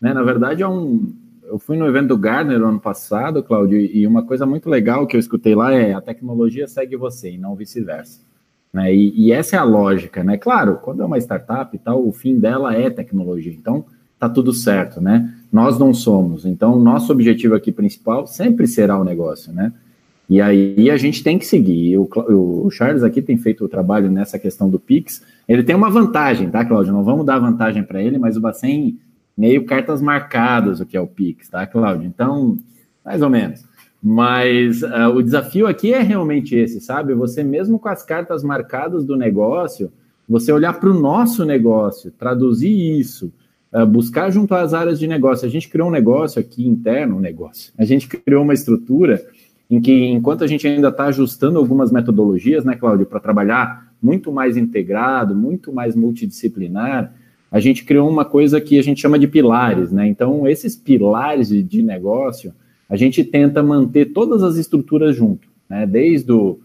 né, 0.00 0.14
na 0.14 0.22
verdade 0.22 0.62
é 0.62 0.68
um. 0.68 1.12
Eu 1.44 1.58
fui 1.58 1.78
no 1.78 1.86
evento 1.86 2.08
do 2.08 2.18
Gartner 2.18 2.62
ano 2.62 2.78
passado, 2.78 3.42
Cláudio, 3.42 3.78
e 3.78 4.06
uma 4.06 4.22
coisa 4.22 4.44
muito 4.44 4.68
legal 4.68 5.06
que 5.06 5.16
eu 5.16 5.20
escutei 5.20 5.54
lá 5.54 5.72
é 5.72 5.94
a 5.94 6.00
tecnologia 6.00 6.68
segue 6.68 6.94
você 6.94 7.32
e 7.32 7.38
não 7.38 7.56
vice-versa. 7.56 8.20
Né? 8.72 8.94
E, 8.94 9.26
e, 9.26 9.32
essa 9.32 9.56
é 9.56 9.58
a 9.58 9.64
lógica, 9.64 10.22
né? 10.22 10.36
Claro, 10.36 10.78
quando 10.82 11.02
é 11.02 11.06
uma 11.06 11.18
startup 11.18 11.74
e 11.74 11.78
tal, 11.78 12.06
o 12.06 12.12
fim 12.12 12.38
dela 12.38 12.74
é 12.74 12.90
tecnologia. 12.90 13.52
Então, 13.52 13.84
tá 14.18 14.28
tudo 14.28 14.52
certo, 14.52 15.00
né? 15.00 15.34
nós 15.52 15.78
não 15.78 15.92
somos. 15.92 16.44
Então, 16.44 16.78
nosso 16.78 17.12
objetivo 17.12 17.54
aqui 17.54 17.72
principal 17.72 18.26
sempre 18.26 18.66
será 18.66 18.98
o 18.98 19.04
negócio, 19.04 19.52
né? 19.52 19.72
E 20.28 20.42
aí 20.42 20.90
a 20.90 20.96
gente 20.98 21.22
tem 21.22 21.38
que 21.38 21.46
seguir. 21.46 21.96
O, 21.96 22.06
o 22.66 22.70
Charles 22.70 23.02
aqui 23.02 23.22
tem 23.22 23.38
feito 23.38 23.64
o 23.64 23.68
trabalho 23.68 24.10
nessa 24.10 24.38
questão 24.38 24.68
do 24.68 24.78
Pix. 24.78 25.22
Ele 25.48 25.62
tem 25.62 25.74
uma 25.74 25.88
vantagem, 25.88 26.50
tá, 26.50 26.62
Cláudio? 26.64 26.92
Não 26.92 27.02
vamos 27.02 27.24
dar 27.24 27.38
vantagem 27.38 27.82
para 27.82 28.02
ele, 28.02 28.18
mas 28.18 28.36
o 28.36 28.40
Bacen 28.40 28.98
meio 29.36 29.64
cartas 29.64 30.02
marcadas 30.02 30.80
o 30.80 30.86
que 30.86 30.96
é 30.96 31.00
o 31.00 31.06
Pix, 31.06 31.48
tá, 31.48 31.66
Cláudio? 31.66 32.06
Então, 32.06 32.58
mais 33.02 33.22
ou 33.22 33.30
menos. 33.30 33.64
Mas 34.02 34.82
uh, 34.82 35.10
o 35.14 35.22
desafio 35.22 35.66
aqui 35.66 35.92
é 35.92 36.00
realmente 36.00 36.54
esse, 36.54 36.80
sabe? 36.80 37.14
Você 37.14 37.42
mesmo 37.42 37.78
com 37.78 37.88
as 37.88 38.02
cartas 38.02 38.44
marcadas 38.44 39.04
do 39.04 39.16
negócio, 39.16 39.90
você 40.28 40.52
olhar 40.52 40.78
para 40.78 40.90
o 40.90 40.94
nosso 40.94 41.44
negócio, 41.44 42.12
traduzir 42.12 42.98
isso, 42.98 43.32
uh, 43.72 43.86
buscar 43.86 44.30
junto 44.30 44.54
às 44.54 44.72
áreas 44.72 44.98
de 44.98 45.06
negócio. 45.06 45.46
A 45.46 45.50
gente 45.50 45.68
criou 45.68 45.88
um 45.88 45.92
negócio 45.92 46.40
aqui 46.40 46.66
interno, 46.66 47.16
um 47.16 47.20
negócio. 47.20 47.72
A 47.76 47.84
gente 47.84 48.06
criou 48.06 48.44
uma 48.44 48.54
estrutura 48.54 49.24
em 49.70 49.80
que, 49.80 49.92
enquanto 50.06 50.44
a 50.44 50.46
gente 50.46 50.66
ainda 50.66 50.88
está 50.88 51.06
ajustando 51.06 51.58
algumas 51.58 51.92
metodologias, 51.92 52.64
né, 52.64 52.76
Cláudio, 52.76 53.04
para 53.04 53.20
trabalhar 53.20 53.92
muito 54.00 54.32
mais 54.32 54.56
integrado, 54.56 55.34
muito 55.34 55.72
mais 55.72 55.94
multidisciplinar, 55.94 57.12
a 57.50 57.60
gente 57.60 57.84
criou 57.84 58.08
uma 58.08 58.24
coisa 58.24 58.60
que 58.60 58.78
a 58.78 58.82
gente 58.82 59.00
chama 59.00 59.18
de 59.18 59.26
pilares, 59.26 59.90
né? 59.90 60.06
Então, 60.06 60.46
esses 60.46 60.76
pilares 60.76 61.48
de, 61.48 61.62
de 61.62 61.82
negócio, 61.82 62.52
a 62.88 62.96
gente 62.96 63.22
tenta 63.22 63.62
manter 63.62 64.06
todas 64.06 64.42
as 64.42 64.56
estruturas 64.56 65.14
junto, 65.14 65.48
né? 65.68 65.86
Desde 65.86 66.32
o 66.32 66.58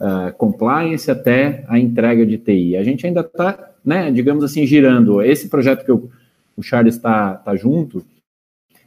uh, 0.00 0.32
compliance 0.36 1.10
até 1.10 1.64
a 1.68 1.78
entrega 1.78 2.26
de 2.26 2.38
TI. 2.38 2.76
A 2.76 2.84
gente 2.84 3.06
ainda 3.06 3.20
está, 3.20 3.70
né, 3.84 4.10
digamos 4.10 4.44
assim, 4.44 4.66
girando. 4.66 5.22
Esse 5.22 5.48
projeto 5.48 5.84
que 5.84 5.90
eu, 5.90 6.10
o 6.56 6.62
Charles 6.62 6.96
está 6.96 7.34
tá 7.34 7.54
junto, 7.56 8.04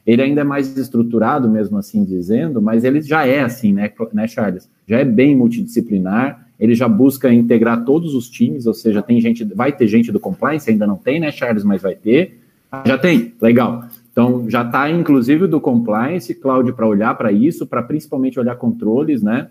ele 0.06 0.22
ainda 0.22 0.42
é 0.42 0.44
mais 0.44 0.76
estruturado, 0.76 1.48
mesmo 1.48 1.78
assim 1.78 2.04
dizendo, 2.04 2.60
mas 2.60 2.84
ele 2.84 3.00
já 3.00 3.26
é 3.26 3.40
assim, 3.40 3.72
né, 3.72 3.90
né, 4.12 4.28
Charles? 4.28 4.68
Já 4.86 4.98
é 4.98 5.04
bem 5.04 5.34
multidisciplinar, 5.34 6.46
ele 6.60 6.74
já 6.74 6.86
busca 6.86 7.32
integrar 7.32 7.84
todos 7.84 8.14
os 8.14 8.28
times, 8.28 8.66
ou 8.66 8.74
seja, 8.74 9.02
tem 9.02 9.20
gente, 9.20 9.44
vai 9.44 9.72
ter 9.72 9.88
gente 9.88 10.12
do 10.12 10.20
compliance, 10.20 10.70
ainda 10.70 10.86
não 10.86 10.96
tem, 10.96 11.18
né, 11.18 11.32
Charles, 11.32 11.64
mas 11.64 11.82
vai 11.82 11.94
ter. 11.94 12.40
Já 12.84 12.98
tem, 12.98 13.32
legal. 13.40 13.84
Então, 14.14 14.48
já 14.48 14.62
está, 14.62 14.88
inclusive, 14.88 15.48
do 15.48 15.60
compliance, 15.60 16.32
Cláudio, 16.32 16.72
para 16.72 16.86
olhar 16.86 17.18
para 17.18 17.32
isso, 17.32 17.66
para 17.66 17.82
principalmente 17.82 18.38
olhar 18.38 18.54
controles, 18.54 19.20
né? 19.24 19.48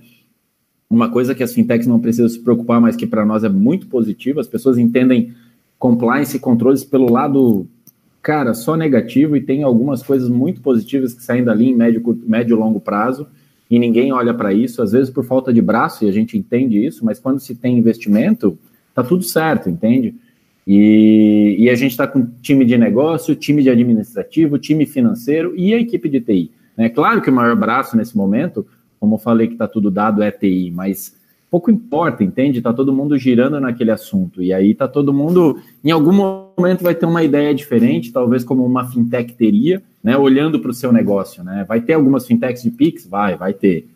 Uma 0.89 1.09
coisa 1.09 1.35
que 1.35 1.43
as 1.43 1.53
fintechs 1.53 1.85
não 1.85 1.99
precisam 1.99 2.29
se 2.29 2.39
preocupar, 2.39 2.79
mas 2.79 2.95
que 2.95 3.05
para 3.05 3.25
nós 3.25 3.43
é 3.43 3.49
muito 3.49 3.87
positivo, 3.87 4.39
as 4.39 4.47
pessoas 4.47 4.77
entendem 4.77 5.33
compliance 5.77 6.37
e 6.37 6.39
controles 6.39 6.81
pelo 6.81 7.11
lado 7.11 7.67
cara, 8.21 8.53
só 8.53 8.77
negativo 8.77 9.35
e 9.35 9.41
tem 9.41 9.63
algumas 9.63 10.01
coisas 10.01 10.29
muito 10.29 10.61
positivas 10.61 11.13
que 11.13 11.21
saem 11.21 11.43
dali 11.43 11.67
em 11.67 11.75
médio, 11.75 12.01
médio 12.25 12.55
e 12.55 12.57
longo 12.57 12.79
prazo 12.79 13.27
e 13.69 13.77
ninguém 13.77 14.13
olha 14.13 14.33
para 14.33 14.53
isso, 14.53 14.81
às 14.81 14.91
vezes 14.91 15.09
por 15.09 15.25
falta 15.25 15.51
de 15.51 15.61
braço, 15.61 16.05
e 16.05 16.07
a 16.07 16.11
gente 16.11 16.37
entende 16.37 16.85
isso, 16.85 17.03
mas 17.03 17.19
quando 17.19 17.39
se 17.39 17.55
tem 17.55 17.77
investimento, 17.77 18.57
tá 18.93 19.03
tudo 19.03 19.23
certo, 19.23 19.69
entende? 19.69 20.15
E, 20.65 21.57
e 21.59 21.69
a 21.69 21.75
gente 21.75 21.91
está 21.91 22.07
com 22.07 22.25
time 22.41 22.65
de 22.65 22.77
negócio, 22.77 23.35
time 23.35 23.61
de 23.61 23.69
administrativo, 23.69 24.57
time 24.57 24.85
financeiro 24.85 25.53
e 25.55 25.73
a 25.73 25.79
equipe 25.79 26.07
de 26.07 26.21
TI. 26.21 26.51
É 26.77 26.83
né? 26.83 26.89
claro 26.89 27.21
que 27.21 27.29
o 27.29 27.33
maior 27.33 27.55
braço 27.55 27.97
nesse 27.97 28.15
momento, 28.15 28.65
como 28.99 29.15
eu 29.15 29.19
falei 29.19 29.47
que 29.47 29.53
está 29.53 29.67
tudo 29.67 29.91
dado, 29.91 30.23
é 30.23 30.31
TI, 30.31 30.71
mas 30.71 31.15
pouco 31.53 31.69
importa, 31.69 32.23
entende? 32.23 32.61
Tá 32.61 32.73
todo 32.73 32.91
mundo 32.91 33.15
girando 33.15 33.59
naquele 33.59 33.91
assunto. 33.91 34.41
E 34.41 34.51
aí 34.51 34.73
tá 34.73 34.87
todo 34.87 35.13
mundo, 35.13 35.59
em 35.83 35.91
algum 35.91 36.11
momento, 36.57 36.83
vai 36.83 36.95
ter 36.95 37.05
uma 37.05 37.23
ideia 37.23 37.53
diferente, 37.53 38.11
talvez 38.11 38.43
como 38.43 38.65
uma 38.65 38.89
fintech 38.89 39.33
teria, 39.33 39.83
né? 40.03 40.17
Olhando 40.17 40.59
para 40.59 40.71
o 40.71 40.73
seu 40.73 40.91
negócio, 40.91 41.43
né? 41.43 41.63
Vai 41.67 41.81
ter 41.81 41.93
algumas 41.93 42.25
fintechs 42.25 42.63
de 42.63 42.71
Pix? 42.71 43.05
Vai, 43.05 43.37
vai 43.37 43.53
ter. 43.53 43.87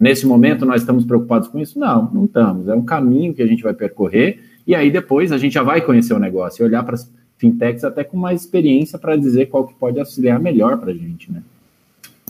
Nesse 0.00 0.26
momento 0.26 0.66
nós 0.66 0.82
estamos 0.82 1.04
preocupados 1.04 1.46
com 1.46 1.60
isso? 1.60 1.78
Não, 1.78 2.10
não 2.12 2.24
estamos. 2.24 2.66
É 2.66 2.74
um 2.74 2.84
caminho 2.84 3.32
que 3.32 3.42
a 3.42 3.46
gente 3.46 3.62
vai 3.62 3.72
percorrer 3.72 4.40
e 4.66 4.74
aí 4.74 4.90
depois 4.90 5.32
a 5.32 5.38
gente 5.38 5.52
já 5.52 5.62
vai 5.62 5.80
conhecer 5.80 6.14
o 6.14 6.18
negócio 6.18 6.62
e 6.62 6.66
olhar 6.66 6.82
para 6.82 6.94
as 6.94 7.10
fintechs 7.38 7.84
até 7.84 8.02
com 8.02 8.16
mais 8.16 8.40
experiência 8.40 8.98
para 8.98 9.16
dizer 9.16 9.46
qual 9.46 9.66
que 9.66 9.74
pode 9.74 9.98
auxiliar 9.98 10.40
melhor 10.40 10.78
para 10.78 10.90
a 10.90 10.94
gente, 10.94 11.30
né? 11.30 11.42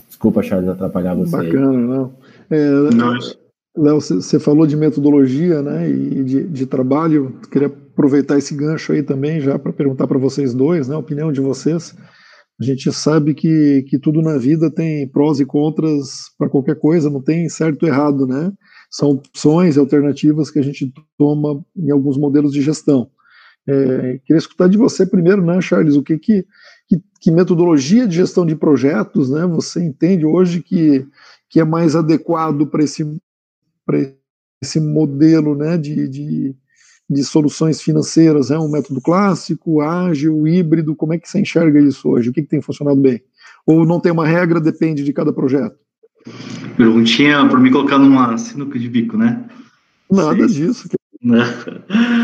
Desculpa, 0.07 0.41
Charles, 0.41 0.69
atrapalhar 0.69 1.15
você. 1.15 1.31
Bacana, 1.31 1.69
aí. 1.69 1.77
não. 1.77 2.13
É, 2.49 2.69
não. 2.95 3.17
Léo, 3.77 4.01
você 4.01 4.39
falou 4.39 4.65
de 4.65 4.75
metodologia 4.75 5.61
né, 5.61 5.87
e 5.87 6.23
de, 6.23 6.43
de, 6.47 6.65
trabalho. 6.65 7.39
Queria 7.51 7.67
aproveitar 7.67 8.37
esse 8.37 8.55
gancho 8.55 8.91
aí 8.91 9.03
também 9.03 9.39
já 9.39 9.59
para 9.59 9.71
perguntar 9.71 10.07
para 10.07 10.17
vocês 10.17 10.53
dois, 10.53 10.87
né, 10.87 10.95
a 10.95 10.99
opinião 10.99 11.31
de 11.31 11.39
vocês. 11.39 11.95
A 12.59 12.63
gente 12.63 12.91
sabe 12.91 13.35
que, 13.35 13.85
que 13.87 13.99
tudo 13.99 14.19
na 14.23 14.37
vida 14.37 14.71
tem 14.71 15.07
prós 15.07 15.39
e 15.39 15.45
contras 15.45 16.31
para 16.39 16.49
qualquer 16.49 16.79
coisa, 16.79 17.07
não 17.07 17.21
tem 17.21 17.47
certo 17.49 17.85
e 17.85 17.89
errado, 17.89 18.25
né? 18.25 18.51
São 18.89 19.11
opções 19.11 19.77
alternativas 19.77 20.49
que 20.49 20.59
a 20.59 20.63
gente 20.63 20.93
toma 21.17 21.63
em 21.75 21.91
alguns 21.91 22.17
modelos 22.17 22.53
de 22.53 22.61
gestão. 22.61 23.09
É, 23.67 24.19
queria 24.25 24.37
escutar 24.37 24.69
de 24.69 24.77
você 24.77 25.05
primeiro, 25.05 25.45
né, 25.45 25.59
Charles, 25.59 25.95
o 25.95 26.01
que, 26.01 26.17
que, 26.17 26.45
que, 26.87 27.03
que 27.19 27.31
metodologia 27.31 28.07
de 28.07 28.15
gestão 28.15 28.45
de 28.45 28.55
projetos 28.55 29.29
né, 29.29 29.45
você 29.45 29.83
entende 29.83 30.25
hoje 30.25 30.63
que, 30.63 31.05
que 31.49 31.59
é 31.59 31.65
mais 31.65 31.93
adequado 31.93 32.65
para 32.65 32.83
esse 32.83 33.03
esse 34.61 34.79
modelo 34.79 35.55
né, 35.55 35.77
de, 35.77 36.07
de, 36.07 36.55
de, 37.09 37.23
soluções 37.23 37.81
financeiras? 37.81 38.51
É 38.51 38.57
um 38.57 38.69
método 38.69 39.01
clássico, 39.01 39.81
ágil, 39.81 40.47
híbrido? 40.47 40.95
Como 40.95 41.13
é 41.13 41.17
que 41.17 41.29
você 41.29 41.39
enxerga 41.39 41.79
isso 41.79 42.09
hoje? 42.09 42.29
O 42.29 42.33
que, 42.33 42.41
que 42.41 42.49
tem 42.49 42.61
funcionado 42.61 42.99
bem? 42.99 43.21
Ou 43.65 43.85
não 43.85 43.99
tem 43.99 44.11
uma 44.11 44.27
regra, 44.27 44.59
depende 44.59 45.03
de 45.03 45.13
cada 45.13 45.31
projeto? 45.31 45.77
Perguntinha 46.75 47.47
para 47.47 47.59
me 47.59 47.71
colocar 47.71 47.97
numa 47.97 48.37
sinuca 48.37 48.77
de 48.77 48.87
bico, 48.89 49.17
né? 49.17 49.45
Nada 50.11 50.47
Sim. 50.47 50.65
disso. 50.65 50.87
Né? 51.21 51.43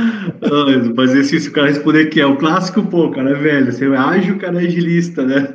Mas 0.95 1.13
esse, 1.15 1.39
se 1.39 1.49
o 1.49 1.51
cara 1.51 1.67
responder 1.67 2.07
que 2.07 2.21
é 2.21 2.25
o 2.25 2.37
clássico, 2.37 2.83
pô, 2.83 3.07
o 3.07 3.11
cara 3.11 3.31
é 3.31 3.33
velho. 3.33 3.71
Você 3.71 3.85
é 3.85 3.97
ágil, 3.97 4.35
o 4.35 4.39
cara 4.39 4.61
é 4.61 4.67
agilista, 4.67 5.25
né? 5.25 5.51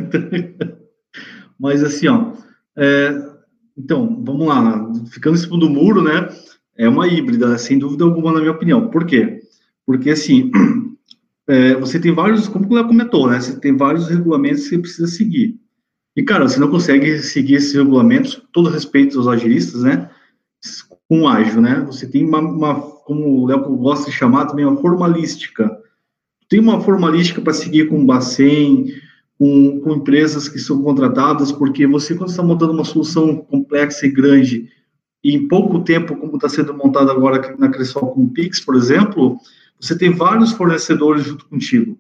Mas 1.58 1.82
assim, 1.82 2.08
ó, 2.08 2.32
é, 2.76 3.28
então, 3.76 4.22
vamos 4.24 4.46
lá, 4.46 4.92
ficando 5.10 5.36
em 5.36 5.40
cima 5.40 5.58
do 5.58 5.70
muro, 5.70 6.02
né? 6.02 6.28
É 6.76 6.88
uma 6.88 7.06
híbrida, 7.06 7.56
sem 7.58 7.78
dúvida 7.78 8.04
alguma, 8.04 8.32
na 8.32 8.40
minha 8.40 8.52
opinião. 8.52 8.88
Por 8.88 9.06
quê? 9.06 9.40
Porque, 9.86 10.10
assim, 10.10 10.50
é, 11.48 11.74
você 11.74 11.98
tem 11.98 12.12
vários, 12.12 12.48
como 12.48 12.68
o 12.68 12.74
Léo 12.74 12.88
comentou, 12.88 13.28
né? 13.28 13.40
Você 13.40 13.58
tem 13.58 13.76
vários 13.76 14.08
regulamentos 14.08 14.64
que 14.64 14.70
você 14.70 14.78
precisa 14.78 15.06
seguir. 15.06 15.60
E, 16.16 16.22
cara, 16.22 16.48
você 16.48 16.58
não 16.58 16.70
consegue 16.70 17.18
seguir 17.18 17.54
esses 17.54 17.74
regulamentos, 17.74 18.42
todo 18.52 18.70
respeito 18.70 19.18
aos 19.18 19.28
agilistas, 19.28 19.82
né? 19.82 20.10
Com 21.08 21.28
ágil, 21.28 21.60
né? 21.60 21.84
Você 21.86 22.06
tem 22.06 22.24
uma, 22.26 22.40
uma 22.40 22.80
como 22.80 23.42
o 23.42 23.46
Léo 23.46 23.76
gosta 23.76 24.10
de 24.10 24.16
chamar 24.16 24.46
também, 24.46 24.64
uma 24.64 24.80
formalística. 24.80 25.70
Tem 26.48 26.60
uma 26.60 26.80
formalística 26.80 27.40
para 27.40 27.52
seguir 27.52 27.88
com 27.88 28.02
o 28.02 28.04
Bacen, 28.04 28.94
com, 29.38 29.80
com 29.80 29.94
empresas 29.94 30.48
que 30.48 30.58
são 30.58 30.82
contratadas, 30.82 31.52
porque 31.52 31.86
você, 31.86 32.14
quando 32.14 32.30
está 32.30 32.42
montando 32.42 32.72
uma 32.72 32.84
solução 32.84 33.36
complexa 33.36 34.06
e 34.06 34.10
grande, 34.10 34.68
e 35.22 35.34
em 35.34 35.48
pouco 35.48 35.80
tempo, 35.80 36.16
como 36.16 36.36
está 36.36 36.48
sendo 36.48 36.74
montado 36.74 37.10
agora 37.10 37.56
na 37.58 37.68
Cressol 37.68 38.12
com 38.12 38.24
o 38.24 38.30
Pix, 38.30 38.60
por 38.60 38.74
exemplo, 38.74 39.38
você 39.80 39.96
tem 39.96 40.10
vários 40.10 40.52
fornecedores 40.52 41.24
junto 41.24 41.46
contigo. 41.46 41.98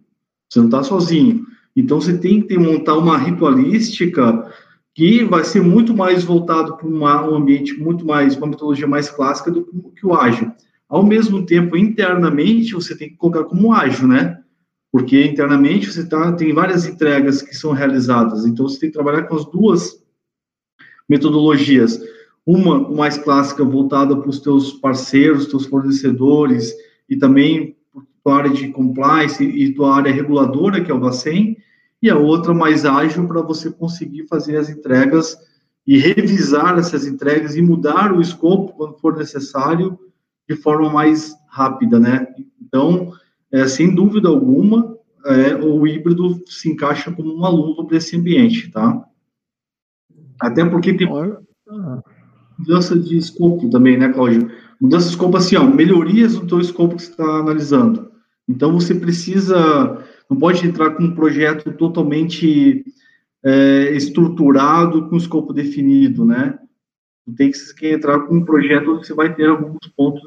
Você 0.48 0.58
não 0.58 0.66
está 0.66 0.82
sozinho. 0.82 1.46
Então, 1.78 2.00
você 2.00 2.16
tem 2.18 2.40
que 2.40 2.58
montar 2.58 2.96
uma 2.96 3.16
ritualística 3.16 4.50
que 4.94 5.24
vai 5.24 5.44
ser 5.44 5.62
muito 5.62 5.96
mais 5.96 6.24
voltado 6.24 6.76
para 6.76 6.86
um 6.86 7.34
ambiente 7.34 7.78
muito 7.78 8.04
mais, 8.04 8.36
uma 8.36 8.48
metodologia 8.48 8.86
mais 8.86 9.08
clássica 9.08 9.50
do 9.50 9.64
que 9.94 10.04
o 10.04 10.14
ágil. 10.14 10.50
Ao 10.88 11.04
mesmo 11.04 11.46
tempo, 11.46 11.76
internamente, 11.76 12.74
você 12.74 12.96
tem 12.96 13.08
que 13.08 13.16
colocar 13.16 13.44
como 13.44 13.72
ágil, 13.72 14.08
né? 14.08 14.38
porque 14.90 15.24
internamente 15.24 15.90
você 15.90 16.06
tá, 16.06 16.32
tem 16.32 16.52
várias 16.52 16.86
entregas 16.86 17.42
que 17.42 17.54
são 17.54 17.72
realizadas, 17.72 18.46
então 18.46 18.68
você 18.68 18.80
tem 18.80 18.88
que 18.88 18.94
trabalhar 18.94 19.24
com 19.24 19.36
as 19.36 19.44
duas 19.44 20.02
metodologias. 21.08 22.00
Uma 22.46 22.88
mais 22.88 23.18
clássica 23.18 23.62
voltada 23.62 24.16
para 24.16 24.28
os 24.28 24.40
teus 24.40 24.72
parceiros, 24.72 25.46
teus 25.46 25.66
fornecedores 25.66 26.72
e 27.08 27.16
também 27.16 27.76
para 28.24 28.32
a 28.32 28.36
área 28.38 28.50
de 28.50 28.68
compliance 28.68 29.44
e 29.44 29.74
tua 29.74 29.94
área 29.94 30.12
reguladora, 30.12 30.82
que 30.82 30.90
é 30.90 30.94
o 30.94 31.00
Bacen, 31.00 31.56
e 32.02 32.10
a 32.10 32.16
outra 32.16 32.54
mais 32.54 32.84
ágil 32.84 33.26
para 33.26 33.42
você 33.42 33.70
conseguir 33.70 34.26
fazer 34.26 34.56
as 34.56 34.68
entregas 34.68 35.36
e 35.86 35.98
revisar 35.98 36.78
essas 36.78 37.06
entregas 37.06 37.56
e 37.56 37.62
mudar 37.62 38.12
o 38.12 38.20
escopo 38.20 38.74
quando 38.74 38.98
for 38.98 39.16
necessário 39.16 39.98
de 40.48 40.54
forma 40.54 40.90
mais 40.90 41.34
rápida, 41.48 41.98
né? 41.98 42.26
Então, 42.60 43.12
é, 43.50 43.66
sem 43.66 43.94
dúvida 43.94 44.28
alguma, 44.28 44.96
é, 45.24 45.54
o 45.56 45.86
híbrido 45.86 46.42
se 46.46 46.70
encaixa 46.70 47.10
como 47.10 47.32
uma 47.32 47.48
luva 47.48 47.84
para 47.84 47.96
esse 47.96 48.16
ambiente, 48.16 48.70
tá? 48.70 49.04
Até 50.40 50.64
porque 50.64 50.94
tem 50.94 51.08
mudança 52.58 52.98
de 52.98 53.16
escopo 53.16 53.68
também, 53.70 53.96
né, 53.96 54.08
Cláudio? 54.12 54.50
Mudança 54.80 55.06
de 55.06 55.12
escopo 55.12 55.36
assim, 55.36 55.56
ó, 55.56 55.64
melhorias 55.64 56.34
no 56.34 56.46
teu 56.46 56.60
escopo 56.60 56.96
que 56.96 57.02
você 57.02 57.10
está 57.10 57.24
analisando. 57.24 58.10
Então, 58.48 58.72
você 58.72 58.94
precisa, 58.94 60.04
não 60.28 60.36
pode 60.36 60.66
entrar 60.66 60.90
com 60.90 61.04
um 61.04 61.14
projeto 61.14 61.72
totalmente 61.72 62.84
é, 63.42 63.92
estruturado 63.94 65.08
com 65.08 65.16
escopo 65.16 65.52
definido, 65.52 66.24
né? 66.24 66.58
Tem 67.36 67.50
que 67.50 67.92
entrar 67.92 68.20
com 68.20 68.36
um 68.36 68.44
projeto 68.44 68.92
onde 68.92 69.06
você 69.06 69.14
vai 69.14 69.34
ter 69.34 69.48
alguns 69.48 69.86
pontos 69.96 70.22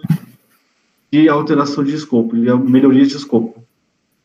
de 1.12 1.28
alteração 1.28 1.84
de 1.84 1.94
escopo, 1.94 2.36
de 2.36 2.54
melhoria 2.70 3.06
de 3.06 3.16
escopo. 3.16 3.62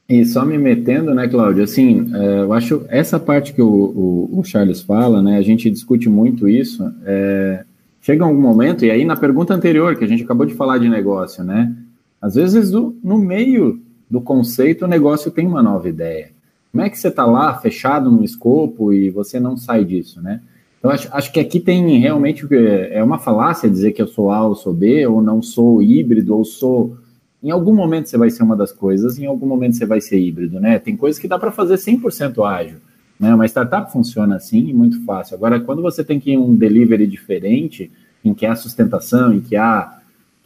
E 0.09 0.25
só 0.25 0.45
me 0.45 0.57
metendo, 0.57 1.13
né, 1.13 1.27
Cláudio, 1.27 1.65
assim, 1.65 2.09
é, 2.15 2.43
eu 2.43 2.53
acho 2.53 2.85
essa 2.89 3.19
parte 3.19 3.53
que 3.53 3.61
o, 3.61 3.67
o, 3.67 4.39
o, 4.39 4.45
Charles 4.45 4.81
fala, 4.81 5.21
né, 5.21 5.37
a 5.37 5.43
gente 5.43 5.69
discute 5.69 6.09
muito 6.09 6.49
isso, 6.49 6.89
é, 7.05 7.65
chega 8.01 8.25
algum 8.25 8.41
momento, 8.41 8.85
e 8.85 8.91
aí 8.91 9.05
na 9.05 9.17
pergunta 9.17 9.53
anterior, 9.53 9.97
que 9.97 10.05
a 10.05 10.07
gente 10.07 10.23
acabou 10.23 10.47
de 10.47 10.55
falar 10.55 10.79
de 10.79 10.89
negócio, 10.89 11.43
né, 11.43 11.75
às 12.23 12.37
vezes 12.37 12.71
do, 12.71 12.97
no 13.03 13.19
meio 13.19 13.83
do 14.11 14.21
conceito 14.21 14.85
o 14.85 14.89
negócio 14.89 15.31
tem 15.31 15.47
uma 15.47 15.63
nova 15.63 15.89
ideia. 15.89 16.31
Como 16.71 16.83
é 16.85 16.91
que 16.91 16.99
você 16.99 17.09
está 17.09 17.25
lá 17.25 17.55
fechado 17.59 18.11
no 18.11 18.23
escopo 18.23 18.93
e 18.93 19.11
você 19.11 19.41
não 19.41 19.57
sai 19.57 19.85
disso, 19.85 20.21
né? 20.21 20.41
Eu 20.83 20.91
acho, 20.91 21.09
acho 21.11 21.33
que 21.33 21.41
aqui 21.41 21.59
tem 21.59 21.99
realmente 21.99 22.47
é 22.91 23.03
uma 23.03 23.19
falácia 23.19 23.69
dizer 23.69 23.93
que 23.93 24.01
eu 24.01 24.07
sou 24.07 24.31
A 24.31 24.47
ou 24.47 24.55
sou 24.55 24.73
B, 24.73 25.07
ou 25.07 25.21
não 25.21 25.43
sou 25.43 25.83
híbrido, 25.83 26.37
ou 26.37 26.45
sou 26.45 26.97
em 27.43 27.51
algum 27.51 27.75
momento 27.75 28.09
você 28.09 28.19
vai 28.19 28.31
ser 28.31 28.43
uma 28.43 28.57
das 28.57 28.73
coisas, 28.73 29.19
em 29.19 29.27
algum 29.27 29.47
momento 29.47 29.77
você 29.77 29.87
vai 29.87 30.01
ser 30.01 30.19
híbrido, 30.19 30.61
né? 30.61 30.79
Tem 30.79 30.97
coisas 30.97 31.21
que 31.21 31.29
dá 31.29 31.39
para 31.39 31.51
fazer 31.51 31.77
100% 31.77 32.45
ágil, 32.45 32.79
né? 33.19 33.35
Uma 33.35 33.47
startup 33.47 33.91
funciona 33.93 34.37
assim, 34.37 34.73
muito 34.73 35.05
fácil. 35.05 35.37
Agora, 35.37 35.61
quando 35.61 35.83
você 35.83 36.05
tem 36.05 36.21
que 36.21 36.33
ir 36.33 36.39
um 36.39 36.55
delivery 36.55 37.07
diferente, 37.07 37.91
em 38.25 38.35
que 38.35 38.45
há 38.45 38.55
sustentação, 38.55 39.33
em 39.33 39.41
que 39.41 39.57
há 39.57 39.99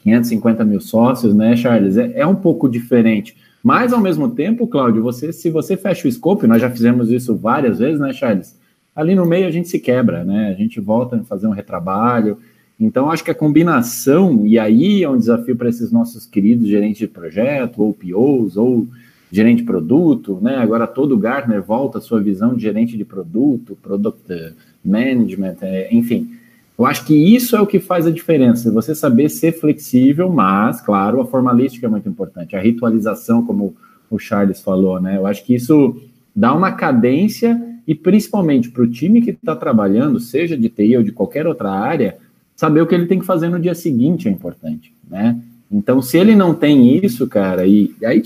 550 0.02 0.64
mil 0.64 0.80
sócios, 0.80 1.34
né, 1.34 1.56
Charles? 1.56 1.96
É, 1.96 2.20
é 2.20 2.26
um 2.26 2.34
pouco 2.34 2.68
diferente. 2.68 3.36
Mas, 3.62 3.92
ao 3.92 4.00
mesmo 4.00 4.30
tempo, 4.30 4.66
Cláudio, 4.66 5.02
você, 5.02 5.32
se 5.32 5.50
você 5.50 5.76
fecha 5.76 6.08
o 6.08 6.12
scope, 6.12 6.46
nós 6.46 6.60
já 6.60 6.70
fizemos 6.70 7.10
isso 7.10 7.36
várias 7.36 7.78
vezes, 7.78 8.00
né, 8.00 8.12
Charles? 8.12 8.58
Ali 8.94 9.14
no 9.14 9.26
meio 9.26 9.46
a 9.46 9.50
gente 9.50 9.68
se 9.68 9.78
quebra, 9.78 10.24
né? 10.24 10.48
A 10.48 10.54
gente 10.54 10.80
volta 10.80 11.16
a 11.16 11.24
fazer 11.24 11.46
um 11.46 11.52
retrabalho, 11.52 12.38
então, 12.80 13.10
acho 13.10 13.22
que 13.22 13.30
a 13.30 13.34
combinação, 13.34 14.46
e 14.46 14.58
aí 14.58 15.02
é 15.02 15.08
um 15.08 15.18
desafio 15.18 15.54
para 15.54 15.68
esses 15.68 15.92
nossos 15.92 16.24
queridos 16.24 16.66
gerentes 16.66 16.98
de 16.98 17.06
projeto, 17.06 17.82
ou 17.82 17.92
POs, 17.92 18.56
ou 18.56 18.88
gerente 19.30 19.58
de 19.58 19.64
produto, 19.64 20.38
né? 20.40 20.56
Agora 20.56 20.86
todo 20.86 21.18
Gartner 21.18 21.62
volta 21.62 21.98
a 21.98 22.00
sua 22.00 22.22
visão 22.22 22.54
de 22.54 22.62
gerente 22.62 22.96
de 22.96 23.04
produto, 23.04 23.76
product 23.82 24.54
management, 24.82 25.56
é, 25.60 25.94
enfim. 25.94 26.34
Eu 26.80 26.86
acho 26.86 27.04
que 27.04 27.14
isso 27.14 27.54
é 27.54 27.60
o 27.60 27.66
que 27.66 27.78
faz 27.78 28.06
a 28.06 28.10
diferença, 28.10 28.72
você 28.72 28.94
saber 28.94 29.28
ser 29.28 29.52
flexível, 29.52 30.30
mas, 30.30 30.80
claro, 30.80 31.20
a 31.20 31.26
formalística 31.26 31.86
é 31.86 31.90
muito 31.90 32.08
importante, 32.08 32.56
a 32.56 32.58
ritualização, 32.58 33.44
como 33.44 33.76
o 34.10 34.18
Charles 34.18 34.62
falou, 34.62 34.98
né? 34.98 35.18
Eu 35.18 35.26
acho 35.26 35.44
que 35.44 35.54
isso 35.54 36.00
dá 36.34 36.54
uma 36.54 36.72
cadência 36.72 37.60
e 37.86 37.94
principalmente 37.94 38.70
para 38.70 38.82
o 38.82 38.90
time 38.90 39.20
que 39.20 39.28
está 39.28 39.54
trabalhando, 39.54 40.18
seja 40.18 40.56
de 40.56 40.70
TI 40.70 40.96
ou 40.96 41.02
de 41.02 41.12
qualquer 41.12 41.46
outra 41.46 41.70
área, 41.70 42.16
saber 42.56 42.80
o 42.80 42.86
que 42.86 42.94
ele 42.94 43.04
tem 43.04 43.18
que 43.18 43.26
fazer 43.26 43.50
no 43.50 43.60
dia 43.60 43.74
seguinte 43.74 44.26
é 44.26 44.30
importante, 44.30 44.90
né? 45.06 45.38
Então, 45.70 46.00
se 46.00 46.16
ele 46.16 46.34
não 46.34 46.54
tem 46.54 46.96
isso, 46.96 47.28
cara, 47.28 47.66
e, 47.66 47.94
aí 48.02 48.22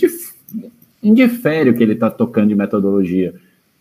indifere 1.02 1.70
o 1.70 1.74
que 1.74 1.82
ele 1.82 1.94
está 1.94 2.08
tocando 2.08 2.50
de 2.50 2.54
metodologia, 2.54 3.34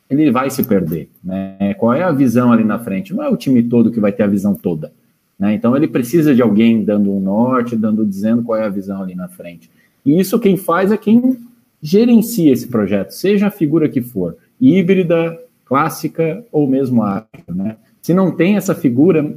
ele 0.09 0.31
vai 0.31 0.49
se 0.49 0.63
perder, 0.63 1.09
né? 1.23 1.73
Qual 1.75 1.93
é 1.93 2.03
a 2.03 2.11
visão 2.11 2.51
ali 2.51 2.63
na 2.63 2.79
frente? 2.79 3.13
Não 3.13 3.23
é 3.23 3.29
o 3.29 3.37
time 3.37 3.63
todo 3.63 3.91
que 3.91 3.99
vai 3.99 4.11
ter 4.11 4.23
a 4.23 4.27
visão 4.27 4.53
toda, 4.53 4.93
né? 5.37 5.53
Então, 5.53 5.75
ele 5.75 5.87
precisa 5.87 6.33
de 6.33 6.41
alguém 6.41 6.83
dando 6.83 7.11
um 7.11 7.19
norte, 7.19 7.75
dando, 7.75 8.05
dizendo 8.05 8.43
qual 8.43 8.59
é 8.59 8.65
a 8.65 8.69
visão 8.69 9.01
ali 9.01 9.15
na 9.15 9.27
frente. 9.27 9.69
E 10.05 10.19
isso 10.19 10.39
quem 10.39 10.57
faz 10.57 10.91
é 10.91 10.97
quem 10.97 11.37
gerencia 11.81 12.51
esse 12.51 12.67
projeto, 12.67 13.11
seja 13.11 13.47
a 13.47 13.51
figura 13.51 13.89
que 13.89 14.01
for, 14.01 14.37
híbrida, 14.59 15.37
clássica 15.65 16.45
ou 16.51 16.67
mesmo 16.67 17.03
ágil, 17.03 17.27
né? 17.49 17.77
Se 18.01 18.13
não 18.13 18.31
tem 18.31 18.55
essa 18.57 18.75
figura, 18.75 19.35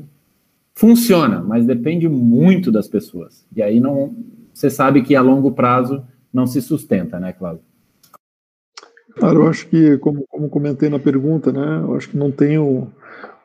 Funciona, 0.77 1.41
mas 1.41 1.65
depende 1.65 2.07
muito 2.07 2.71
das 2.71 2.87
pessoas. 2.87 3.47
E 3.57 3.63
aí 3.63 3.81
não, 3.81 4.15
você 4.53 4.69
sabe 4.69 5.01
que 5.01 5.17
a 5.17 5.23
longo 5.23 5.53
prazo 5.53 6.05
não 6.31 6.47
se 6.47 6.61
sustenta, 6.61 7.19
né, 7.19 7.33
Cláudio? 7.33 7.65
Claro, 9.17 9.43
eu 9.43 9.49
acho 9.49 9.67
que, 9.69 9.97
como, 9.99 10.27
como 10.29 10.49
comentei 10.51 10.91
na 10.91 10.99
pergunta, 10.99 11.51
né, 11.51 11.81
eu 11.83 11.95
acho 11.95 12.11
que 12.11 12.17
não 12.19 12.31
tem 12.31 12.59
um, 12.59 12.87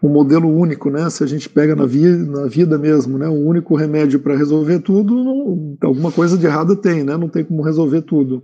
um 0.03 0.09
modelo 0.09 0.49
único, 0.49 0.89
né? 0.89 1.09
Se 1.09 1.23
a 1.23 1.27
gente 1.27 1.47
pega 1.47 1.75
na, 1.75 1.85
vi, 1.85 2.05
na 2.07 2.45
vida 2.45 2.77
mesmo, 2.77 3.17
né, 3.17 3.29
um 3.29 3.45
único 3.45 3.75
remédio 3.75 4.19
para 4.19 4.35
resolver 4.35 4.79
tudo, 4.79 5.15
não, 5.15 5.77
alguma 5.81 6.11
coisa 6.11 6.37
de 6.37 6.45
errado 6.45 6.75
tem, 6.75 7.03
né? 7.03 7.15
Não 7.15 7.29
tem 7.29 7.45
como 7.45 7.61
resolver 7.61 8.01
tudo. 8.01 8.43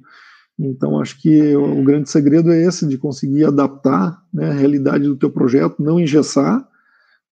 Então, 0.58 1.00
acho 1.00 1.22
que 1.22 1.56
o, 1.56 1.82
o 1.82 1.84
grande 1.84 2.10
segredo 2.10 2.52
é 2.52 2.64
esse, 2.64 2.88
de 2.88 2.98
conseguir 2.98 3.44
adaptar 3.44 4.22
né, 4.34 4.50
a 4.50 4.54
realidade 4.54 5.04
do 5.04 5.18
teu 5.18 5.30
projeto, 5.30 5.84
não 5.84 6.00
engessar, 6.00 6.66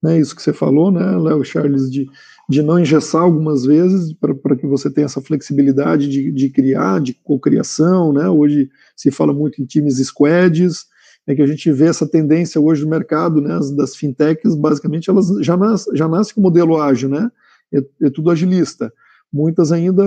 né, 0.01 0.19
isso 0.19 0.36
que 0.36 0.41
você 0.41 0.51
falou, 0.51 0.91
né, 0.91 1.17
Léo 1.17 1.43
Charles, 1.45 1.89
de, 1.89 2.10
de 2.49 2.62
não 2.62 2.79
engessar 2.79 3.21
algumas 3.21 3.65
vezes 3.65 4.13
para 4.13 4.56
que 4.56 4.67
você 4.67 4.89
tenha 4.89 5.06
essa 5.06 5.21
flexibilidade 5.21 6.10
de, 6.10 6.32
de 6.32 6.49
criar, 6.49 6.99
de 6.99 7.13
cocriação, 7.13 8.12
né, 8.12 8.27
hoje 8.27 8.69
se 8.95 9.12
fala 9.12 9.34
muito 9.34 9.62
em 9.62 9.65
times 9.65 9.97
squads, 10.06 10.86
é 11.25 11.34
que 11.34 11.41
a 11.41 11.47
gente 11.47 11.71
vê 11.71 11.86
essa 11.86 12.08
tendência 12.08 12.60
hoje 12.60 12.84
no 12.84 12.89
mercado, 12.89 13.39
né, 13.39 13.58
das 13.77 13.95
fintechs, 13.95 14.56
basicamente 14.56 15.10
elas 15.10 15.27
já, 15.39 15.58
já 15.93 16.08
nascem 16.08 16.36
com 16.36 16.41
o 16.41 16.43
modelo 16.43 16.82
ágil, 16.82 17.10
né, 17.10 17.32
é, 17.73 17.79
é 18.08 18.10
tudo 18.10 18.29
agilista, 18.29 18.91
muitas 19.32 19.71
ainda 19.71 20.03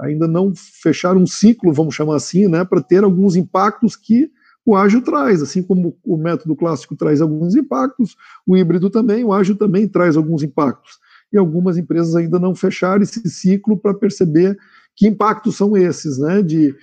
ainda 0.00 0.28
não 0.28 0.52
fecharam 0.54 1.22
um 1.22 1.26
ciclo, 1.26 1.72
vamos 1.72 1.94
chamar 1.94 2.16
assim, 2.16 2.48
né, 2.48 2.64
para 2.64 2.82
ter 2.82 3.02
alguns 3.02 3.34
impactos 3.34 3.96
que 3.96 4.30
o 4.64 4.76
ágil 4.76 5.00
traz, 5.00 5.40
assim 5.40 5.62
como 5.62 5.96
o 6.04 6.16
método 6.16 6.56
clássico 6.56 6.96
traz 6.96 7.20
alguns 7.20 7.54
impactos, 7.54 8.16
o 8.44 8.56
híbrido 8.56 8.90
também, 8.90 9.24
o 9.24 9.32
ágil 9.32 9.56
também 9.56 9.88
traz 9.88 10.16
alguns 10.16 10.42
impactos. 10.42 10.98
E 11.32 11.38
algumas 11.38 11.76
empresas 11.76 12.14
ainda 12.14 12.38
não 12.38 12.54
fecharam 12.54 13.02
esse 13.02 13.28
ciclo 13.28 13.76
para 13.76 13.94
perceber 13.94 14.56
que 14.94 15.06
impactos 15.06 15.56
são 15.56 15.76
esses, 15.76 16.18
né? 16.18 16.42
De 16.42 16.74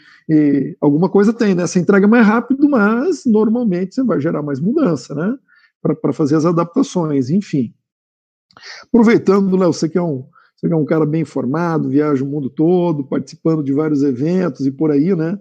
alguma 0.79 1.09
coisa 1.09 1.33
tem, 1.33 1.55
né? 1.55 1.65
Você 1.65 1.79
entrega 1.79 2.07
mais 2.07 2.25
rápido, 2.25 2.69
mas 2.69 3.25
normalmente 3.25 3.95
você 3.95 4.03
vai 4.03 4.19
gerar 4.19 4.43
mais 4.43 4.59
mudança, 4.59 5.15
né? 5.15 5.35
Para 5.81 6.13
fazer 6.13 6.35
as 6.35 6.45
adaptações, 6.45 7.29
enfim. 7.29 7.73
Aproveitando, 8.83 9.57
Léo, 9.57 9.73
você 9.73 9.89
que 9.89 9.97
é 9.97 10.01
um 10.01 10.27
você 10.55 10.71
é 10.71 10.75
um 10.77 10.85
cara 10.85 11.05
bem 11.05 11.23
informado, 11.23 11.89
viaja 11.89 12.23
o 12.23 12.27
mundo 12.27 12.49
todo, 12.49 13.03
participando 13.03 13.61
de 13.61 13.73
vários 13.73 14.01
eventos 14.01 14.65
e 14.65 14.71
por 14.71 14.91
aí, 14.91 15.13
né? 15.13 15.37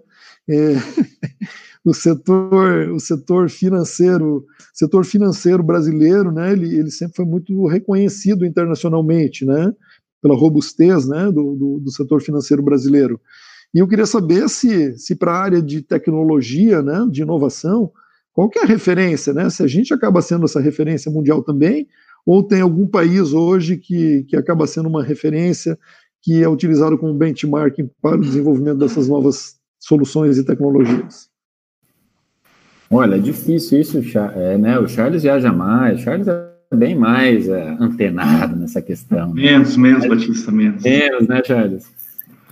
É, 0.49 0.73
o 1.85 1.93
setor, 1.93 2.89
o 2.91 2.99
setor 2.99 3.49
financeiro, 3.49 4.45
setor 4.73 5.05
financeiro 5.05 5.61
brasileiro, 5.61 6.31
né, 6.31 6.51
ele, 6.53 6.75
ele 6.75 6.89
sempre 6.89 7.15
foi 7.17 7.25
muito 7.25 7.65
reconhecido 7.67 8.45
internacionalmente, 8.45 9.45
né, 9.45 9.73
pela 10.21 10.35
robustez, 10.35 11.07
né, 11.07 11.25
do, 11.25 11.55
do, 11.55 11.79
do 11.83 11.91
setor 11.91 12.21
financeiro 12.21 12.63
brasileiro. 12.63 13.19
E 13.73 13.79
eu 13.79 13.87
queria 13.87 14.05
saber 14.05 14.47
se, 14.49 14.97
se 14.97 15.15
para 15.15 15.33
a 15.33 15.41
área 15.41 15.61
de 15.61 15.81
tecnologia, 15.81 16.81
né, 16.81 17.05
de 17.11 17.23
inovação, 17.23 17.91
qual 18.31 18.49
que 18.49 18.59
é 18.59 18.63
a 18.63 18.67
referência, 18.67 19.31
né? 19.31 19.47
Se 19.49 19.61
a 19.61 19.67
gente 19.67 19.93
acaba 19.93 20.19
sendo 20.21 20.45
essa 20.45 20.59
referência 20.59 21.11
mundial 21.11 21.43
também, 21.43 21.87
ou 22.25 22.41
tem 22.43 22.61
algum 22.61 22.87
país 22.87 23.31
hoje 23.31 23.77
que, 23.77 24.23
que 24.23 24.35
acaba 24.35 24.65
sendo 24.65 24.89
uma 24.89 25.03
referência 25.03 25.77
que 26.21 26.41
é 26.41 26.49
utilizado 26.49 26.97
como 26.97 27.13
benchmarking 27.13 27.89
para 28.01 28.17
o 28.17 28.21
desenvolvimento 28.21 28.79
dessas 28.79 29.07
novas 29.07 29.55
soluções 29.79 30.37
e 30.37 30.43
tecnologias? 30.43 31.32
Olha, 32.93 33.15
é 33.15 33.19
difícil 33.19 33.81
isso, 33.81 33.99
é, 34.35 34.57
né? 34.57 34.77
O 34.77 34.87
Charles 34.87 35.23
viaja 35.23 35.51
mais, 35.51 35.99
o 35.99 36.03
Charles 36.03 36.27
é 36.27 36.75
bem 36.75 36.93
mais 36.95 37.49
é, 37.49 37.75
antenado 37.79 38.55
nessa 38.55 38.81
questão. 38.81 39.33
Menos, 39.33 39.75
menos, 39.75 40.05
Batista, 40.05 40.51
menos. 40.51 40.83
Menos, 40.83 41.27
né, 41.27 41.41
Charles? 41.43 41.91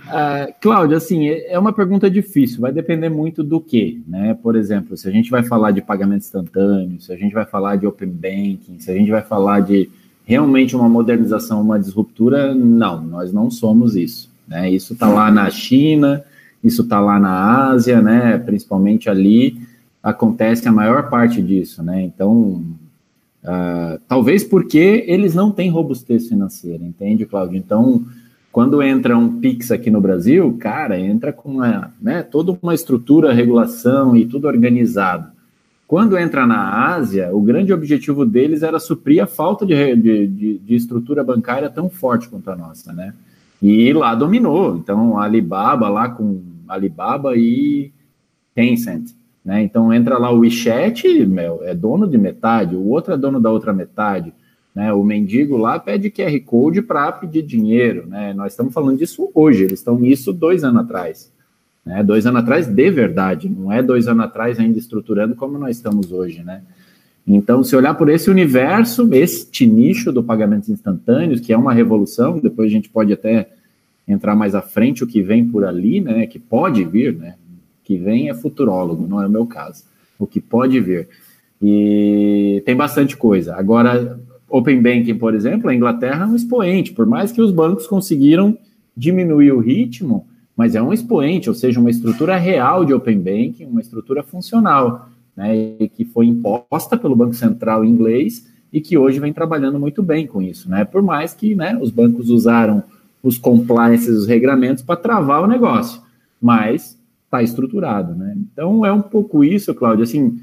Ah, 0.08 0.48
Cláudio, 0.60 0.96
assim, 0.96 1.28
é, 1.28 1.52
é 1.52 1.58
uma 1.58 1.72
pergunta 1.72 2.10
difícil, 2.10 2.60
vai 2.60 2.72
depender 2.72 3.08
muito 3.08 3.44
do 3.44 3.60
que, 3.60 4.02
né? 4.06 4.36
Por 4.42 4.56
exemplo, 4.56 4.96
se 4.96 5.08
a 5.08 5.12
gente 5.12 5.30
vai 5.30 5.44
falar 5.44 5.70
de 5.70 5.80
pagamento 5.80 6.22
instantâneo, 6.22 7.00
se 7.00 7.12
a 7.12 7.16
gente 7.16 7.32
vai 7.32 7.46
falar 7.46 7.76
de 7.76 7.86
open 7.86 8.10
banking, 8.10 8.80
se 8.80 8.90
a 8.90 8.94
gente 8.94 9.10
vai 9.10 9.22
falar 9.22 9.60
de 9.60 9.88
realmente 10.24 10.74
uma 10.74 10.88
modernização, 10.88 11.62
uma 11.62 11.78
disruptura, 11.78 12.52
não, 12.52 13.00
nós 13.02 13.32
não 13.32 13.48
somos 13.48 13.94
isso, 13.94 14.28
né? 14.46 14.68
Isso 14.68 14.92
está 14.92 15.08
lá 15.08 15.30
na 15.30 15.48
China, 15.50 16.22
isso 16.64 16.82
está 16.82 17.00
lá 17.00 17.20
na 17.20 17.70
Ásia, 17.70 18.02
né? 18.02 18.38
Principalmente 18.38 19.08
ali, 19.08 19.56
acontece 20.02 20.66
a 20.66 20.72
maior 20.72 21.08
parte 21.08 21.40
disso, 21.40 21.82
né? 21.82 22.02
Então, 22.02 22.64
uh, 23.44 24.00
talvez 24.08 24.42
porque 24.42 25.04
eles 25.06 25.34
não 25.34 25.52
têm 25.52 25.70
robustez 25.70 26.28
financeira, 26.28 26.82
entende, 26.82 27.24
Cláudio? 27.24 27.56
Então, 27.56 28.04
quando 28.50 28.82
entra 28.82 29.16
um 29.16 29.38
Pix 29.40 29.70
aqui 29.70 29.90
no 29.90 30.00
Brasil, 30.00 30.56
cara, 30.58 30.98
entra 30.98 31.32
com 31.32 31.50
uma, 31.52 31.92
né, 32.00 32.22
toda 32.22 32.58
uma 32.60 32.74
estrutura, 32.74 33.32
regulação 33.32 34.16
e 34.16 34.26
tudo 34.26 34.48
organizado. 34.48 35.30
Quando 35.86 36.18
entra 36.18 36.46
na 36.46 36.94
Ásia, 36.94 37.30
o 37.32 37.40
grande 37.40 37.72
objetivo 37.72 38.24
deles 38.24 38.62
era 38.62 38.80
suprir 38.80 39.22
a 39.22 39.26
falta 39.26 39.64
de, 39.64 39.96
de, 39.96 40.58
de 40.58 40.74
estrutura 40.74 41.22
bancária 41.22 41.68
tão 41.70 41.88
forte 41.88 42.28
quanto 42.28 42.50
a 42.50 42.56
nossa, 42.56 42.92
né? 42.92 43.14
E 43.60 43.92
lá 43.92 44.14
dominou. 44.14 44.76
Então, 44.76 45.18
Alibaba 45.18 45.88
lá 45.88 46.08
com 46.08 46.42
Alibaba 46.66 47.36
e 47.36 47.92
Tencent 48.54 49.12
Né? 49.44 49.62
Então 49.62 49.92
entra 49.92 50.18
lá 50.18 50.30
o 50.30 50.40
WeChat, 50.40 51.26
meu, 51.26 51.62
é 51.64 51.74
dono 51.74 52.06
de 52.08 52.16
metade, 52.16 52.76
o 52.76 52.88
outro 52.88 53.14
é 53.14 53.16
dono 53.16 53.40
da 53.40 53.50
outra 53.50 53.72
metade. 53.72 54.32
Né? 54.74 54.92
O 54.92 55.02
mendigo 55.02 55.56
lá 55.56 55.78
pede 55.78 56.10
QR 56.10 56.38
Code 56.40 56.82
para 56.82 57.10
pedir 57.12 57.42
dinheiro. 57.42 58.06
Né? 58.06 58.32
Nós 58.34 58.52
estamos 58.52 58.72
falando 58.72 58.98
disso 58.98 59.30
hoje, 59.34 59.64
eles 59.64 59.80
estão 59.80 59.98
nisso 59.98 60.32
dois 60.32 60.64
anos 60.64 60.82
atrás. 60.82 61.32
Né? 61.84 62.02
Dois 62.02 62.26
anos 62.26 62.42
atrás 62.42 62.66
de 62.66 62.90
verdade, 62.90 63.48
não 63.48 63.72
é 63.72 63.82
dois 63.82 64.06
anos 64.06 64.24
atrás 64.24 64.58
ainda 64.58 64.78
estruturando 64.78 65.34
como 65.34 65.58
nós 65.58 65.76
estamos 65.76 66.12
hoje. 66.12 66.42
Né? 66.42 66.62
Então, 67.26 67.62
se 67.62 67.74
olhar 67.76 67.94
por 67.94 68.08
esse 68.08 68.30
universo, 68.30 69.08
este 69.12 69.66
nicho 69.66 70.12
do 70.12 70.22
pagamentos 70.22 70.68
instantâneos, 70.68 71.40
que 71.40 71.52
é 71.52 71.56
uma 71.56 71.72
revolução, 71.72 72.38
depois 72.38 72.68
a 72.68 72.74
gente 72.74 72.88
pode 72.88 73.12
até 73.12 73.48
entrar 74.06 74.34
mais 74.34 74.54
à 74.54 74.62
frente 74.62 75.04
o 75.04 75.06
que 75.06 75.22
vem 75.22 75.46
por 75.46 75.64
ali, 75.64 76.00
né? 76.00 76.26
Que 76.26 76.38
pode 76.38 76.84
vir, 76.84 77.14
né? 77.14 77.36
Que 77.92 77.98
vem 77.98 78.30
é 78.30 78.34
futurólogo, 78.34 79.06
não 79.06 79.20
é 79.20 79.26
o 79.26 79.30
meu 79.30 79.46
caso. 79.46 79.84
O 80.18 80.26
que 80.26 80.40
pode 80.40 80.80
vir. 80.80 81.08
E 81.60 82.62
tem 82.64 82.74
bastante 82.74 83.16
coisa. 83.16 83.54
Agora, 83.54 84.18
Open 84.48 84.80
Banking, 84.80 85.16
por 85.16 85.34
exemplo, 85.34 85.68
a 85.68 85.74
Inglaterra 85.74 86.24
é 86.24 86.26
um 86.26 86.34
expoente, 86.34 86.92
por 86.92 87.06
mais 87.06 87.30
que 87.30 87.40
os 87.40 87.52
bancos 87.52 87.86
conseguiram 87.86 88.56
diminuir 88.96 89.52
o 89.52 89.60
ritmo, 89.60 90.26
mas 90.56 90.74
é 90.74 90.82
um 90.82 90.92
expoente, 90.92 91.48
ou 91.48 91.54
seja, 91.54 91.80
uma 91.80 91.90
estrutura 91.90 92.36
real 92.36 92.84
de 92.84 92.94
Open 92.94 93.18
Banking, 93.18 93.66
uma 93.66 93.80
estrutura 93.80 94.22
funcional, 94.22 95.08
né, 95.36 95.74
que 95.94 96.04
foi 96.04 96.26
imposta 96.26 96.96
pelo 96.96 97.16
Banco 97.16 97.34
Central 97.34 97.84
inglês 97.84 98.50
e 98.72 98.80
que 98.80 98.96
hoje 98.98 99.18
vem 99.18 99.32
trabalhando 99.32 99.78
muito 99.78 100.02
bem 100.02 100.26
com 100.26 100.42
isso, 100.42 100.68
né, 100.68 100.84
por 100.84 101.02
mais 101.02 101.32
que 101.32 101.54
né, 101.54 101.78
os 101.80 101.90
bancos 101.90 102.28
usaram 102.28 102.82
os 103.22 103.38
compliances, 103.38 104.10
os 104.10 104.26
regramentos 104.26 104.82
para 104.82 104.96
travar 104.96 105.42
o 105.42 105.46
negócio, 105.46 106.02
mas 106.40 106.98
está 107.32 107.42
estruturado, 107.42 108.14
né? 108.14 108.36
Então 108.52 108.84
é 108.84 108.92
um 108.92 109.00
pouco 109.00 109.42
isso, 109.42 109.74
Cláudio. 109.74 110.04
Assim, 110.04 110.38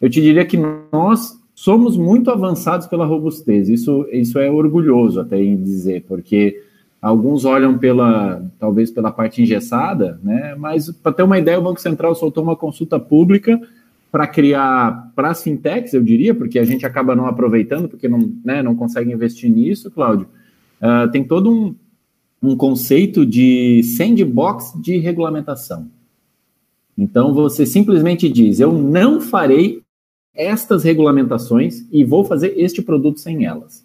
eu 0.00 0.10
te 0.10 0.20
diria 0.20 0.44
que 0.44 0.58
nós 0.92 1.38
somos 1.54 1.96
muito 1.96 2.30
avançados 2.32 2.88
pela 2.88 3.06
robustez. 3.06 3.68
Isso, 3.68 4.04
isso 4.10 4.40
é 4.40 4.50
orgulhoso 4.50 5.20
até 5.20 5.40
em 5.40 5.56
dizer, 5.56 6.04
porque 6.08 6.60
alguns 7.00 7.44
olham 7.44 7.78
pela, 7.78 8.44
talvez 8.58 8.90
pela 8.90 9.12
parte 9.12 9.40
engessada, 9.40 10.18
né? 10.24 10.56
Mas 10.58 10.90
para 10.90 11.12
ter 11.12 11.22
uma 11.22 11.38
ideia, 11.38 11.60
o 11.60 11.62
Banco 11.62 11.80
Central 11.80 12.14
soltou 12.16 12.42
uma 12.42 12.56
consulta 12.56 12.98
pública 12.98 13.60
para 14.10 14.26
criar 14.26 15.12
para 15.14 15.30
as 15.30 15.42
fintechs, 15.42 15.94
eu 15.94 16.02
diria, 16.02 16.34
porque 16.34 16.58
a 16.58 16.64
gente 16.64 16.84
acaba 16.84 17.14
não 17.14 17.26
aproveitando, 17.26 17.88
porque 17.88 18.08
não, 18.08 18.30
né, 18.44 18.62
não 18.62 18.74
consegue 18.74 19.12
investir 19.12 19.50
nisso, 19.50 19.90
Cláudio. 19.90 20.26
Uh, 20.82 21.10
tem 21.10 21.22
todo 21.24 21.50
um, 21.50 21.74
um 22.42 22.56
conceito 22.56 23.24
de 23.24 23.82
sandbox 23.84 24.74
de 24.82 24.98
regulamentação. 24.98 25.88
Então 26.96 27.32
você 27.32 27.64
simplesmente 27.64 28.28
diz: 28.28 28.60
eu 28.60 28.72
não 28.72 29.20
farei 29.20 29.82
estas 30.34 30.84
regulamentações 30.84 31.86
e 31.90 32.04
vou 32.04 32.24
fazer 32.24 32.54
este 32.56 32.80
produto 32.82 33.20
sem 33.20 33.44
elas. 33.44 33.84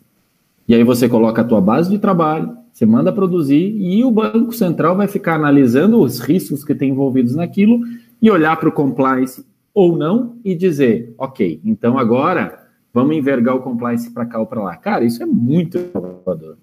E 0.68 0.76
aí 0.76 0.84
você 0.84 1.08
coloca 1.08 1.42
a 1.42 1.46
tua 1.46 1.62
base 1.62 1.90
de 1.90 1.98
trabalho, 1.98 2.58
você 2.72 2.86
manda 2.86 3.12
produzir 3.12 3.76
e 3.78 4.04
o 4.04 4.12
Banco 4.12 4.54
Central 4.54 4.96
vai 4.96 5.08
ficar 5.08 5.36
analisando 5.36 6.00
os 6.00 6.20
riscos 6.20 6.64
que 6.64 6.76
tem 6.76 6.90
envolvidos 6.90 7.36
naquilo 7.36 7.80
e 8.22 8.30
olhar 8.30 8.58
para 8.58 8.70
o 8.70 8.72
compliance 8.72 9.46
ou 9.74 9.98
não 9.98 10.36
e 10.44 10.56
dizer, 10.56 11.14
ok, 11.18 11.62
então 11.64 11.98
agora 11.98 12.68
vamos 12.94 13.16
envergar 13.16 13.56
o 13.56 13.62
compliance 13.62 14.10
para 14.12 14.26
cá 14.26 14.40
ou 14.40 14.46
para 14.46 14.64
lá. 14.64 14.76
Cara, 14.76 15.06
isso 15.06 15.22
é 15.22 15.26
muito 15.26 15.78
inovador. 15.78 16.58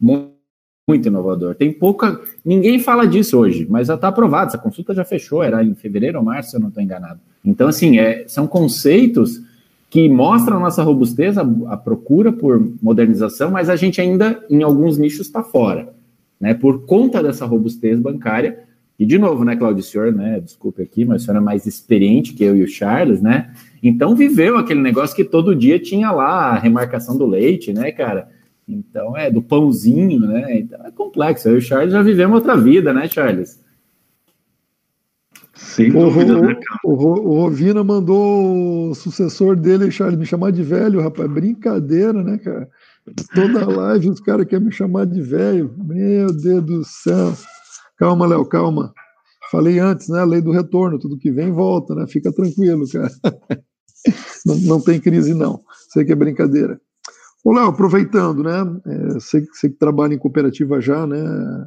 Muito 0.00 0.33
muito 0.86 1.08
inovador. 1.08 1.54
Tem 1.54 1.72
pouca. 1.72 2.20
Ninguém 2.44 2.78
fala 2.78 3.06
disso 3.06 3.38
hoje, 3.38 3.66
mas 3.68 3.88
já 3.88 3.94
está 3.94 4.08
aprovado. 4.08 4.48
Essa 4.48 4.58
consulta 4.58 4.94
já 4.94 5.04
fechou, 5.04 5.42
era 5.42 5.64
em 5.64 5.74
fevereiro 5.74 6.18
ou 6.18 6.24
março, 6.24 6.50
se 6.50 6.56
eu 6.56 6.60
não 6.60 6.68
estou 6.68 6.82
enganado. 6.82 7.20
Então, 7.44 7.68
assim, 7.68 7.98
é, 7.98 8.24
são 8.28 8.46
conceitos 8.46 9.40
que 9.88 10.08
mostram 10.08 10.56
a 10.56 10.60
nossa 10.60 10.82
robustez, 10.82 11.38
a, 11.38 11.46
a, 11.68 11.76
procura 11.76 12.32
por 12.32 12.60
modernização, 12.82 13.50
mas 13.50 13.70
a 13.70 13.76
gente 13.76 14.00
ainda, 14.00 14.44
em 14.50 14.62
alguns 14.62 14.98
nichos, 14.98 15.26
está 15.26 15.42
fora. 15.42 15.94
Né, 16.40 16.52
por 16.52 16.84
conta 16.84 17.22
dessa 17.22 17.46
robustez 17.46 17.98
bancária, 18.00 18.64
e 18.98 19.06
de 19.06 19.16
novo, 19.18 19.44
né, 19.44 19.54
Claudio, 19.54 19.82
senhor, 19.84 20.12
né, 20.12 20.40
desculpe 20.40 20.82
aqui, 20.82 21.04
mas 21.04 21.22
o 21.22 21.24
senhor 21.24 21.38
é 21.38 21.40
mais 21.40 21.64
experiente 21.64 22.34
que 22.34 22.42
eu 22.42 22.56
e 22.56 22.62
o 22.64 22.66
Charles, 22.66 23.22
né, 23.22 23.52
então 23.80 24.16
viveu 24.16 24.58
aquele 24.58 24.80
negócio 24.80 25.14
que 25.14 25.24
todo 25.24 25.54
dia 25.54 25.78
tinha 25.78 26.10
lá 26.10 26.50
a 26.50 26.58
remarcação 26.58 27.16
do 27.16 27.24
leite, 27.24 27.72
né, 27.72 27.92
cara, 27.92 28.28
então, 28.66 29.16
é 29.16 29.30
do 29.30 29.42
pãozinho, 29.42 30.20
né? 30.20 30.58
Então 30.58 30.84
é 30.84 30.90
complexo. 30.90 31.48
Eu 31.48 31.56
e 31.56 31.58
o 31.58 31.62
Charles 31.62 31.92
já 31.92 32.02
vivemos 32.02 32.36
outra 32.36 32.56
vida, 32.56 32.92
né, 32.92 33.06
Charles? 33.08 33.62
Sem 35.54 35.92
dúvida, 35.92 36.36
o, 36.36 36.42
né, 36.42 36.54
cara? 36.54 36.80
O, 36.84 36.92
o, 36.92 37.40
Rovina 37.42 37.84
mandou 37.84 38.90
o 38.90 38.94
sucessor 38.94 39.54
dele, 39.56 39.90
Charles, 39.90 40.18
me 40.18 40.26
chamar 40.26 40.50
de 40.50 40.62
velho, 40.62 41.00
rapaz. 41.00 41.30
Brincadeira, 41.30 42.22
né, 42.22 42.38
cara? 42.38 42.68
Toda 43.34 43.68
live 43.68 44.08
os 44.08 44.20
caras 44.20 44.46
querem 44.46 44.66
me 44.66 44.72
chamar 44.72 45.06
de 45.06 45.20
velho. 45.20 45.74
Meu 45.76 46.28
Deus 46.28 46.64
do 46.64 46.84
céu. 46.84 47.34
Calma, 47.98 48.26
Léo, 48.26 48.44
calma. 48.46 48.92
Falei 49.50 49.78
antes, 49.78 50.08
né? 50.08 50.24
Lei 50.24 50.40
do 50.40 50.50
retorno, 50.50 50.98
tudo 50.98 51.18
que 51.18 51.30
vem 51.30 51.52
volta, 51.52 51.94
né? 51.94 52.06
Fica 52.06 52.32
tranquilo, 52.32 52.84
cara. 52.90 53.10
Não, 54.44 54.56
não 54.56 54.80
tem 54.82 55.00
crise, 55.00 55.32
não. 55.32 55.62
Sei 55.88 56.04
que 56.04 56.12
é 56.12 56.14
brincadeira. 56.14 56.78
Ô, 57.44 57.52
Léo, 57.52 57.66
aproveitando, 57.66 58.42
né? 58.42 58.80
É, 58.86 59.12
você, 59.12 59.42
você 59.42 59.68
que 59.68 59.76
trabalha 59.76 60.14
em 60.14 60.18
cooperativa 60.18 60.80
já, 60.80 61.06
né? 61.06 61.22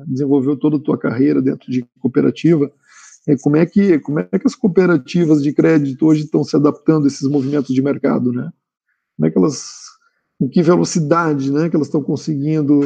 Desenvolveu 0.07 0.57
toda 0.57 0.77
a 0.77 0.79
tua 0.79 0.97
carreira 0.97 1.39
dentro 1.39 1.71
de 1.71 1.85
cooperativa. 1.99 2.71
É, 3.27 3.37
como, 3.37 3.57
é 3.57 3.65
que, 3.65 3.99
como 3.99 4.19
é 4.19 4.23
que 4.23 4.47
as 4.47 4.55
cooperativas 4.55 5.43
de 5.43 5.53
crédito 5.53 6.07
hoje 6.07 6.23
estão 6.23 6.43
se 6.43 6.55
adaptando 6.55 7.03
a 7.03 7.07
esses 7.07 7.29
movimentos 7.29 7.75
de 7.75 7.81
mercado, 7.83 8.33
né? 8.33 8.51
Como 9.15 9.27
é 9.27 9.29
que 9.29 9.37
elas, 9.37 9.83
com 10.39 10.49
que 10.49 10.63
velocidade, 10.63 11.51
né? 11.51 11.69
Que 11.69 11.75
elas 11.75 11.89
estão 11.89 12.01
conseguindo 12.01 12.81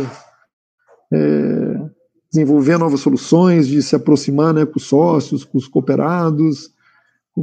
é, 1.14 1.90
desenvolver 2.30 2.78
novas 2.78 3.00
soluções, 3.00 3.70
de 3.70 3.82
se 3.82 3.96
aproximar, 3.96 4.54
né? 4.54 4.66
Com 4.66 4.76
os 4.78 4.84
sócios, 4.84 5.46
com 5.46 5.58
os 5.58 5.68
cooperados. 5.68 6.74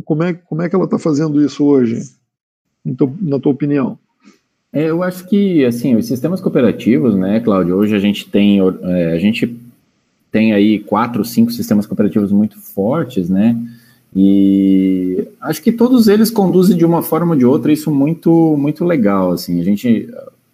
Como 0.04 0.22
é, 0.22 0.34
como 0.34 0.60
é 0.60 0.68
que 0.68 0.76
ela 0.76 0.84
está 0.84 0.98
fazendo 0.98 1.42
isso 1.42 1.64
hoje, 1.64 2.02
na 2.84 3.38
tua 3.38 3.52
opinião? 3.52 3.98
É, 4.72 4.90
eu 4.90 5.02
acho 5.02 5.26
que, 5.26 5.64
assim, 5.64 5.96
os 5.96 6.06
sistemas 6.06 6.40
cooperativos, 6.40 7.14
né, 7.14 7.40
Cláudio, 7.40 7.76
hoje 7.76 7.96
a 7.96 7.98
gente 7.98 8.28
tem, 8.28 8.60
é, 8.60 9.12
a 9.12 9.18
gente 9.18 9.56
tem 10.30 10.52
aí 10.52 10.78
quatro, 10.78 11.24
cinco 11.24 11.50
sistemas 11.50 11.86
cooperativos 11.86 12.30
muito 12.30 12.58
fortes, 12.60 13.30
né, 13.30 13.56
e 14.14 15.26
acho 15.40 15.62
que 15.62 15.72
todos 15.72 16.06
eles 16.06 16.30
conduzem 16.30 16.76
de 16.76 16.84
uma 16.84 17.02
forma 17.02 17.32
ou 17.32 17.38
de 17.38 17.46
outra 17.46 17.72
isso 17.72 17.90
muito, 17.90 18.56
muito 18.58 18.84
legal, 18.84 19.32
assim, 19.32 19.58
a 19.58 19.64
gente, 19.64 20.06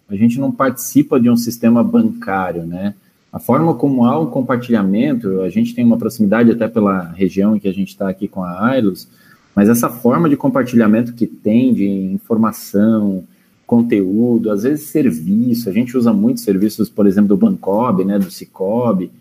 a 0.09 0.15
gente 0.15 0.39
não 0.39 0.49
participa 0.49 1.19
de 1.19 1.29
um 1.29 1.35
sistema 1.35 1.83
bancário, 1.83 2.65
né, 2.65 2.95
a 3.33 3.39
forma 3.39 3.73
como 3.73 4.05
há 4.05 4.17
um 4.17 4.27
compartilhamento, 4.27 5.41
a 5.41 5.49
gente 5.49 5.75
tem 5.75 5.83
uma 5.83 5.97
proximidade 5.97 6.49
até 6.51 6.69
pela 6.69 7.11
região 7.11 7.53
em 7.53 7.59
que 7.59 7.67
a 7.67 7.73
gente 7.73 7.89
está 7.89 8.07
aqui 8.07 8.29
com 8.29 8.41
a 8.41 8.65
Ailos, 8.65 9.09
mas 9.53 9.67
essa 9.67 9.89
forma 9.89 10.29
de 10.29 10.37
compartilhamento 10.37 11.11
que 11.11 11.27
tem 11.27 11.73
de 11.73 11.85
informação, 11.85 13.25
conteúdo, 13.65 14.51
às 14.51 14.63
vezes 14.63 14.87
serviço. 14.87 15.69
A 15.69 15.71
gente 15.71 15.97
usa 15.97 16.13
muitos 16.13 16.43
serviços, 16.43 16.89
por 16.89 17.07
exemplo, 17.07 17.29
do 17.29 17.37
Bancob, 17.37 18.03
né, 18.03 18.19
do 18.19 18.31
Cicobi, 18.31 19.11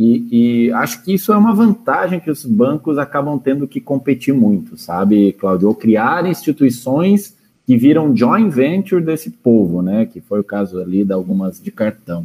e, 0.00 0.66
e, 0.66 0.72
acho 0.74 1.02
que 1.02 1.12
isso 1.12 1.32
é 1.32 1.36
uma 1.36 1.52
vantagem 1.52 2.20
que 2.20 2.30
os 2.30 2.44
bancos 2.44 2.98
acabam 2.98 3.36
tendo 3.36 3.66
que 3.66 3.80
competir 3.80 4.32
muito, 4.32 4.76
sabe, 4.76 5.32
Claudio? 5.32 5.66
Ou 5.66 5.74
criar 5.74 6.24
instituições 6.24 7.34
que 7.66 7.76
viram 7.76 8.16
joint 8.16 8.48
venture 8.48 9.02
desse 9.02 9.28
povo, 9.28 9.82
né? 9.82 10.06
Que 10.06 10.20
foi 10.20 10.38
o 10.38 10.44
caso 10.44 10.80
ali 10.80 11.04
de 11.04 11.12
algumas 11.12 11.60
de 11.60 11.72
cartão. 11.72 12.24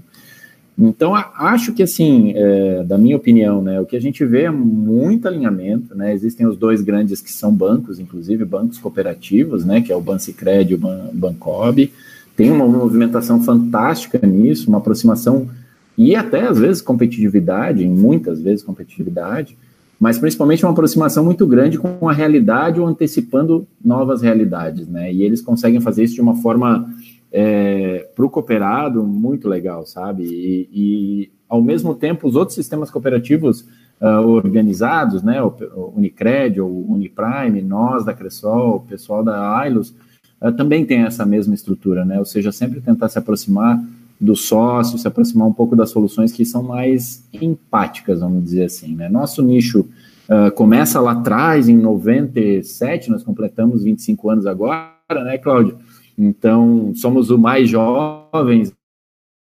Então, 0.77 1.13
acho 1.15 1.71
que, 1.71 1.83
assim, 1.83 2.33
é, 2.35 2.83
da 2.83 2.97
minha 2.97 3.15
opinião, 3.15 3.61
né, 3.61 3.79
o 3.79 3.85
que 3.85 3.95
a 3.95 4.01
gente 4.01 4.25
vê 4.25 4.43
é 4.43 4.51
muito 4.51 5.27
alinhamento, 5.27 5.95
né, 5.95 6.13
existem 6.13 6.47
os 6.47 6.57
dois 6.57 6.81
grandes 6.81 7.21
que 7.21 7.31
são 7.31 7.53
bancos, 7.53 7.99
inclusive 7.99 8.43
bancos 8.43 8.79
cooperativos, 8.79 9.63
né, 9.63 9.81
que 9.81 9.91
é 9.91 9.95
o 9.95 10.01
Bancicred 10.01 10.71
e 10.71 10.75
o 10.75 10.79
Ban 10.79 11.09
Bancob, 11.13 11.91
tem 12.35 12.51
uma 12.51 12.67
movimentação 12.67 13.43
fantástica 13.43 14.25
nisso, 14.25 14.67
uma 14.67 14.79
aproximação 14.79 15.47
e 15.95 16.15
até, 16.15 16.47
às 16.47 16.57
vezes, 16.57 16.81
competitividade, 16.81 17.85
muitas 17.85 18.41
vezes 18.41 18.63
competitividade, 18.63 19.55
mas 19.99 20.17
principalmente 20.17 20.65
uma 20.65 20.71
aproximação 20.71 21.23
muito 21.23 21.45
grande 21.45 21.77
com 21.77 22.09
a 22.09 22.13
realidade 22.13 22.79
ou 22.79 22.87
antecipando 22.87 23.67
novas 23.85 24.23
realidades, 24.23 24.87
né, 24.87 25.13
e 25.13 25.21
eles 25.21 25.39
conseguem 25.39 25.79
fazer 25.79 26.03
isso 26.03 26.15
de 26.15 26.21
uma 26.21 26.35
forma 26.37 26.91
é, 27.33 28.07
para 28.15 28.23
o 28.23 28.29
cooperado 28.29 29.03
muito 29.03 29.49
legal, 29.49 29.87
sabe? 29.87 30.23
E, 30.23 30.69
e, 30.71 31.31
ao 31.49 31.63
mesmo 31.63 31.95
tempo, 31.95 32.27
os 32.27 32.35
outros 32.35 32.53
sistemas 32.53 32.91
cooperativos 32.91 33.61
uh, 33.99 34.27
organizados, 34.27 35.23
né? 35.23 35.41
O, 35.41 35.47
o 35.47 35.93
Unicred, 35.97 36.61
o 36.61 36.67
Uniprime, 36.67 37.63
nós 37.63 38.05
da 38.05 38.13
Cressol, 38.13 38.75
o 38.75 38.79
pessoal 38.81 39.23
da 39.23 39.57
Ailos, 39.57 39.95
uh, 40.39 40.51
também 40.51 40.85
tem 40.85 41.01
essa 41.01 41.25
mesma 41.25 41.55
estrutura, 41.55 42.05
né? 42.05 42.19
Ou 42.19 42.25
seja, 42.25 42.51
sempre 42.51 42.79
tentar 42.79 43.09
se 43.09 43.17
aproximar 43.17 43.83
do 44.21 44.35
sócio, 44.35 44.99
se 44.99 45.07
aproximar 45.07 45.47
um 45.47 45.53
pouco 45.53 45.75
das 45.75 45.89
soluções 45.89 46.31
que 46.31 46.45
são 46.45 46.61
mais 46.61 47.27
empáticas, 47.33 48.19
vamos 48.19 48.43
dizer 48.43 48.65
assim, 48.65 48.95
né? 48.95 49.09
Nosso 49.09 49.41
nicho 49.41 49.89
Uh, 50.23 50.49
começa 50.53 51.01
lá 51.01 51.11
atrás, 51.11 51.67
em 51.67 51.75
97, 51.77 53.11
nós 53.11 53.23
completamos 53.23 53.83
25 53.83 54.29
anos 54.29 54.45
agora, 54.45 54.93
né, 55.09 55.37
Cláudio? 55.37 55.77
Então, 56.17 56.93
somos 56.95 57.29
os 57.29 57.39
mais 57.39 57.69
jovens 57.69 58.73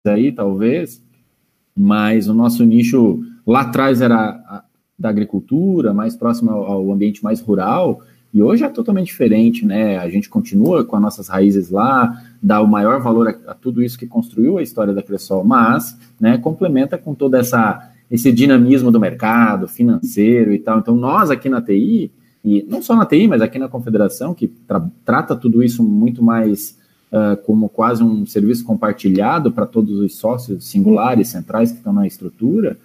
aí, 0.05 0.31
talvez, 0.31 1.03
mas 1.75 2.27
o 2.27 2.33
nosso 2.33 2.63
nicho 2.63 3.21
lá 3.45 3.61
atrás 3.61 4.01
era 4.01 4.17
a, 4.17 4.63
da 4.97 5.09
agricultura, 5.09 5.93
mais 5.93 6.15
próximo 6.15 6.51
ao, 6.51 6.65
ao, 6.65 6.91
ambiente 6.91 7.23
mais 7.23 7.41
rural, 7.41 8.01
e 8.33 8.41
hoje 8.41 8.63
é 8.63 8.69
totalmente 8.69 9.07
diferente, 9.07 9.65
né? 9.65 9.97
A 9.97 10.09
gente 10.09 10.29
continua 10.29 10.83
com 10.83 10.95
as 10.95 11.01
nossas 11.01 11.27
raízes 11.27 11.69
lá, 11.69 12.23
dá 12.41 12.61
o 12.61 12.67
maior 12.67 13.01
valor 13.01 13.27
a, 13.27 13.51
a 13.51 13.53
tudo 13.53 13.83
isso 13.83 13.97
que 13.97 14.07
construiu 14.07 14.57
a 14.57 14.63
história 14.63 14.93
da 14.93 15.03
Cressol, 15.03 15.43
mas, 15.43 15.97
né, 16.19 16.37
complementa 16.37 16.97
com 16.97 17.13
toda 17.13 17.39
essa 17.39 17.91
esse 18.09 18.31
dinamismo 18.31 18.89
do 18.89 18.99
mercado 18.99 19.67
financeiro 19.67 20.53
e 20.53 20.59
tal. 20.59 20.79
Então, 20.79 20.95
nós 20.95 21.29
aqui 21.29 21.49
na 21.49 21.61
TI, 21.61 22.09
e 22.43 22.65
não 22.69 22.81
só 22.81 22.95
na 22.95 23.05
TI, 23.05 23.27
mas 23.27 23.41
aqui 23.41 23.59
na 23.59 23.67
Confederação, 23.67 24.33
que 24.33 24.47
tra 24.47 24.85
trata 25.03 25.35
tudo 25.35 25.63
isso 25.63 25.83
muito 25.83 26.23
mais 26.23 26.77
uh, 27.11 27.37
como 27.45 27.69
quase 27.69 28.03
um 28.03 28.25
serviço 28.25 28.63
compartilhado 28.63 29.51
para 29.51 29.65
todos 29.65 29.99
os 29.99 30.15
sócios 30.15 30.65
singulares, 30.65 31.29
centrais 31.29 31.71
que 31.71 31.77
estão 31.77 31.93
na 31.93 32.07
estrutura, 32.07 32.77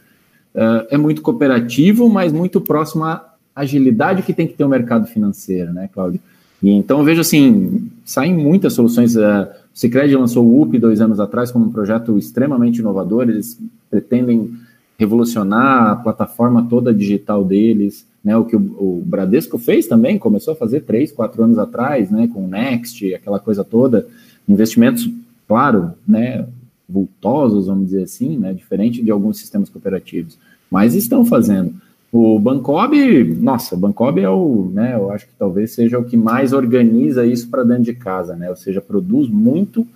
uh, 0.55 0.87
é 0.91 0.97
muito 0.97 1.23
cooperativo, 1.23 2.09
mas 2.09 2.33
muito 2.33 2.61
próximo 2.61 3.05
à 3.05 3.35
agilidade 3.55 4.23
que 4.23 4.33
tem 4.33 4.47
que 4.47 4.55
ter 4.55 4.65
o 4.65 4.69
mercado 4.69 5.07
financeiro, 5.07 5.73
né, 5.73 5.89
Cláudio? 5.93 6.21
E 6.63 6.71
então 6.71 7.03
vejo 7.03 7.21
assim, 7.21 7.91
saem 8.05 8.35
muitas 8.35 8.73
soluções. 8.73 9.17
Uh, 9.17 9.49
o 9.75 9.79
Cicred 9.79 10.15
lançou 10.15 10.47
o 10.47 10.63
UP 10.63 10.79
dois 10.79 11.01
anos 11.01 11.19
atrás 11.19 11.51
como 11.51 11.67
um 11.67 11.73
projeto 11.73 12.17
extremamente 12.17 12.79
inovador. 12.79 13.29
Eles 13.29 13.59
pretendem 13.91 14.53
revolucionar 14.99 15.91
a 15.91 15.97
plataforma 15.97 16.67
toda 16.69 16.95
digital 16.95 17.45
deles, 17.45 18.07
né, 18.25 18.37
o 18.37 18.45
que 18.45 18.55
o, 18.55 18.61
o, 18.61 19.03
Bradesco 19.05 19.59
fez 19.59 19.87
também, 19.87 20.19
começou 20.19 20.53
a 20.53 20.57
fazer 20.57 20.81
três, 20.83 21.11
quatro 21.11 21.43
anos 21.43 21.59
atrás, 21.59 22.11
né, 22.11 22.29
com 22.33 22.45
o 22.45 22.49
Next, 22.49 23.15
aquela 23.15 23.41
coisa 23.41 23.65
toda, 23.65 24.07
investimentos, 24.49 25.11
claro, 25.49 25.93
né, 26.07 26.47
vultosos, 26.89 27.67
vamos 27.67 27.87
dizer 27.87 28.05
assim, 28.05 28.37
né, 28.39 28.53
diferente 28.53 29.03
de 29.03 29.11
alguns 29.11 29.39
sistemas 29.39 29.69
cooperativos, 29.69 30.39
mas 30.71 30.95
estão 30.95 31.25
fazendo. 31.25 31.75
O 32.13 32.39
Bancob, 32.39 32.95
nossa, 33.41 33.75
o 33.75 33.79
Bancob 33.79 34.21
é 34.21 34.29
o, 34.29 34.71
né, 34.73 34.95
eu 34.95 35.11
acho 35.11 35.27
que 35.27 35.33
talvez 35.39 35.73
seja 35.73 35.99
o 35.99 36.05
que 36.05 36.17
mais 36.17 36.53
organiza 36.53 37.27
isso 37.27 37.49
para 37.49 37.65
dentro 37.65 37.85
de 37.85 37.95
casa, 37.95 38.37
né, 38.37 38.51
ou 38.51 38.57
seja, 38.57 38.81
produz 38.81 39.29
muito 39.29 39.87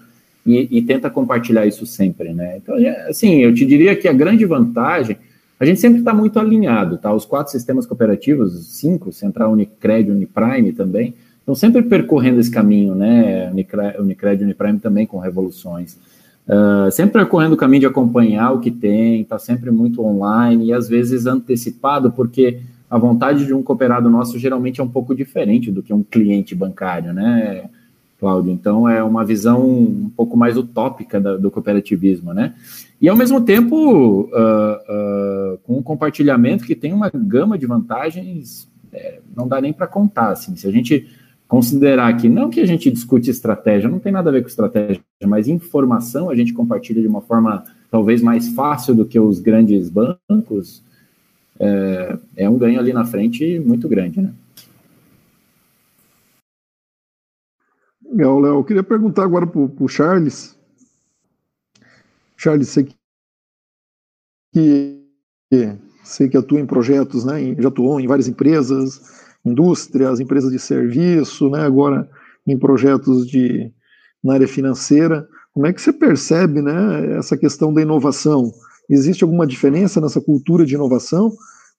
e, 0.46 0.78
e, 0.78 0.82
tenta 0.82 1.10
compartilhar 1.10 1.66
isso 1.66 1.84
sempre, 1.84 2.32
né? 2.32 2.58
Então, 2.58 2.76
é, 2.78 3.08
assim, 3.08 3.38
eu 3.40 3.52
te 3.52 3.66
diria 3.66 3.96
que 3.96 4.06
a 4.06 4.12
grande 4.12 4.44
vantagem, 4.44 5.16
a 5.58 5.64
gente 5.64 5.80
sempre 5.80 6.00
está 6.00 6.12
muito 6.12 6.38
alinhado, 6.38 6.98
tá? 6.98 7.12
Os 7.12 7.24
quatro 7.24 7.50
sistemas 7.50 7.86
cooperativos, 7.86 8.66
cinco, 8.68 9.12
Central, 9.12 9.52
Unicred, 9.52 10.10
Uniprime 10.10 10.72
também, 10.72 11.14
estão 11.38 11.54
sempre 11.54 11.82
percorrendo 11.82 12.40
esse 12.40 12.50
caminho, 12.50 12.94
né? 12.94 13.50
Unicred, 13.98 14.44
Uniprime 14.44 14.78
também 14.78 15.06
com 15.06 15.18
revoluções. 15.18 15.98
Uh, 16.46 16.90
sempre 16.92 17.14
percorrendo 17.14 17.54
o 17.54 17.58
caminho 17.58 17.80
de 17.80 17.86
acompanhar 17.86 18.52
o 18.52 18.60
que 18.60 18.70
tem, 18.70 19.22
está 19.22 19.38
sempre 19.38 19.70
muito 19.70 20.04
online 20.04 20.66
e 20.66 20.72
às 20.72 20.88
vezes 20.88 21.26
antecipado, 21.26 22.12
porque 22.12 22.60
a 22.88 22.98
vontade 22.98 23.46
de 23.46 23.52
um 23.52 23.62
cooperado 23.62 24.08
nosso 24.08 24.38
geralmente 24.38 24.80
é 24.80 24.84
um 24.84 24.88
pouco 24.88 25.14
diferente 25.14 25.72
do 25.72 25.82
que 25.82 25.92
um 25.92 26.04
cliente 26.04 26.54
bancário, 26.54 27.12
né? 27.12 27.68
Cláudio. 28.18 28.52
Então, 28.52 28.88
é 28.88 29.02
uma 29.02 29.24
visão 29.24 29.68
um 29.68 30.10
pouco 30.16 30.36
mais 30.36 30.56
utópica 30.56 31.20
da, 31.20 31.36
do 31.36 31.50
cooperativismo, 31.50 32.32
né? 32.32 32.54
E, 33.00 33.08
ao 33.08 33.16
mesmo 33.16 33.40
tempo, 33.42 33.76
uh, 33.76 35.54
uh, 35.54 35.58
com 35.64 35.78
um 35.78 35.82
compartilhamento 35.82 36.64
que 36.64 36.74
tem 36.74 36.92
uma 36.92 37.10
gama 37.10 37.58
de 37.58 37.66
vantagens, 37.66 38.68
é, 38.92 39.20
não 39.36 39.46
dá 39.46 39.60
nem 39.60 39.72
para 39.72 39.86
contar, 39.86 40.30
assim. 40.30 40.56
Se 40.56 40.66
a 40.66 40.70
gente 40.70 41.06
considerar 41.46 42.16
que, 42.16 42.28
não 42.28 42.50
que 42.50 42.60
a 42.60 42.66
gente 42.66 42.90
discute 42.90 43.30
estratégia, 43.30 43.88
não 43.88 43.98
tem 43.98 44.12
nada 44.12 44.30
a 44.30 44.32
ver 44.32 44.42
com 44.42 44.48
estratégia, 44.48 45.00
mas 45.24 45.46
informação 45.46 46.28
a 46.30 46.34
gente 46.34 46.52
compartilha 46.52 47.00
de 47.00 47.06
uma 47.06 47.20
forma 47.20 47.62
talvez 47.90 48.20
mais 48.20 48.48
fácil 48.48 48.94
do 48.94 49.04
que 49.04 49.18
os 49.20 49.38
grandes 49.38 49.88
bancos, 49.88 50.82
é, 51.58 52.18
é 52.36 52.50
um 52.50 52.58
ganho 52.58 52.80
ali 52.80 52.92
na 52.92 53.04
frente 53.04 53.60
muito 53.60 53.88
grande, 53.88 54.20
né? 54.20 54.32
Legal, 58.16 58.40
Léo. 58.40 58.54
Eu 58.54 58.64
queria 58.64 58.82
perguntar 58.82 59.24
agora 59.24 59.46
para 59.46 59.60
o 59.60 59.88
Charles. 59.88 60.56
Charles, 62.34 62.68
você 62.68 62.88
que, 64.54 65.02
sei 66.02 66.26
que 66.26 66.36
atua 66.38 66.58
em 66.58 66.64
projetos, 66.64 67.26
né? 67.26 67.54
Já 67.58 67.68
atuou 67.68 68.00
em 68.00 68.06
várias 68.06 68.26
empresas, 68.26 69.02
indústrias, 69.44 70.18
empresas 70.18 70.50
de 70.50 70.58
serviço, 70.58 71.50
né? 71.50 71.60
Agora 71.60 72.08
em 72.46 72.58
projetos 72.58 73.26
de 73.26 73.70
na 74.24 74.32
área 74.32 74.48
financeira. 74.48 75.28
Como 75.52 75.66
é 75.66 75.72
que 75.74 75.82
você 75.82 75.92
percebe, 75.92 76.62
né? 76.62 77.18
Essa 77.18 77.36
questão 77.36 77.72
da 77.72 77.82
inovação? 77.82 78.50
Existe 78.88 79.24
alguma 79.24 79.46
diferença 79.46 80.00
nessa 80.00 80.22
cultura 80.22 80.64
de 80.64 80.74
inovação? 80.74 81.36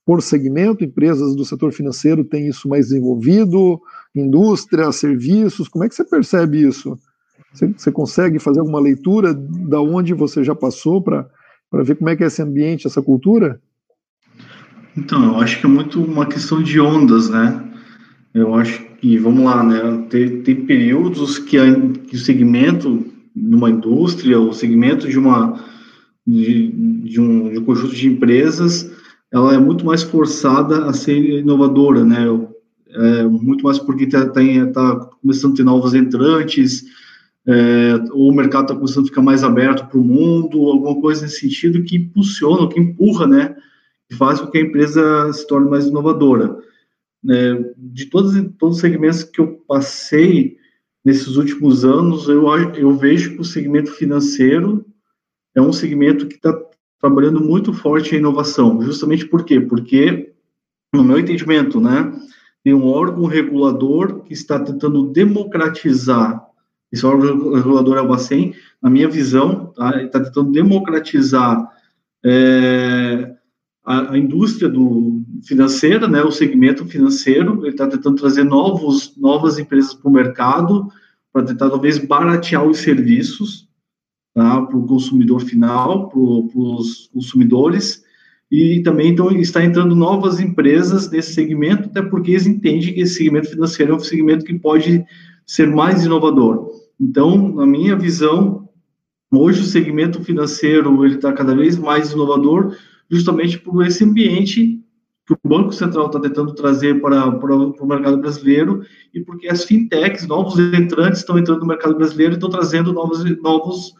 Por 0.08 0.22
segmento, 0.22 0.82
empresas 0.82 1.36
do 1.36 1.44
setor 1.44 1.70
financeiro 1.70 2.24
têm 2.24 2.48
isso 2.48 2.66
mais 2.66 2.88
desenvolvido, 2.88 3.78
indústria, 4.16 4.90
serviços, 4.90 5.68
como 5.68 5.84
é 5.84 5.88
que 5.88 5.94
você 5.94 6.02
percebe 6.02 6.66
isso? 6.66 6.98
Você, 7.52 7.66
você 7.76 7.92
consegue 7.92 8.38
fazer 8.38 8.60
alguma 8.60 8.80
leitura 8.80 9.34
da 9.34 9.82
onde 9.82 10.14
você 10.14 10.42
já 10.42 10.54
passou 10.54 11.02
para 11.02 11.28
ver 11.84 11.96
como 11.96 12.08
é 12.08 12.16
que 12.16 12.24
é 12.24 12.26
esse 12.26 12.40
ambiente, 12.40 12.86
essa 12.86 13.02
cultura? 13.02 13.60
Então, 14.96 15.22
eu 15.24 15.36
acho 15.42 15.60
que 15.60 15.66
é 15.66 15.68
muito 15.68 16.02
uma 16.02 16.24
questão 16.24 16.62
de 16.62 16.80
ondas, 16.80 17.28
né? 17.28 17.70
Eu 18.32 18.54
acho 18.54 18.82
que, 19.02 19.18
vamos 19.18 19.44
lá, 19.44 19.62
né? 19.62 20.06
Tem, 20.08 20.40
tem 20.40 20.64
períodos 20.64 21.38
que, 21.38 21.58
a, 21.58 21.64
que 22.08 22.16
o 22.16 22.18
segmento 22.18 23.04
de 23.36 23.54
uma 23.54 23.68
indústria, 23.68 24.40
o 24.40 24.54
segmento 24.54 25.06
de 25.06 25.18
uma 25.18 25.62
de, 26.26 26.68
de, 27.02 27.20
um, 27.20 27.50
de 27.50 27.58
um 27.58 27.64
conjunto 27.64 27.94
de 27.94 28.08
empresas 28.08 28.90
ela 29.32 29.54
é 29.54 29.58
muito 29.58 29.84
mais 29.84 30.02
forçada 30.02 30.86
a 30.86 30.92
ser 30.92 31.18
inovadora, 31.40 32.04
né? 32.04 32.24
É, 32.90 33.24
muito 33.24 33.62
mais 33.64 33.78
porque 33.78 34.04
está 34.04 34.26
tá, 34.26 34.40
tá 34.72 34.96
começando 35.20 35.52
a 35.52 35.56
ter 35.56 35.64
novos 35.64 35.94
entrantes, 35.94 36.84
é, 37.46 37.94
ou 38.12 38.30
o 38.30 38.34
mercado 38.34 38.64
está 38.64 38.74
começando 38.74 39.04
a 39.04 39.08
ficar 39.08 39.22
mais 39.22 39.44
aberto 39.44 39.86
para 39.88 39.98
o 39.98 40.04
mundo, 40.04 40.66
alguma 40.66 41.00
coisa 41.00 41.22
nesse 41.22 41.40
sentido 41.40 41.82
que 41.82 41.96
impulsiona, 41.96 42.68
que 42.68 42.80
empurra, 42.80 43.26
né? 43.26 43.56
Que 44.08 44.16
faz 44.16 44.40
com 44.40 44.50
que 44.50 44.58
a 44.58 44.62
empresa 44.62 45.32
se 45.32 45.46
torne 45.46 45.68
mais 45.68 45.86
inovadora. 45.86 46.58
É, 47.28 47.72
de 47.76 48.06
todos, 48.06 48.34
todos 48.58 48.76
os 48.76 48.80
segmentos 48.80 49.24
que 49.24 49.40
eu 49.40 49.62
passei 49.66 50.56
nesses 51.04 51.36
últimos 51.36 51.84
anos, 51.84 52.28
eu, 52.28 52.46
eu 52.74 52.96
vejo 52.96 53.34
que 53.34 53.40
o 53.40 53.44
segmento 53.44 53.92
financeiro 53.92 54.84
é 55.54 55.60
um 55.60 55.72
segmento 55.72 56.26
que 56.26 56.36
está 56.36 56.52
trabalhando 57.00 57.40
muito 57.40 57.72
forte 57.72 58.14
em 58.14 58.18
inovação. 58.18 58.80
Justamente 58.82 59.26
por 59.26 59.44
quê? 59.44 59.60
Porque, 59.60 60.32
no 60.92 61.04
meu 61.04 61.18
entendimento, 61.18 61.80
né, 61.80 62.12
tem 62.64 62.74
um 62.74 62.86
órgão 62.86 63.24
regulador 63.24 64.22
que 64.24 64.32
está 64.32 64.58
tentando 64.58 65.10
democratizar, 65.10 66.44
esse 66.90 67.04
órgão 67.04 67.54
regulador 67.54 67.98
é 67.98 68.00
o 68.00 68.08
Bacen, 68.08 68.54
na 68.82 68.90
minha 68.90 69.08
visão, 69.08 69.72
tá, 69.76 70.02
está 70.02 70.20
tentando 70.20 70.50
democratizar 70.50 71.70
é, 72.24 73.34
a, 73.84 74.12
a, 74.12 74.18
indústria 74.18 74.68
do, 74.68 75.22
financeira, 75.44 76.08
né, 76.08 76.22
o 76.22 76.32
segmento 76.32 76.84
financeiro, 76.86 77.60
ele 77.62 77.70
está 77.70 77.86
tentando 77.86 78.16
trazer 78.16 78.44
novos, 78.44 79.14
novas 79.16 79.58
empresas 79.58 79.94
para 79.94 80.08
o 80.08 80.12
mercado, 80.12 80.88
para 81.32 81.44
tentar 81.44 81.68
talvez 81.68 81.98
baratear 81.98 82.64
os 82.64 82.78
serviços, 82.78 83.67
tá, 84.38 84.62
para 84.62 84.76
o 84.76 84.86
consumidor 84.86 85.40
final, 85.40 86.08
para 86.08 86.20
os 86.20 87.08
consumidores, 87.12 88.04
e 88.50 88.80
também 88.82 89.10
então, 89.10 89.30
está 89.32 89.62
entrando 89.62 89.94
novas 89.94 90.40
empresas 90.40 91.10
nesse 91.10 91.34
segmento, 91.34 91.88
até 91.88 92.00
porque 92.00 92.30
eles 92.30 92.46
entendem 92.46 92.94
que 92.94 93.00
esse 93.00 93.14
segmento 93.14 93.50
financeiro 93.50 93.92
é 93.92 93.96
um 93.96 94.00
segmento 94.00 94.44
que 94.44 94.58
pode 94.58 95.04
ser 95.44 95.66
mais 95.66 96.04
inovador. 96.04 96.70
Então, 96.98 97.54
na 97.54 97.66
minha 97.66 97.94
visão, 97.94 98.68
hoje 99.30 99.60
o 99.60 99.64
segmento 99.64 100.22
financeiro 100.24 101.04
ele 101.04 101.16
está 101.16 101.32
cada 101.32 101.54
vez 101.54 101.76
mais 101.76 102.12
inovador, 102.12 102.74
justamente 103.10 103.58
por 103.58 103.84
esse 103.86 104.04
ambiente 104.04 104.80
que 105.26 105.34
o 105.34 105.38
Banco 105.46 105.72
Central 105.72 106.06
está 106.06 106.18
tentando 106.18 106.54
trazer 106.54 107.02
para, 107.02 107.30
para, 107.32 107.70
para, 107.70 107.84
o 107.84 107.86
mercado 107.86 108.16
brasileiro 108.16 108.82
e 109.12 109.20
porque 109.20 109.46
as 109.46 109.62
fintechs, 109.64 110.26
novos 110.26 110.58
entrantes, 110.58 111.18
estão 111.18 111.38
entrando 111.38 111.60
no 111.60 111.66
mercado 111.66 111.94
brasileiro 111.96 112.32
e 112.32 112.36
estão 112.36 112.48
trazendo 112.48 112.94
novos, 112.94 113.22
novos 113.42 113.94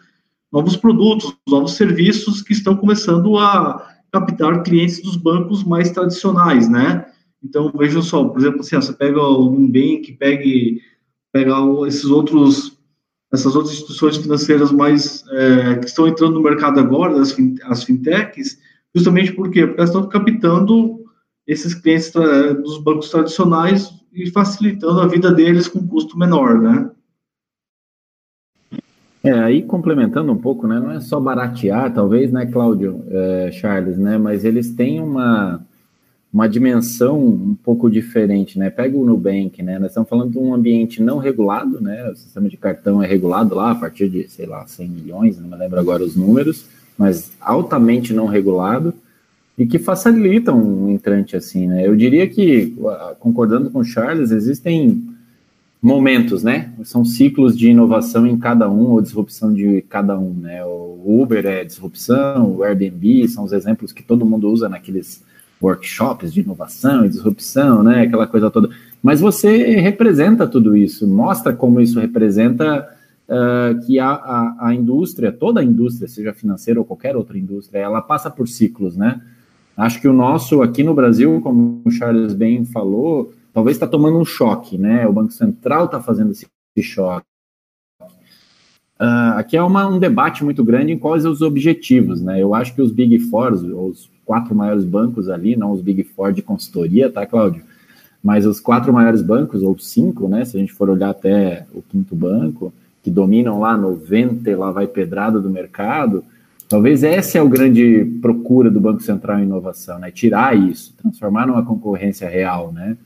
novos 0.53 0.77
produtos, 0.77 1.35
novos 1.49 1.73
serviços 1.73 2.43
que 2.43 2.53
estão 2.53 2.77
começando 2.77 3.37
a 3.39 3.87
captar 4.13 4.63
clientes 4.63 5.03
dos 5.03 5.17
bancos 5.17 5.63
mais 5.63 5.91
tradicionais, 5.91 6.69
né? 6.69 7.07
Então, 7.43 7.73
vejam 7.77 8.03
só, 8.03 8.25
por 8.25 8.41
exemplo, 8.41 8.61
assim, 8.61 8.77
você 8.77 8.93
pega 8.93 9.21
o 9.21 9.51
Nubank, 9.51 10.17
pegue, 10.19 10.81
pega 11.33 11.55
esses 11.87 12.07
outros, 12.07 12.79
essas 13.33 13.55
outras 13.55 13.75
instituições 13.75 14.17
financeiras 14.17 14.73
mais, 14.73 15.23
é, 15.31 15.77
que 15.77 15.87
estão 15.87 16.09
entrando 16.09 16.35
no 16.35 16.43
mercado 16.43 16.81
agora, 16.81 17.21
as, 17.21 17.37
as 17.65 17.85
fintechs, 17.85 18.59
justamente 18.95 19.33
por 19.33 19.51
quê? 19.51 19.67
Porque 19.67 19.81
elas 19.81 19.91
estão 19.91 20.09
captando 20.09 21.05
esses 21.47 21.75
clientes 21.75 22.13
dos 22.63 22.79
bancos 22.83 23.11
tradicionais 23.11 23.91
e 24.13 24.31
facilitando 24.31 25.01
a 25.01 25.07
vida 25.07 25.33
deles 25.33 25.69
com 25.69 25.87
custo 25.87 26.19
menor, 26.19 26.61
né? 26.61 26.91
É, 29.23 29.33
aí 29.33 29.63
complementando 29.63 30.33
um 30.33 30.37
pouco, 30.37 30.67
né? 30.67 30.79
Não 30.79 30.93
é 30.93 31.01
só 31.01 31.19
baratear, 31.19 31.93
talvez, 31.93 32.31
né, 32.31 32.47
Cláudio, 32.47 33.05
é, 33.11 33.51
Charles, 33.53 33.99
né? 33.99 34.17
Mas 34.17 34.45
eles 34.45 34.71
têm 34.71 35.01
uma, 35.01 35.61
uma 36.33 36.49
dimensão 36.49 37.19
um 37.19 37.57
pouco 37.63 37.91
diferente, 37.91 38.59
né? 38.59 38.71
Pega 38.71 38.97
o 38.97 39.05
Nubank, 39.05 39.61
né? 39.63 39.79
Nós 39.79 39.91
estamos 39.91 40.09
falando 40.09 40.31
de 40.31 40.39
um 40.39 40.55
ambiente 40.55 41.03
não 41.03 41.19
regulado, 41.19 41.81
né? 41.81 42.11
O 42.11 42.17
sistema 42.17 42.49
de 42.49 42.57
cartão 42.57 43.03
é 43.03 43.07
regulado 43.07 43.55
lá 43.55 43.73
a 43.73 43.75
partir 43.75 44.09
de, 44.09 44.29
sei 44.29 44.47
lá, 44.47 44.65
100 44.67 44.89
milhões, 44.89 45.41
não 45.41 45.49
me 45.49 45.57
lembro 45.57 45.81
agora 45.81 46.05
os 46.05 46.15
números, 46.15 46.67
mas 46.97 47.33
altamente 47.41 48.13
não 48.13 48.27
regulado 48.27 48.95
e 49.59 49.67
que 49.67 49.79
facilitam 49.81 50.57
um 50.57 50.89
entrante 50.89 51.37
assim, 51.37 51.67
né? 51.67 51.85
Eu 51.85 51.97
diria 51.97 52.29
que, 52.29 52.77
concordando 53.19 53.69
com 53.71 53.81
o 53.81 53.85
Charles, 53.85 54.31
existem 54.31 55.05
momentos, 55.81 56.43
né? 56.43 56.73
São 56.83 57.05
ciclos 57.05 57.57
de 57.57 57.69
inovação 57.71 58.27
em 58.27 58.37
cada 58.37 58.69
um, 58.69 58.91
ou 58.91 59.01
disrupção 59.01 59.53
de 59.53 59.83
cada 59.83 60.19
um, 60.19 60.35
né? 60.35 60.65
O 60.65 61.21
Uber 61.23 61.47
é 61.47 61.65
disrupção, 61.65 62.57
o 62.57 62.63
Airbnb 62.65 63.29
são 63.29 63.45
os 63.45 63.53
exemplos 63.53 63.93
que 63.93 64.03
todo 64.03 64.27
mundo 64.27 64.51
usa 64.51 64.69
naqueles 64.69 65.23
workshops 65.63 66.33
de 66.33 66.41
inovação 66.41 67.05
e 67.05 67.09
disrupção, 67.09 67.83
né? 67.83 68.03
Aquela 68.03 68.27
coisa 68.27 68.51
toda. 68.51 68.71
Mas 69.03 69.21
você 69.21 69.77
representa 69.77 70.47
tudo 70.47 70.77
isso, 70.77 71.07
mostra 71.07 71.53
como 71.53 71.81
isso 71.81 72.01
representa 72.01 72.89
uh, 73.29 73.87
que 73.87 73.99
a, 74.01 74.11
a, 74.11 74.57
a, 74.69 74.75
indústria, 74.75 75.31
toda 75.31 75.61
a 75.61 75.65
indústria, 75.65 76.09
seja 76.09 76.33
financeira 76.33 76.81
ou 76.81 76.85
qualquer 76.85 77.17
outra 77.17 77.39
indústria, 77.39 77.79
ela 77.79 78.03
passa 78.03 78.29
por 78.31 78.49
ciclos, 78.49 78.97
né? 78.97 79.21
Acho 79.77 80.01
que 80.01 80.09
o 80.09 80.13
nosso 80.13 80.61
aqui 80.61 80.83
no 80.83 80.93
Brasil, 80.93 81.41
como 81.41 81.81
o 81.85 81.91
Charles 81.91 82.35
bem 82.35 82.65
falou, 82.65 83.33
talvez 83.53 83.77
está 83.77 83.87
tomando 83.87 84.19
um 84.19 84.25
choque, 84.25 84.79
né? 84.79 85.07
O 85.07 85.13
Banco 85.13 85.33
Central 85.33 85.87
está 85.87 86.01
fazendo 86.01 86.33
esse 86.33 86.47
choque. 86.83 87.27
Uh, 89.01 89.37
aqui 89.37 89.57
é 89.57 89.63
uma, 89.63 89.87
um 89.87 89.99
debate 89.99 90.43
muito 90.43 90.65
grande 90.65 90.93
em 90.93 90.99
quais 90.99 91.25
os 91.25 91.41
objetivos, 91.41 92.21
né? 92.21 92.43
Eu 92.43 92.53
acho 92.53 92.75
que 92.75 92.83
os 92.83 92.91
Big 92.91 93.19
Four, 93.21 93.53
os 93.53 94.11
quatro 94.25 94.55
maiores 94.55 94.85
bancos 94.85 95.29
ali, 95.29 95.55
não 95.57 95.71
os 95.71 95.81
Big 95.81 96.03
Four 96.03 96.33
de 96.33 96.43
consultoria, 96.43 97.09
tá, 97.11 97.25
Cláudio? 97.25 97.63
Mas 98.23 98.45
os 98.45 98.59
quatro 98.59 98.93
maiores 98.93 99.23
bancos, 99.23 99.63
ou 99.63 99.79
cinco, 99.79 100.29
né? 100.29 100.45
Se 100.45 100.57
a 100.57 100.61
gente 100.61 100.73
for 100.73 100.91
olhar 100.91 101.11
até 101.11 101.65
o 101.73 101.81
quinto 101.81 102.17
banco, 102.17 102.73
que 103.03 103.11
dominam 103.11 103.61
lá 103.61 103.77
90, 103.77 104.57
lá 104.57 104.73
vai 104.73 104.89
pedrada 104.89 105.41
do 105.41 105.49
mercado, 105.49 106.25
talvez 106.69 107.05
essa 107.05 107.39
é 107.39 107.43
o 107.43 107.49
grande 107.49 108.05
procura 108.21 108.69
do 108.69 108.81
Banco 108.81 109.01
Central 109.01 109.39
em 109.39 109.45
inovação, 109.45 110.01
né? 110.01 110.11
Tirar 110.11 110.59
isso, 110.59 110.93
transformar 111.01 111.47
numa 111.47 111.65
concorrência 111.65 112.29
real, 112.29 112.73
né? 112.73 112.97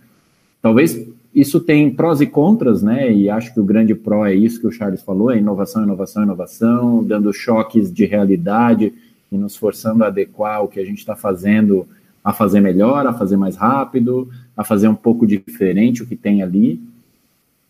Talvez 0.62 1.08
isso 1.34 1.60
tem 1.60 1.90
prós 1.90 2.20
e 2.20 2.26
contras, 2.26 2.82
né? 2.82 3.12
E 3.12 3.28
acho 3.28 3.52
que 3.52 3.60
o 3.60 3.64
grande 3.64 3.94
pró 3.94 4.24
é 4.24 4.34
isso 4.34 4.60
que 4.60 4.66
o 4.66 4.72
Charles 4.72 5.02
falou: 5.02 5.30
é 5.30 5.38
inovação, 5.38 5.82
inovação, 5.82 6.22
inovação, 6.22 7.02
dando 7.02 7.32
choques 7.32 7.92
de 7.92 8.04
realidade 8.04 8.94
e 9.30 9.36
nos 9.36 9.56
forçando 9.56 10.04
a 10.04 10.06
adequar 10.06 10.62
o 10.62 10.68
que 10.68 10.78
a 10.78 10.84
gente 10.84 10.98
está 10.98 11.16
fazendo 11.16 11.86
a 12.22 12.32
fazer 12.32 12.60
melhor, 12.60 13.04
a 13.06 13.12
fazer 13.12 13.36
mais 13.36 13.56
rápido, 13.56 14.30
a 14.56 14.62
fazer 14.62 14.86
um 14.86 14.94
pouco 14.94 15.26
diferente 15.26 16.02
o 16.02 16.06
que 16.06 16.14
tem 16.14 16.42
ali. 16.42 16.80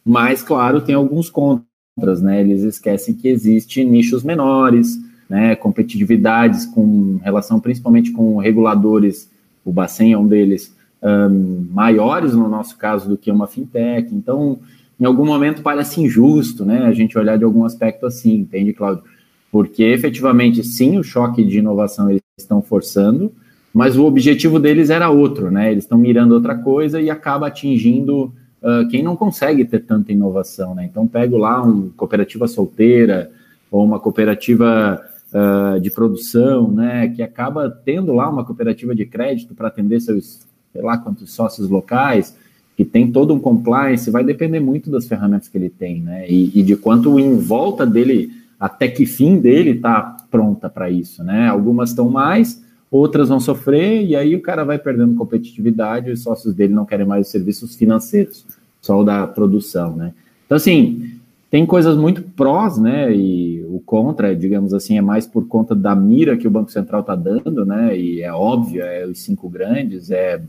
Mas, 0.04 0.42
claro, 0.42 0.80
tem 0.82 0.94
alguns 0.94 1.30
contras, 1.30 2.20
né? 2.20 2.40
Eles 2.40 2.62
esquecem 2.62 3.14
que 3.14 3.28
existe 3.28 3.84
nichos 3.84 4.22
menores, 4.22 4.98
né? 5.30 5.56
Competitividades 5.56 6.66
com 6.66 7.18
relação 7.22 7.60
principalmente 7.60 8.10
com 8.10 8.36
reguladores, 8.36 9.30
o 9.64 9.72
Bacen 9.72 10.12
é 10.12 10.18
um 10.18 10.26
deles, 10.26 10.74
maiores 11.70 12.34
no 12.34 12.48
nosso 12.48 12.76
caso 12.76 13.08
do 13.08 13.18
que 13.18 13.30
uma 13.30 13.46
fintech. 13.46 14.14
Então, 14.14 14.60
em 15.00 15.04
algum 15.04 15.26
momento 15.26 15.62
parece 15.62 16.00
injusto, 16.00 16.64
né? 16.64 16.84
A 16.84 16.92
gente 16.92 17.18
olhar 17.18 17.36
de 17.36 17.44
algum 17.44 17.64
aspecto 17.64 18.06
assim, 18.06 18.34
entende, 18.36 18.72
Cláudio? 18.72 19.02
porque 19.52 19.84
efetivamente, 19.84 20.64
sim, 20.64 20.98
o 20.98 21.04
choque 21.04 21.44
de 21.44 21.58
inovação 21.58 22.08
eles 22.08 22.22
estão 22.38 22.62
forçando, 22.62 23.30
mas 23.72 23.98
o 23.98 24.04
objetivo 24.04 24.58
deles 24.58 24.88
era 24.88 25.10
outro, 25.10 25.50
né? 25.50 25.70
Eles 25.70 25.84
estão 25.84 25.98
mirando 25.98 26.32
outra 26.32 26.54
coisa 26.54 26.98
e 26.98 27.10
acaba 27.10 27.48
atingindo 27.48 28.32
uh, 28.62 28.88
quem 28.90 29.02
não 29.02 29.14
consegue 29.14 29.66
ter 29.66 29.80
tanta 29.80 30.10
inovação, 30.10 30.74
né? 30.74 30.88
Então, 30.90 31.06
pego 31.06 31.36
lá 31.36 31.62
uma 31.62 31.90
cooperativa 31.90 32.48
solteira 32.48 33.30
ou 33.70 33.84
uma 33.84 34.00
cooperativa 34.00 35.02
uh, 35.34 35.78
de 35.78 35.90
produção, 35.90 36.72
né? 36.72 37.08
Que 37.08 37.22
acaba 37.22 37.68
tendo 37.68 38.14
lá 38.14 38.30
uma 38.30 38.46
cooperativa 38.46 38.94
de 38.94 39.04
crédito 39.04 39.54
para 39.54 39.68
atender 39.68 40.00
seus, 40.00 40.46
sei 40.72 40.82
lá 40.82 40.96
quantos 40.98 41.32
sócios 41.32 41.68
locais, 41.68 42.36
que 42.76 42.84
tem 42.84 43.10
todo 43.12 43.34
um 43.34 43.38
compliance, 43.38 44.10
vai 44.10 44.24
depender 44.24 44.60
muito 44.60 44.90
das 44.90 45.06
ferramentas 45.06 45.48
que 45.48 45.58
ele 45.58 45.68
tem, 45.68 46.00
né? 46.00 46.28
E, 46.28 46.58
e 46.58 46.62
de 46.62 46.76
quanto 46.76 47.18
em 47.18 47.36
volta 47.36 47.86
dele 47.86 48.30
até 48.58 48.88
que 48.88 49.04
fim 49.04 49.38
dele 49.38 49.70
está 49.70 50.16
pronta 50.30 50.70
para 50.70 50.88
isso, 50.88 51.22
né? 51.22 51.48
Algumas 51.48 51.90
estão 51.90 52.08
mais, 52.08 52.62
outras 52.90 53.28
vão 53.28 53.40
sofrer, 53.40 54.04
e 54.04 54.14
aí 54.14 54.34
o 54.36 54.40
cara 54.40 54.64
vai 54.64 54.78
perdendo 54.78 55.16
competitividade, 55.16 56.10
os 56.10 56.22
sócios 56.22 56.54
dele 56.54 56.72
não 56.72 56.86
querem 56.86 57.04
mais 57.04 57.26
os 57.26 57.32
serviços 57.32 57.74
financeiros, 57.74 58.46
só 58.80 59.00
o 59.00 59.04
da 59.04 59.26
produção, 59.26 59.96
né? 59.96 60.14
Então, 60.46 60.56
assim, 60.56 61.18
tem 61.50 61.66
coisas 61.66 61.96
muito 61.96 62.22
prós, 62.22 62.78
né? 62.78 63.14
E 63.14 63.62
o 63.68 63.80
contra, 63.84 64.34
digamos 64.34 64.72
assim, 64.72 64.96
é 64.96 65.02
mais 65.02 65.26
por 65.26 65.46
conta 65.48 65.74
da 65.74 65.94
mira 65.94 66.36
que 66.36 66.46
o 66.46 66.50
Banco 66.50 66.70
Central 66.70 67.00
está 67.00 67.14
dando, 67.14 67.66
né? 67.66 67.98
E 67.98 68.22
é 68.22 68.32
óbvio, 68.32 68.82
é 68.82 69.04
os 69.06 69.18
cinco 69.20 69.48
grandes, 69.48 70.10
é, 70.10 70.40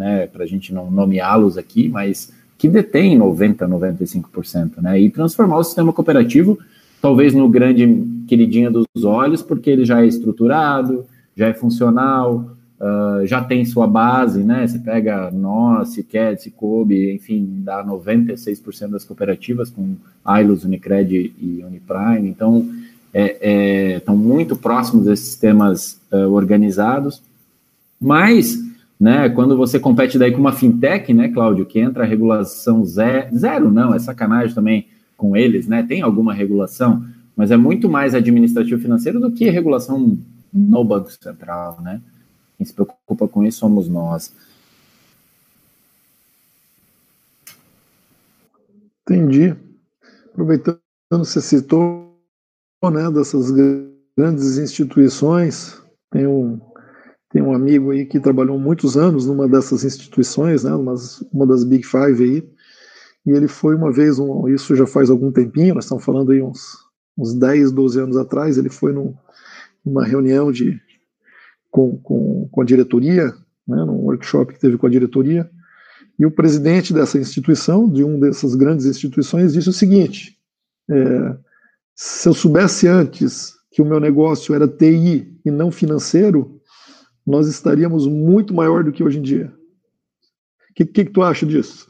né, 0.00 0.26
para 0.26 0.44
a 0.44 0.46
gente 0.46 0.72
não 0.72 0.90
nomeá-los 0.90 1.58
aqui, 1.58 1.88
mas 1.88 2.32
que 2.56 2.68
detém 2.68 3.16
90, 3.16 3.68
95%, 3.68 4.82
né? 4.82 5.00
E 5.00 5.10
transformar 5.10 5.58
o 5.58 5.64
sistema 5.64 5.92
cooperativo 5.92 6.58
talvez 7.00 7.32
no 7.34 7.48
grande 7.48 7.86
queridinho 8.26 8.70
dos 8.70 9.04
olhos, 9.04 9.42
porque 9.42 9.70
ele 9.70 9.84
já 9.84 10.02
é 10.02 10.06
estruturado, 10.06 11.06
já 11.34 11.48
é 11.48 11.54
funcional, 11.54 12.54
uh, 12.78 13.26
já 13.26 13.42
tem 13.42 13.64
sua 13.64 13.86
base, 13.86 14.42
né? 14.42 14.66
Você 14.66 14.78
pega 14.78 15.30
nós, 15.30 15.90
Ciqued, 15.90 16.42
Cicobi, 16.42 17.14
enfim, 17.14 17.62
dá 17.64 17.84
96% 17.84 18.88
das 18.88 19.04
cooperativas 19.04 19.70
com 19.70 19.96
Ailos, 20.24 20.64
Unicred 20.64 21.32
e 21.40 21.64
Uniprime, 21.64 22.28
então 22.28 22.68
é, 23.14 23.36
é, 23.40 23.96
estão 23.96 24.16
muito 24.16 24.54
próximos 24.54 25.06
desses 25.06 25.26
sistemas 25.26 25.98
uh, 26.12 26.30
organizados, 26.30 27.22
mas 27.98 28.69
né, 29.00 29.30
quando 29.30 29.56
você 29.56 29.80
compete 29.80 30.18
daí 30.18 30.30
com 30.30 30.40
uma 30.40 30.52
fintech, 30.52 31.12
né, 31.14 31.28
Cláudio, 31.28 31.64
que 31.64 31.80
entra 31.80 32.04
a 32.04 32.06
regulação 32.06 32.84
zero, 32.84 33.34
zero 33.36 33.72
não, 33.72 33.94
é 33.94 33.98
sacanagem 33.98 34.54
também, 34.54 34.86
com 35.20 35.36
eles, 35.36 35.66
né? 35.68 35.82
Tem 35.82 36.00
alguma 36.00 36.32
regulação, 36.32 37.06
mas 37.36 37.50
é 37.50 37.56
muito 37.56 37.90
mais 37.90 38.14
administrativo 38.14 38.80
financeiro 38.80 39.20
do 39.20 39.30
que 39.30 39.50
regulação 39.50 40.18
no 40.50 40.82
Banco 40.82 41.12
Central, 41.12 41.78
né? 41.82 42.00
Quem 42.56 42.66
se 42.66 42.72
preocupa 42.72 43.28
com 43.28 43.44
isso 43.44 43.58
somos 43.58 43.86
nós. 43.86 44.34
Entendi. 49.02 49.54
Aproveitando, 50.32 50.80
você 51.10 51.40
citou, 51.42 52.18
né, 52.82 53.10
dessas 53.10 53.50
grandes 54.16 54.56
instituições, 54.56 55.82
tem 56.10 56.26
um, 56.26 56.58
tem 57.30 57.40
um 57.40 57.54
amigo 57.54 57.92
aí 57.92 58.04
que 58.04 58.18
trabalhou 58.18 58.58
muitos 58.58 58.96
anos 58.96 59.26
numa 59.26 59.48
dessas 59.48 59.84
instituições, 59.84 60.64
né, 60.64 60.74
uma, 60.74 61.46
das 61.46 61.64
Big 61.64 61.86
Five 61.86 62.22
aí, 62.22 62.48
e 63.24 63.30
ele 63.30 63.46
foi 63.46 63.76
uma 63.76 63.92
vez, 63.92 64.18
um, 64.18 64.48
isso 64.48 64.74
já 64.74 64.86
faz 64.86 65.10
algum 65.10 65.30
tempinho, 65.30 65.74
nós 65.74 65.84
estamos 65.84 66.04
falando 66.04 66.32
aí 66.32 66.42
uns, 66.42 66.76
uns 67.16 67.32
10, 67.34 67.70
12 67.70 68.00
anos 68.00 68.16
atrás, 68.16 68.58
ele 68.58 68.68
foi 68.68 68.92
num, 68.92 69.14
numa 69.84 70.04
reunião 70.04 70.50
de, 70.50 70.80
com, 71.70 71.96
com, 71.98 72.48
com 72.50 72.60
a 72.60 72.64
diretoria, 72.64 73.26
né, 73.66 73.84
num 73.84 74.04
workshop 74.06 74.52
que 74.52 74.60
teve 74.60 74.76
com 74.76 74.88
a 74.88 74.90
diretoria, 74.90 75.48
e 76.18 76.26
o 76.26 76.30
presidente 76.30 76.92
dessa 76.92 77.18
instituição, 77.18 77.88
de 77.88 78.02
uma 78.04 78.18
dessas 78.18 78.54
grandes 78.54 78.84
instituições, 78.84 79.54
disse 79.54 79.70
o 79.70 79.72
seguinte: 79.72 80.36
é, 80.90 81.36
se 81.94 82.28
eu 82.28 82.34
soubesse 82.34 82.86
antes 82.86 83.54
que 83.70 83.80
o 83.80 83.86
meu 83.86 83.98
negócio 83.98 84.54
era 84.54 84.68
TI 84.68 85.40
e 85.42 85.50
não 85.50 85.70
financeiro, 85.70 86.59
nós 87.26 87.48
estaríamos 87.48 88.06
muito 88.06 88.54
maior 88.54 88.84
do 88.84 88.92
que 88.92 89.02
hoje 89.02 89.18
em 89.18 89.22
dia. 89.22 89.52
O 90.70 90.74
que, 90.74 90.84
que, 90.84 91.04
que 91.04 91.10
tu 91.10 91.22
acha 91.22 91.44
disso? 91.44 91.88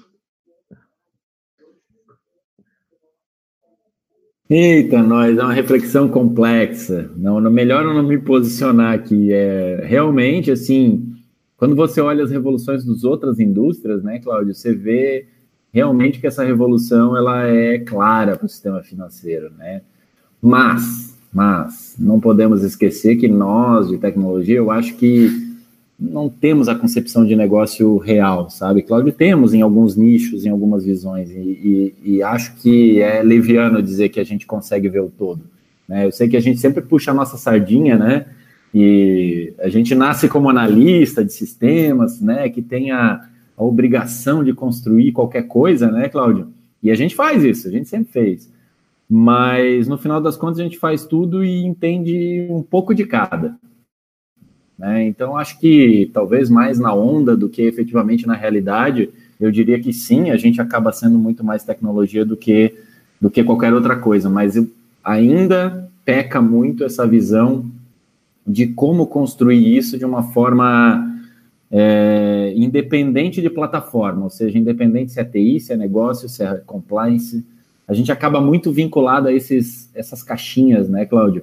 Eita, 4.48 5.00
nós, 5.00 5.38
é 5.38 5.42
uma 5.42 5.52
reflexão 5.52 6.08
complexa. 6.08 7.08
Não, 7.16 7.40
não 7.40 7.52
melhor 7.52 7.84
eu 7.84 7.94
não 7.94 8.02
me 8.02 8.18
posicionar 8.18 8.94
aqui. 8.94 9.32
É 9.32 9.84
realmente 9.84 10.50
assim, 10.50 11.14
quando 11.56 11.76
você 11.76 12.00
olha 12.00 12.24
as 12.24 12.32
revoluções 12.32 12.84
das 12.84 13.04
outras 13.04 13.38
indústrias, 13.38 14.02
né, 14.02 14.18
Cláudio, 14.18 14.52
você 14.52 14.74
vê 14.74 15.28
realmente 15.72 16.18
que 16.18 16.26
essa 16.26 16.42
revolução 16.42 17.16
ela 17.16 17.46
é 17.46 17.78
clara 17.78 18.36
para 18.36 18.46
o 18.46 18.48
sistema 18.48 18.82
financeiro, 18.82 19.50
né? 19.50 19.82
Mas, 20.42 21.09
mas 21.32 21.94
não 21.98 22.18
podemos 22.18 22.62
esquecer 22.62 23.16
que 23.16 23.28
nós 23.28 23.88
de 23.88 23.98
tecnologia, 23.98 24.56
eu 24.56 24.70
acho 24.70 24.94
que 24.96 25.50
não 25.98 26.28
temos 26.28 26.68
a 26.68 26.74
concepção 26.74 27.26
de 27.26 27.36
negócio 27.36 27.98
real, 27.98 28.48
sabe? 28.48 28.82
Claro 28.82 29.12
temos 29.12 29.52
em 29.52 29.60
alguns 29.60 29.96
nichos, 29.96 30.46
em 30.46 30.48
algumas 30.48 30.84
visões, 30.84 31.30
e, 31.30 31.34
e, 31.34 31.94
e, 32.04 32.22
acho 32.22 32.56
que 32.56 33.00
é 33.02 33.22
leviano 33.22 33.82
dizer 33.82 34.08
que 34.08 34.18
a 34.18 34.24
gente 34.24 34.46
consegue 34.46 34.88
ver 34.88 35.00
o 35.00 35.10
todo. 35.10 35.42
Né? 35.86 36.06
Eu 36.06 36.12
sei 36.12 36.26
que 36.26 36.36
a 36.36 36.40
gente 36.40 36.58
sempre 36.58 36.80
puxa 36.80 37.10
a 37.10 37.14
nossa 37.14 37.36
sardinha, 37.36 37.98
né? 37.98 38.26
E 38.72 39.52
a 39.58 39.68
gente 39.68 39.94
nasce 39.94 40.28
como 40.28 40.48
analista 40.48 41.24
de 41.24 41.32
sistemas, 41.32 42.20
né? 42.20 42.48
Que 42.48 42.62
tem 42.62 42.92
a, 42.92 43.28
a 43.56 43.62
obrigação 43.62 44.42
de 44.42 44.54
construir 44.54 45.12
qualquer 45.12 45.42
coisa, 45.42 45.90
né, 45.90 46.08
Cláudio? 46.08 46.48
E 46.82 46.90
a 46.90 46.94
gente 46.94 47.14
faz 47.14 47.44
isso, 47.44 47.68
a 47.68 47.70
gente 47.70 47.88
sempre 47.88 48.12
fez. 48.12 48.48
Mas 49.12 49.88
no 49.88 49.98
final 49.98 50.20
das 50.20 50.36
contas 50.36 50.60
a 50.60 50.62
gente 50.62 50.78
faz 50.78 51.04
tudo 51.04 51.44
e 51.44 51.64
entende 51.64 52.46
um 52.48 52.62
pouco 52.62 52.94
de 52.94 53.04
cada. 53.04 53.58
Né? 54.78 55.04
Então, 55.04 55.36
acho 55.36 55.58
que 55.58 56.08
talvez 56.14 56.48
mais 56.48 56.78
na 56.78 56.94
onda 56.94 57.36
do 57.36 57.48
que 57.48 57.62
efetivamente 57.62 58.24
na 58.24 58.34
realidade, 58.34 59.10
eu 59.40 59.50
diria 59.50 59.80
que 59.80 59.92
sim, 59.92 60.30
a 60.30 60.36
gente 60.36 60.60
acaba 60.60 60.92
sendo 60.92 61.18
muito 61.18 61.42
mais 61.42 61.64
tecnologia 61.64 62.24
do 62.24 62.36
que, 62.36 62.74
do 63.20 63.28
que 63.28 63.42
qualquer 63.42 63.74
outra 63.74 63.96
coisa, 63.96 64.30
mas 64.30 64.54
ainda 65.02 65.90
peca 66.04 66.40
muito 66.40 66.84
essa 66.84 67.04
visão 67.04 67.64
de 68.46 68.68
como 68.68 69.06
construir 69.06 69.76
isso 69.76 69.98
de 69.98 70.04
uma 70.04 70.22
forma 70.22 71.20
é, 71.70 72.52
independente 72.56 73.42
de 73.42 73.50
plataforma, 73.50 74.24
ou 74.24 74.30
seja, 74.30 74.58
independente 74.58 75.12
se 75.12 75.20
é 75.20 75.24
TI, 75.24 75.58
se 75.60 75.72
é 75.72 75.76
negócio, 75.76 76.28
se 76.28 76.42
é 76.42 76.54
compliance, 76.64 77.44
a 77.90 77.94
gente 77.94 78.12
acaba 78.12 78.40
muito 78.40 78.70
vinculado 78.70 79.26
a 79.26 79.32
esses, 79.32 79.90
essas 79.96 80.22
caixinhas, 80.22 80.88
né, 80.88 81.04
Cláudio? 81.04 81.42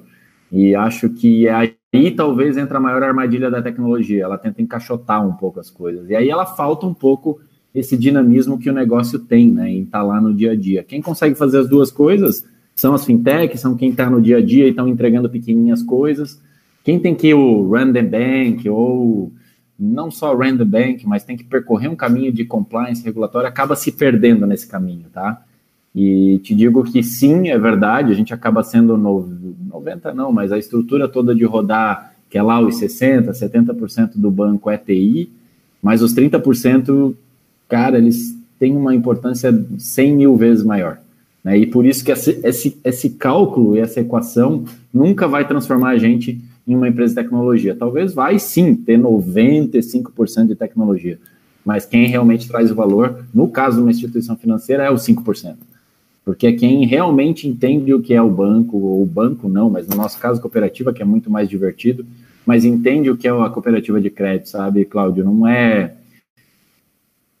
E 0.50 0.74
acho 0.74 1.10
que 1.10 1.46
é 1.46 1.52
aí 1.92 2.10
talvez 2.10 2.56
entra 2.56 2.78
a 2.78 2.80
maior 2.80 3.02
armadilha 3.02 3.50
da 3.50 3.60
tecnologia, 3.60 4.24
ela 4.24 4.38
tenta 4.38 4.62
encaixotar 4.62 5.26
um 5.26 5.34
pouco 5.34 5.60
as 5.60 5.68
coisas. 5.68 6.08
E 6.08 6.16
aí 6.16 6.30
ela 6.30 6.46
falta 6.46 6.86
um 6.86 6.94
pouco 6.94 7.38
esse 7.74 7.98
dinamismo 7.98 8.58
que 8.58 8.70
o 8.70 8.72
negócio 8.72 9.18
tem, 9.18 9.52
né, 9.52 9.70
em 9.70 9.82
estar 9.82 9.98
tá 9.98 10.04
lá 10.04 10.22
no 10.22 10.32
dia 10.32 10.52
a 10.52 10.56
dia. 10.56 10.82
Quem 10.82 11.02
consegue 11.02 11.34
fazer 11.34 11.58
as 11.58 11.68
duas 11.68 11.90
coisas 11.90 12.46
são 12.74 12.94
as 12.94 13.04
fintechs, 13.04 13.60
são 13.60 13.76
quem 13.76 13.90
está 13.90 14.08
no 14.08 14.22
dia 14.22 14.38
a 14.38 14.42
dia 14.42 14.64
e 14.64 14.70
estão 14.70 14.88
entregando 14.88 15.28
pequenininhas 15.28 15.82
coisas. 15.82 16.40
Quem 16.82 16.98
tem 16.98 17.14
que 17.14 17.34
o 17.34 17.70
the 17.92 18.02
bank 18.02 18.66
ou 18.70 19.30
não 19.78 20.10
só 20.10 20.34
the 20.34 20.64
bank, 20.64 21.06
mas 21.06 21.24
tem 21.24 21.36
que 21.36 21.44
percorrer 21.44 21.90
um 21.90 21.96
caminho 21.96 22.32
de 22.32 22.46
compliance 22.46 23.04
regulatório, 23.04 23.46
acaba 23.46 23.76
se 23.76 23.92
perdendo 23.92 24.46
nesse 24.46 24.66
caminho, 24.66 25.10
tá? 25.12 25.44
E 25.94 26.38
te 26.44 26.54
digo 26.54 26.84
que 26.84 27.02
sim, 27.02 27.48
é 27.48 27.58
verdade, 27.58 28.12
a 28.12 28.14
gente 28.14 28.34
acaba 28.34 28.62
sendo 28.62 28.96
no, 28.96 29.26
90 29.68 30.14
não, 30.14 30.32
mas 30.32 30.52
a 30.52 30.58
estrutura 30.58 31.08
toda 31.08 31.34
de 31.34 31.44
rodar, 31.44 32.14
que 32.28 32.36
é 32.36 32.42
lá 32.42 32.60
os 32.60 32.80
60%, 32.80 33.30
70% 33.30 34.12
do 34.16 34.30
banco 34.30 34.70
é 34.70 34.76
TI, 34.76 35.30
mas 35.82 36.02
os 36.02 36.14
30%, 36.14 37.14
cara, 37.68 37.98
eles 37.98 38.36
têm 38.58 38.76
uma 38.76 38.94
importância 38.94 39.52
100 39.78 40.16
mil 40.16 40.36
vezes 40.36 40.64
maior. 40.64 40.98
Né? 41.42 41.58
E 41.58 41.66
por 41.66 41.86
isso 41.86 42.04
que 42.04 42.12
esse, 42.12 42.40
esse, 42.42 42.78
esse 42.84 43.10
cálculo 43.10 43.76
e 43.76 43.80
essa 43.80 44.00
equação 44.00 44.64
nunca 44.92 45.26
vai 45.26 45.46
transformar 45.46 45.90
a 45.90 45.98
gente 45.98 46.40
em 46.66 46.74
uma 46.74 46.88
empresa 46.88 47.14
de 47.14 47.22
tecnologia. 47.22 47.74
Talvez 47.74 48.12
vai 48.12 48.38
sim 48.38 48.74
ter 48.74 48.98
95% 48.98 50.48
de 50.48 50.54
tecnologia, 50.54 51.18
mas 51.64 51.86
quem 51.86 52.06
realmente 52.06 52.46
traz 52.46 52.70
o 52.70 52.74
valor, 52.74 53.24
no 53.32 53.48
caso 53.48 53.76
de 53.76 53.82
uma 53.82 53.90
instituição 53.90 54.36
financeira, 54.36 54.84
é 54.84 54.90
os 54.90 55.02
5% 55.02 55.56
porque 56.28 56.46
é 56.46 56.52
quem 56.52 56.84
realmente 56.84 57.48
entende 57.48 57.94
o 57.94 58.02
que 58.02 58.12
é 58.12 58.20
o 58.20 58.28
banco, 58.28 58.76
ou 58.76 59.06
banco 59.06 59.48
não, 59.48 59.70
mas 59.70 59.88
no 59.88 59.96
nosso 59.96 60.20
caso, 60.20 60.42
cooperativa, 60.42 60.92
que 60.92 61.00
é 61.00 61.04
muito 61.04 61.30
mais 61.30 61.48
divertido, 61.48 62.04
mas 62.44 62.66
entende 62.66 63.08
o 63.08 63.16
que 63.16 63.26
é 63.26 63.30
a 63.30 63.48
cooperativa 63.48 63.98
de 63.98 64.10
crédito, 64.10 64.50
sabe, 64.50 64.84
Cláudio? 64.84 65.24
Não 65.24 65.48
é. 65.48 65.94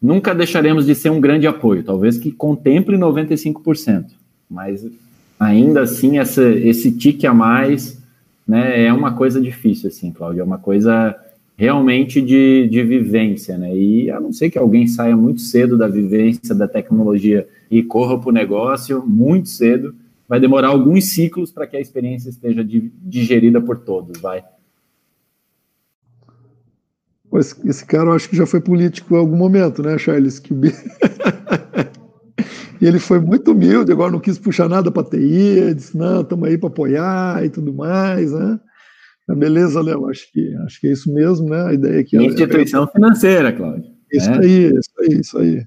Nunca 0.00 0.34
deixaremos 0.34 0.86
de 0.86 0.94
ser 0.94 1.10
um 1.10 1.20
grande 1.20 1.46
apoio, 1.46 1.84
talvez 1.84 2.16
que 2.16 2.32
contemple 2.32 2.96
95%, 2.96 4.06
mas 4.48 4.86
ainda 5.38 5.82
assim, 5.82 6.18
essa, 6.18 6.48
esse 6.48 6.90
tique 6.92 7.26
a 7.26 7.34
mais 7.34 8.02
né, 8.46 8.86
é 8.86 8.90
uma 8.90 9.12
coisa 9.12 9.38
difícil, 9.38 9.88
assim, 9.88 10.10
Cláudio, 10.10 10.40
é 10.40 10.44
uma 10.44 10.56
coisa 10.56 11.14
realmente 11.58 12.22
de, 12.22 12.66
de 12.70 12.82
vivência, 12.84 13.58
né? 13.58 13.76
E 13.76 14.10
a 14.10 14.18
não 14.18 14.32
ser 14.32 14.48
que 14.48 14.56
alguém 14.56 14.86
saia 14.86 15.14
muito 15.14 15.42
cedo 15.42 15.76
da 15.76 15.88
vivência 15.88 16.54
da 16.54 16.66
tecnologia 16.66 17.46
e 17.70 17.82
corra 17.82 18.18
para 18.18 18.30
o 18.30 18.32
negócio 18.32 19.04
muito 19.06 19.48
cedo, 19.48 19.94
vai 20.28 20.40
demorar 20.40 20.68
alguns 20.68 21.12
ciclos 21.12 21.50
para 21.50 21.66
que 21.66 21.76
a 21.76 21.80
experiência 21.80 22.28
esteja 22.28 22.64
digerida 22.64 23.60
por 23.60 23.78
todos, 23.78 24.20
vai. 24.20 24.44
Esse, 27.64 27.84
cara 27.84 28.08
eu 28.08 28.14
acho 28.14 28.28
que 28.28 28.36
já 28.36 28.46
foi 28.46 28.60
político 28.60 29.14
em 29.14 29.18
algum 29.18 29.36
momento, 29.36 29.82
né, 29.82 29.98
Charles? 29.98 30.38
Que... 30.38 30.54
e 32.80 32.86
ele 32.86 32.98
foi 32.98 33.20
muito 33.20 33.52
humilde, 33.52 33.92
agora 33.92 34.10
não 34.10 34.20
quis 34.20 34.38
puxar 34.38 34.68
nada 34.68 34.90
para 34.90 35.08
TI, 35.08 35.74
disse, 35.74 35.96
não, 35.96 36.22
estamos 36.22 36.48
aí 36.48 36.56
para 36.56 36.68
apoiar 36.68 37.44
e 37.44 37.50
tudo 37.50 37.74
mais, 37.74 38.32
né? 38.32 38.58
Beleza, 39.36 39.82
Léo, 39.82 40.08
acho 40.08 40.32
que, 40.32 40.54
acho 40.64 40.80
que 40.80 40.86
é 40.86 40.92
isso 40.92 41.12
mesmo, 41.12 41.50
né? 41.50 41.66
A 41.66 41.74
ideia 41.74 42.00
aqui 42.00 42.16
é 42.16 42.22
Instituição 42.22 42.86
financeira, 42.86 43.52
Cláudio. 43.52 43.90
Isso 44.10 44.30
né? 44.30 44.38
aí, 44.38 44.72
isso 44.72 44.90
aí, 44.98 45.20
isso 45.20 45.38
aí. 45.38 45.66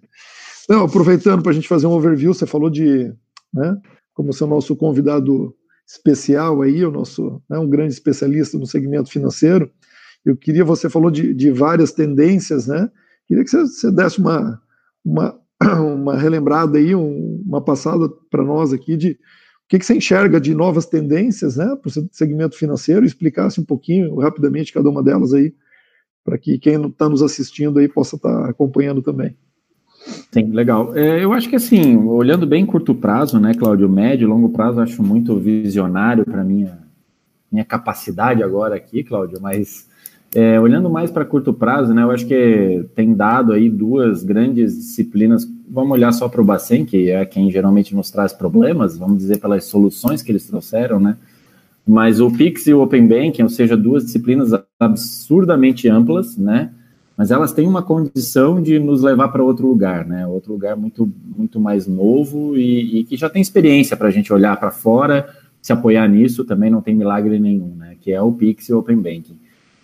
Não, 0.71 0.85
aproveitando 0.85 1.43
para 1.43 1.51
a 1.51 1.53
gente 1.53 1.67
fazer 1.67 1.85
um 1.85 1.91
overview, 1.91 2.33
você 2.33 2.45
falou 2.45 2.69
de, 2.69 3.13
né, 3.53 3.77
como 4.13 4.31
seu 4.31 4.47
nosso 4.47 4.73
convidado 4.73 5.53
especial 5.85 6.61
aí, 6.61 6.85
o 6.85 6.89
nosso, 6.89 7.43
né, 7.49 7.59
um 7.59 7.69
grande 7.69 7.91
especialista 7.91 8.57
no 8.57 8.65
segmento 8.65 9.11
financeiro. 9.11 9.69
Eu 10.23 10.37
queria, 10.37 10.63
você 10.63 10.89
falou 10.89 11.11
de, 11.11 11.33
de 11.33 11.51
várias 11.51 11.91
tendências, 11.91 12.67
né? 12.67 12.89
Queria 13.27 13.43
que 13.43 13.49
você, 13.49 13.65
você 13.65 13.91
desse 13.91 14.19
uma, 14.19 14.61
uma, 15.03 15.37
uma 15.93 16.17
relembrada 16.17 16.77
aí, 16.77 16.95
um, 16.95 17.43
uma 17.45 17.61
passada 17.61 18.07
para 18.29 18.41
nós 18.41 18.71
aqui 18.71 18.95
de 18.95 19.19
que, 19.67 19.77
que 19.77 19.85
você 19.85 19.95
enxerga 19.95 20.39
de 20.39 20.55
novas 20.55 20.85
tendências 20.85 21.57
né, 21.57 21.75
para 21.81 21.89
o 21.89 22.09
segmento 22.13 22.55
financeiro? 22.57 23.05
Explicasse 23.05 23.59
um 23.59 23.65
pouquinho, 23.65 24.15
rapidamente, 24.19 24.71
cada 24.71 24.89
uma 24.89 25.03
delas 25.03 25.33
aí, 25.33 25.53
para 26.23 26.37
que 26.37 26.57
quem 26.57 26.81
está 26.85 27.09
nos 27.09 27.21
assistindo 27.21 27.77
aí 27.77 27.89
possa 27.89 28.15
estar 28.15 28.43
tá 28.43 28.49
acompanhando 28.49 29.01
também. 29.01 29.35
Sim, 30.31 30.51
legal. 30.51 30.95
É, 30.95 31.23
eu 31.23 31.33
acho 31.33 31.49
que 31.49 31.55
assim, 31.55 31.97
olhando 31.97 32.47
bem 32.47 32.65
curto 32.65 32.95
prazo, 32.95 33.39
né, 33.39 33.53
Cláudio, 33.53 33.89
médio 33.89 34.27
longo 34.27 34.49
prazo, 34.49 34.79
acho 34.79 35.03
muito 35.03 35.37
visionário 35.37 36.25
para 36.25 36.43
minha 36.43 36.79
minha 37.51 37.65
capacidade 37.65 38.41
agora 38.41 38.75
aqui, 38.75 39.03
Cláudio, 39.03 39.39
mas 39.41 39.85
é, 40.33 40.57
olhando 40.57 40.89
mais 40.89 41.11
para 41.11 41.25
curto 41.25 41.53
prazo, 41.53 41.93
né, 41.93 42.03
eu 42.03 42.11
acho 42.11 42.25
que 42.25 42.85
tem 42.95 43.13
dado 43.13 43.51
aí 43.51 43.69
duas 43.69 44.23
grandes 44.23 44.73
disciplinas. 44.73 45.45
Vamos 45.69 45.91
olhar 45.91 46.13
só 46.13 46.29
para 46.29 46.41
o 46.41 46.45
Bacen, 46.45 46.85
que 46.85 47.11
é 47.11 47.25
quem 47.25 47.51
geralmente 47.51 47.93
nos 47.93 48.09
traz 48.09 48.31
problemas, 48.31 48.97
vamos 48.97 49.17
dizer 49.17 49.39
pelas 49.39 49.65
soluções 49.65 50.21
que 50.21 50.31
eles 50.31 50.47
trouxeram, 50.47 50.99
né? 50.99 51.17
Mas 51.85 52.21
o 52.21 52.31
Pix 52.31 52.67
e 52.67 52.73
o 52.73 52.81
Open 52.81 53.05
Banking, 53.05 53.43
ou 53.43 53.49
seja, 53.49 53.75
duas 53.75 54.05
disciplinas 54.05 54.51
absurdamente 54.79 55.89
amplas, 55.89 56.37
né? 56.37 56.71
Mas 57.21 57.29
elas 57.29 57.53
têm 57.53 57.67
uma 57.67 57.83
condição 57.83 58.59
de 58.59 58.79
nos 58.79 59.03
levar 59.03 59.27
para 59.27 59.43
outro 59.43 59.67
lugar, 59.67 60.07
né? 60.07 60.25
Outro 60.25 60.53
lugar 60.53 60.75
muito, 60.75 61.07
muito 61.37 61.59
mais 61.59 61.85
novo 61.85 62.57
e, 62.57 62.97
e 62.97 63.03
que 63.03 63.15
já 63.15 63.29
tem 63.29 63.39
experiência 63.39 63.95
para 63.95 64.07
a 64.07 64.11
gente 64.11 64.33
olhar 64.33 64.59
para 64.59 64.71
fora, 64.71 65.29
se 65.61 65.71
apoiar 65.71 66.07
nisso, 66.07 66.43
também 66.43 66.71
não 66.71 66.81
tem 66.81 66.95
milagre 66.95 67.39
nenhum, 67.39 67.75
né? 67.75 67.95
Que 68.01 68.11
é 68.11 68.19
o 68.19 68.31
Pix 68.31 68.69
e 68.69 68.73
o 68.73 68.79
Open 68.79 68.97
Banking. 68.97 69.37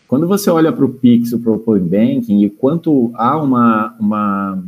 Quando 0.07 0.27
você 0.27 0.49
olha 0.49 0.73
para 0.73 0.83
o 0.83 0.89
Pix, 0.89 1.29
para 1.35 1.51
o 1.51 1.57
Open 1.57 1.83
Banking, 1.83 2.41
e 2.41 2.49
quanto 2.49 3.11
há 3.13 3.39
uma, 3.39 3.95
uma, 3.99 4.63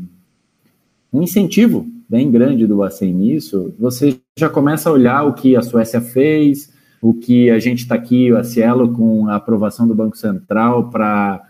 um 1.11 1.23
incentivo 1.23 1.87
bem 2.07 2.29
grande 2.29 2.67
do 2.67 2.77
Bacen 2.77 3.11
nisso, 3.11 3.73
você 3.79 4.19
já 4.37 4.47
começa 4.47 4.91
a 4.91 4.93
olhar 4.93 5.23
o 5.23 5.33
que 5.33 5.55
a 5.55 5.63
Suécia 5.63 6.01
fez, 6.01 6.71
o 7.01 7.15
que 7.15 7.49
a 7.49 7.57
gente 7.57 7.79
está 7.79 7.95
aqui, 7.95 8.31
a 8.31 8.43
Cielo, 8.43 8.93
com 8.93 9.27
a 9.27 9.37
aprovação 9.37 9.87
do 9.87 9.95
Banco 9.95 10.15
Central 10.15 10.91
para 10.91 11.48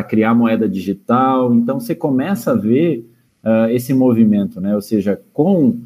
criar 0.00 0.32
moeda 0.32 0.68
digital. 0.68 1.52
Então, 1.52 1.80
você 1.80 1.92
começa 1.92 2.52
a 2.52 2.54
ver 2.54 3.04
uh, 3.42 3.68
esse 3.70 3.92
movimento, 3.92 4.60
né? 4.60 4.76
Ou 4.76 4.80
seja, 4.80 5.20
com 5.32 5.76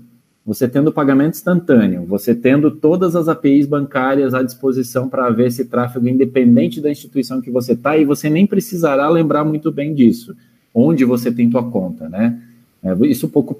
você 0.44 0.68
tendo 0.68 0.92
pagamento 0.92 1.34
instantâneo, 1.34 2.04
você 2.04 2.32
tendo 2.32 2.70
todas 2.70 3.16
as 3.16 3.26
APIs 3.26 3.66
bancárias 3.66 4.32
à 4.32 4.42
disposição 4.42 5.08
para 5.08 5.28
ver 5.30 5.46
esse 5.46 5.64
tráfego 5.64 6.06
independente 6.06 6.80
da 6.80 6.88
instituição 6.88 7.40
que 7.40 7.50
você 7.50 7.72
está, 7.72 7.96
e 7.96 8.04
você 8.04 8.30
nem 8.30 8.46
precisará 8.46 9.08
lembrar 9.08 9.44
muito 9.44 9.72
bem 9.72 9.92
disso, 9.92 10.36
onde 10.72 11.04
você 11.04 11.32
tem 11.32 11.50
tua 11.50 11.68
conta, 11.68 12.08
né? 12.08 12.40
É, 12.80 12.94
isso 13.06 13.28
pouco, 13.28 13.56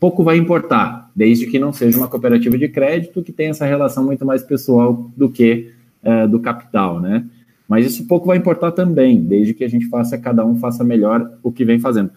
pouco 0.00 0.24
vai 0.24 0.38
importar, 0.38 1.10
desde 1.14 1.46
que 1.46 1.58
não 1.58 1.72
seja 1.72 1.98
uma 1.98 2.08
cooperativa 2.08 2.56
de 2.56 2.68
crédito 2.68 3.22
que 3.22 3.32
tenha 3.32 3.50
essa 3.50 3.66
relação 3.66 4.02
muito 4.02 4.24
mais 4.24 4.42
pessoal 4.42 5.10
do 5.14 5.28
que 5.28 5.70
é, 6.02 6.26
do 6.26 6.40
capital, 6.40 6.98
né? 6.98 7.26
Mas 7.72 7.86
isso 7.86 8.06
pouco 8.06 8.26
vai 8.26 8.36
importar 8.36 8.70
também, 8.72 9.18
desde 9.24 9.54
que 9.54 9.64
a 9.64 9.68
gente 9.68 9.86
faça, 9.86 10.18
cada 10.18 10.44
um 10.44 10.56
faça 10.56 10.84
melhor 10.84 11.32
o 11.42 11.50
que 11.50 11.64
vem 11.64 11.80
fazendo. 11.80 12.10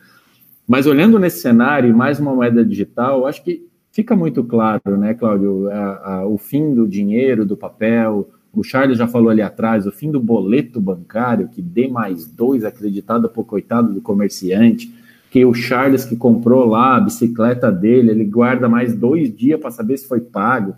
Mas 0.68 0.86
olhando 0.86 1.18
nesse 1.18 1.39
cenário, 1.39 1.95
mais 1.95 2.20
uma 2.20 2.36
moeda 2.36 2.66
digital, 2.66 3.26
acho 3.26 3.41
que 3.41 3.66
fica 3.89 4.18
muito 4.18 4.43
claro, 4.43 4.97
né, 4.97 5.14
Cláudio, 5.14 5.70
a, 5.72 6.16
a, 6.16 6.28
o 6.28 6.38
fim 6.38 6.74
do 6.74 6.86
dinheiro, 6.86 7.45
do 7.45 7.56
papel, 7.56 8.30
o 8.53 8.64
Charles 8.64 8.97
já 8.97 9.08
falou 9.08 9.30
ali 9.30 9.41
atrás, 9.41 9.88
o 9.88 9.93
fim 9.93 10.12
do 10.12 10.20
boleto 10.20 10.82
bancário, 10.82 11.47
que 11.47 11.62
dê 11.62 11.88
mais 11.88 12.26
dois 12.26 12.66
acreditado 12.66 13.30
por 13.30 13.45
coitado 13.45 13.93
do 13.93 14.01
comerciante, 14.01 14.93
que 15.32 15.45
o 15.45 15.53
Charles 15.53 16.03
que 16.03 16.18
comprou 16.18 16.66
lá 16.66 16.97
a 16.97 16.99
bicicleta 16.99 17.72
dele, 17.72 18.12
ele 18.12 18.26
guarda 18.26 18.68
mais 18.68 18.93
dois 18.93 19.34
dias 19.34 19.58
para 19.58 19.72
saber 19.72 19.95
se 19.95 20.06
foi 20.06 20.20
pago. 20.20 20.76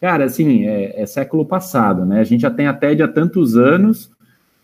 Cara, 0.00 0.24
assim, 0.24 0.66
é, 0.66 1.02
é, 1.02 1.04
século 1.04 1.44
passado, 1.44 2.06
né? 2.06 2.20
A 2.20 2.24
gente 2.24 2.40
já 2.42 2.50
tem 2.50 2.66
a 2.66 2.74
TED 2.74 3.02
há 3.02 3.08
tantos 3.08 3.56
anos 3.56 4.13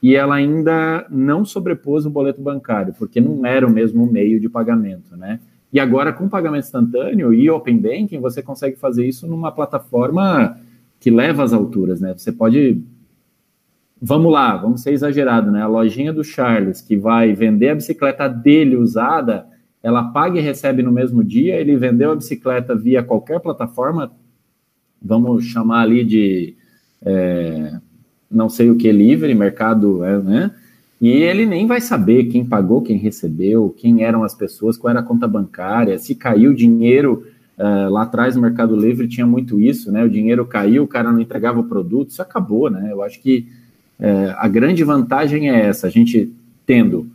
e 0.02 0.14
ela 0.14 0.36
ainda 0.36 1.06
não 1.10 1.44
sobrepôs 1.44 2.06
o 2.06 2.10
boleto 2.10 2.40
bancário, 2.40 2.94
porque 2.98 3.20
não 3.20 3.44
era 3.44 3.66
o 3.66 3.70
mesmo 3.70 4.06
meio 4.06 4.40
de 4.40 4.48
pagamento, 4.48 5.16
né? 5.16 5.40
E 5.72 5.78
agora, 5.78 6.12
com 6.12 6.28
pagamento 6.28 6.64
instantâneo 6.64 7.32
e 7.32 7.48
Open 7.48 7.78
Banking, 7.78 8.18
você 8.18 8.42
consegue 8.42 8.76
fazer 8.76 9.06
isso 9.06 9.26
numa 9.26 9.52
plataforma 9.52 10.58
que 10.98 11.10
leva 11.10 11.44
às 11.44 11.52
alturas, 11.52 12.00
né? 12.00 12.12
Você 12.16 12.32
pode. 12.32 12.82
Vamos 14.02 14.32
lá, 14.32 14.56
vamos 14.56 14.82
ser 14.82 14.92
exagerado, 14.92 15.50
né? 15.50 15.62
A 15.62 15.66
lojinha 15.66 16.12
do 16.12 16.24
Charles, 16.24 16.80
que 16.80 16.96
vai 16.96 17.32
vender 17.34 17.68
a 17.68 17.74
bicicleta 17.74 18.28
dele 18.28 18.74
usada, 18.76 19.46
ela 19.82 20.04
paga 20.04 20.38
e 20.38 20.42
recebe 20.42 20.82
no 20.82 20.90
mesmo 20.90 21.22
dia. 21.22 21.56
Ele 21.56 21.76
vendeu 21.76 22.10
a 22.12 22.16
bicicleta 22.16 22.74
via 22.74 23.02
qualquer 23.02 23.40
plataforma, 23.40 24.10
vamos 25.00 25.44
chamar 25.44 25.82
ali 25.82 26.04
de. 26.04 26.56
É, 27.02 27.78
não 28.30 28.48
sei 28.48 28.70
o 28.70 28.76
que 28.76 28.90
livre, 28.92 29.34
mercado, 29.34 30.04
é, 30.04 30.18
né? 30.18 30.50
E 31.00 31.08
ele 31.08 31.46
nem 31.46 31.66
vai 31.66 31.80
saber 31.80 32.24
quem 32.24 32.44
pagou, 32.44 32.82
quem 32.82 32.98
recebeu, 32.98 33.74
quem 33.76 34.02
eram 34.04 34.22
as 34.22 34.34
pessoas, 34.34 34.76
qual 34.76 34.90
era 34.90 35.00
a 35.00 35.04
conta 35.04 35.26
bancária, 35.26 35.98
se 35.98 36.14
caiu 36.14 36.52
dinheiro. 36.52 37.24
Uh, 37.58 37.90
lá 37.90 38.02
atrás 38.02 38.36
no 38.36 38.42
Mercado 38.42 38.74
Livre 38.76 39.08
tinha 39.08 39.26
muito 39.26 39.60
isso, 39.60 39.90
né? 39.90 40.04
O 40.04 40.10
dinheiro 40.10 40.46
caiu, 40.46 40.84
o 40.84 40.88
cara 40.88 41.10
não 41.10 41.20
entregava 41.20 41.60
o 41.60 41.64
produto, 41.64 42.10
isso 42.10 42.22
acabou, 42.22 42.70
né? 42.70 42.88
Eu 42.90 43.02
acho 43.02 43.20
que 43.20 43.48
uh, 43.98 44.34
a 44.36 44.46
grande 44.48 44.84
vantagem 44.84 45.50
é 45.50 45.66
essa, 45.66 45.86
a 45.86 45.90
gente 45.90 46.32
tendo 46.66 47.06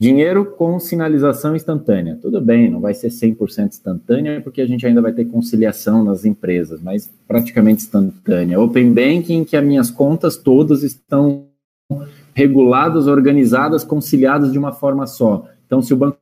dinheiro 0.00 0.46
com 0.46 0.80
sinalização 0.80 1.54
instantânea. 1.54 2.18
Tudo 2.22 2.40
bem, 2.40 2.70
não 2.70 2.80
vai 2.80 2.94
ser 2.94 3.08
100% 3.08 3.68
instantânea, 3.68 4.40
porque 4.40 4.62
a 4.62 4.66
gente 4.66 4.86
ainda 4.86 5.02
vai 5.02 5.12
ter 5.12 5.26
conciliação 5.26 6.02
nas 6.02 6.24
empresas, 6.24 6.80
mas 6.80 7.12
praticamente 7.28 7.82
instantânea. 7.82 8.58
Open 8.58 8.94
Banking, 8.94 9.44
que 9.44 9.56
as 9.58 9.64
minhas 9.64 9.90
contas 9.90 10.38
todas 10.38 10.82
estão 10.82 11.48
reguladas, 12.32 13.06
organizadas, 13.06 13.84
conciliadas 13.84 14.50
de 14.50 14.58
uma 14.58 14.72
forma 14.72 15.06
só. 15.06 15.46
Então, 15.66 15.82
se 15.82 15.92
o 15.92 15.96
banco 15.96 16.16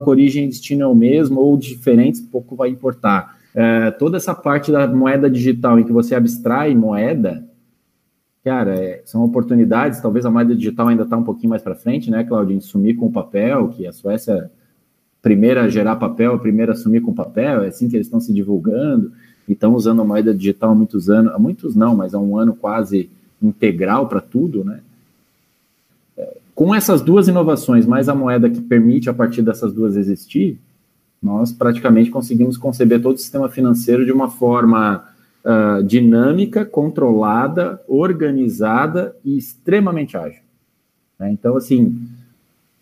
origem 0.00 0.44
e 0.44 0.48
destino 0.48 0.84
é 0.84 0.86
o 0.86 0.94
mesmo 0.94 1.40
ou 1.40 1.56
diferentes, 1.56 2.20
pouco 2.20 2.54
vai 2.54 2.68
importar. 2.68 3.36
É, 3.52 3.90
toda 3.90 4.16
essa 4.16 4.32
parte 4.32 4.70
da 4.70 4.86
moeda 4.86 5.28
digital 5.28 5.80
em 5.80 5.84
que 5.84 5.92
você 5.92 6.14
abstrai 6.14 6.72
moeda, 6.72 7.44
cara, 8.48 8.74
é, 8.74 9.02
são 9.04 9.22
oportunidades. 9.22 10.00
Talvez 10.00 10.24
a 10.24 10.30
moeda 10.30 10.56
digital 10.56 10.88
ainda 10.88 11.02
está 11.02 11.18
um 11.18 11.22
pouquinho 11.22 11.50
mais 11.50 11.60
para 11.60 11.74
frente, 11.74 12.10
né, 12.10 12.24
Claudio, 12.24 12.56
em 12.56 12.60
sumir 12.62 12.96
com 12.96 13.06
o 13.06 13.12
papel, 13.12 13.68
que 13.68 13.86
a 13.86 13.92
Suécia 13.92 14.32
é 14.32 14.48
primeira 15.20 15.64
a 15.64 15.68
gerar 15.68 15.96
papel, 15.96 16.32
a 16.32 16.38
primeira 16.38 16.72
a 16.72 16.74
sumir 16.74 17.02
com 17.02 17.12
papel, 17.12 17.62
é 17.62 17.68
assim 17.68 17.90
que 17.90 17.96
eles 17.96 18.06
estão 18.06 18.20
se 18.20 18.32
divulgando 18.32 19.12
e 19.46 19.52
estão 19.52 19.74
usando 19.74 20.00
a 20.00 20.04
moeda 20.04 20.34
digital 20.34 20.70
há 20.70 20.74
muitos 20.74 21.10
anos, 21.10 21.34
há 21.34 21.38
muitos 21.38 21.76
não, 21.76 21.94
mas 21.94 22.14
há 22.14 22.18
um 22.18 22.38
ano 22.38 22.54
quase 22.54 23.10
integral 23.42 24.08
para 24.08 24.22
tudo, 24.22 24.64
né? 24.64 24.80
Com 26.54 26.74
essas 26.74 27.02
duas 27.02 27.28
inovações, 27.28 27.84
mais 27.84 28.08
a 28.08 28.14
moeda 28.14 28.48
que 28.48 28.62
permite 28.62 29.10
a 29.10 29.12
partir 29.12 29.42
dessas 29.42 29.74
duas 29.74 29.94
existir, 29.94 30.58
nós 31.22 31.52
praticamente 31.52 32.10
conseguimos 32.10 32.56
conceber 32.56 33.02
todo 33.02 33.16
o 33.16 33.18
sistema 33.18 33.50
financeiro 33.50 34.06
de 34.06 34.12
uma 34.12 34.30
forma 34.30 35.04
uh, 35.48 35.82
dinâmica, 35.82 36.64
controlada, 36.64 37.80
organizada 37.88 39.16
e 39.24 39.38
extremamente 39.38 40.16
ágil. 40.16 40.42
Né? 41.18 41.32
Então, 41.32 41.56
assim, 41.56 41.98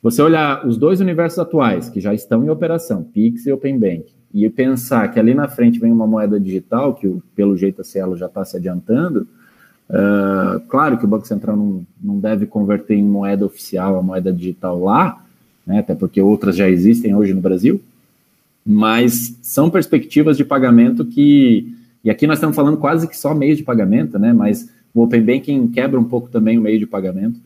você 0.02 0.20
olhar 0.20 0.66
os 0.66 0.76
dois 0.76 1.00
universos 1.00 1.38
atuais 1.38 1.88
que 1.88 2.00
já 2.00 2.12
estão 2.12 2.44
em 2.44 2.50
operação, 2.50 3.04
Pix 3.04 3.46
e 3.46 3.52
Open 3.52 3.78
Bank, 3.78 4.12
e 4.34 4.50
pensar 4.50 5.08
que 5.08 5.18
ali 5.18 5.32
na 5.32 5.48
frente 5.48 5.78
vem 5.78 5.92
uma 5.92 6.06
moeda 6.06 6.38
digital, 6.38 6.94
que 6.94 7.22
pelo 7.34 7.56
jeito 7.56 7.80
a 7.80 7.84
Cielo 7.84 8.16
já 8.16 8.26
está 8.26 8.44
se 8.44 8.56
adiantando, 8.56 9.26
Uh, 9.88 10.58
claro 10.68 10.98
que 10.98 11.04
o 11.04 11.08
Banco 11.08 11.26
Central 11.26 11.56
não, 11.56 11.86
não 12.02 12.18
deve 12.18 12.46
converter 12.46 12.94
em 12.94 13.04
moeda 13.04 13.46
oficial 13.46 13.96
a 13.96 14.02
moeda 14.02 14.32
digital 14.32 14.82
lá, 14.82 15.24
né, 15.64 15.78
até 15.78 15.94
porque 15.94 16.20
outras 16.20 16.56
já 16.56 16.68
existem 16.68 17.14
hoje 17.14 17.32
no 17.32 17.40
Brasil, 17.40 17.80
mas 18.64 19.38
são 19.42 19.70
perspectivas 19.70 20.36
de 20.36 20.44
pagamento 20.44 21.04
que, 21.04 21.75
e 22.06 22.10
aqui 22.10 22.24
nós 22.24 22.36
estamos 22.36 22.54
falando 22.54 22.76
quase 22.76 23.08
que 23.08 23.18
só 23.18 23.34
meio 23.34 23.56
de 23.56 23.64
pagamento, 23.64 24.16
né, 24.16 24.32
mas 24.32 24.70
o 24.94 25.02
Open 25.02 25.20
Banking 25.20 25.66
quebra 25.66 25.98
um 25.98 26.04
pouco 26.04 26.28
também 26.28 26.56
o 26.56 26.60
meio 26.60 26.78
de 26.78 26.86
pagamento. 26.86 27.40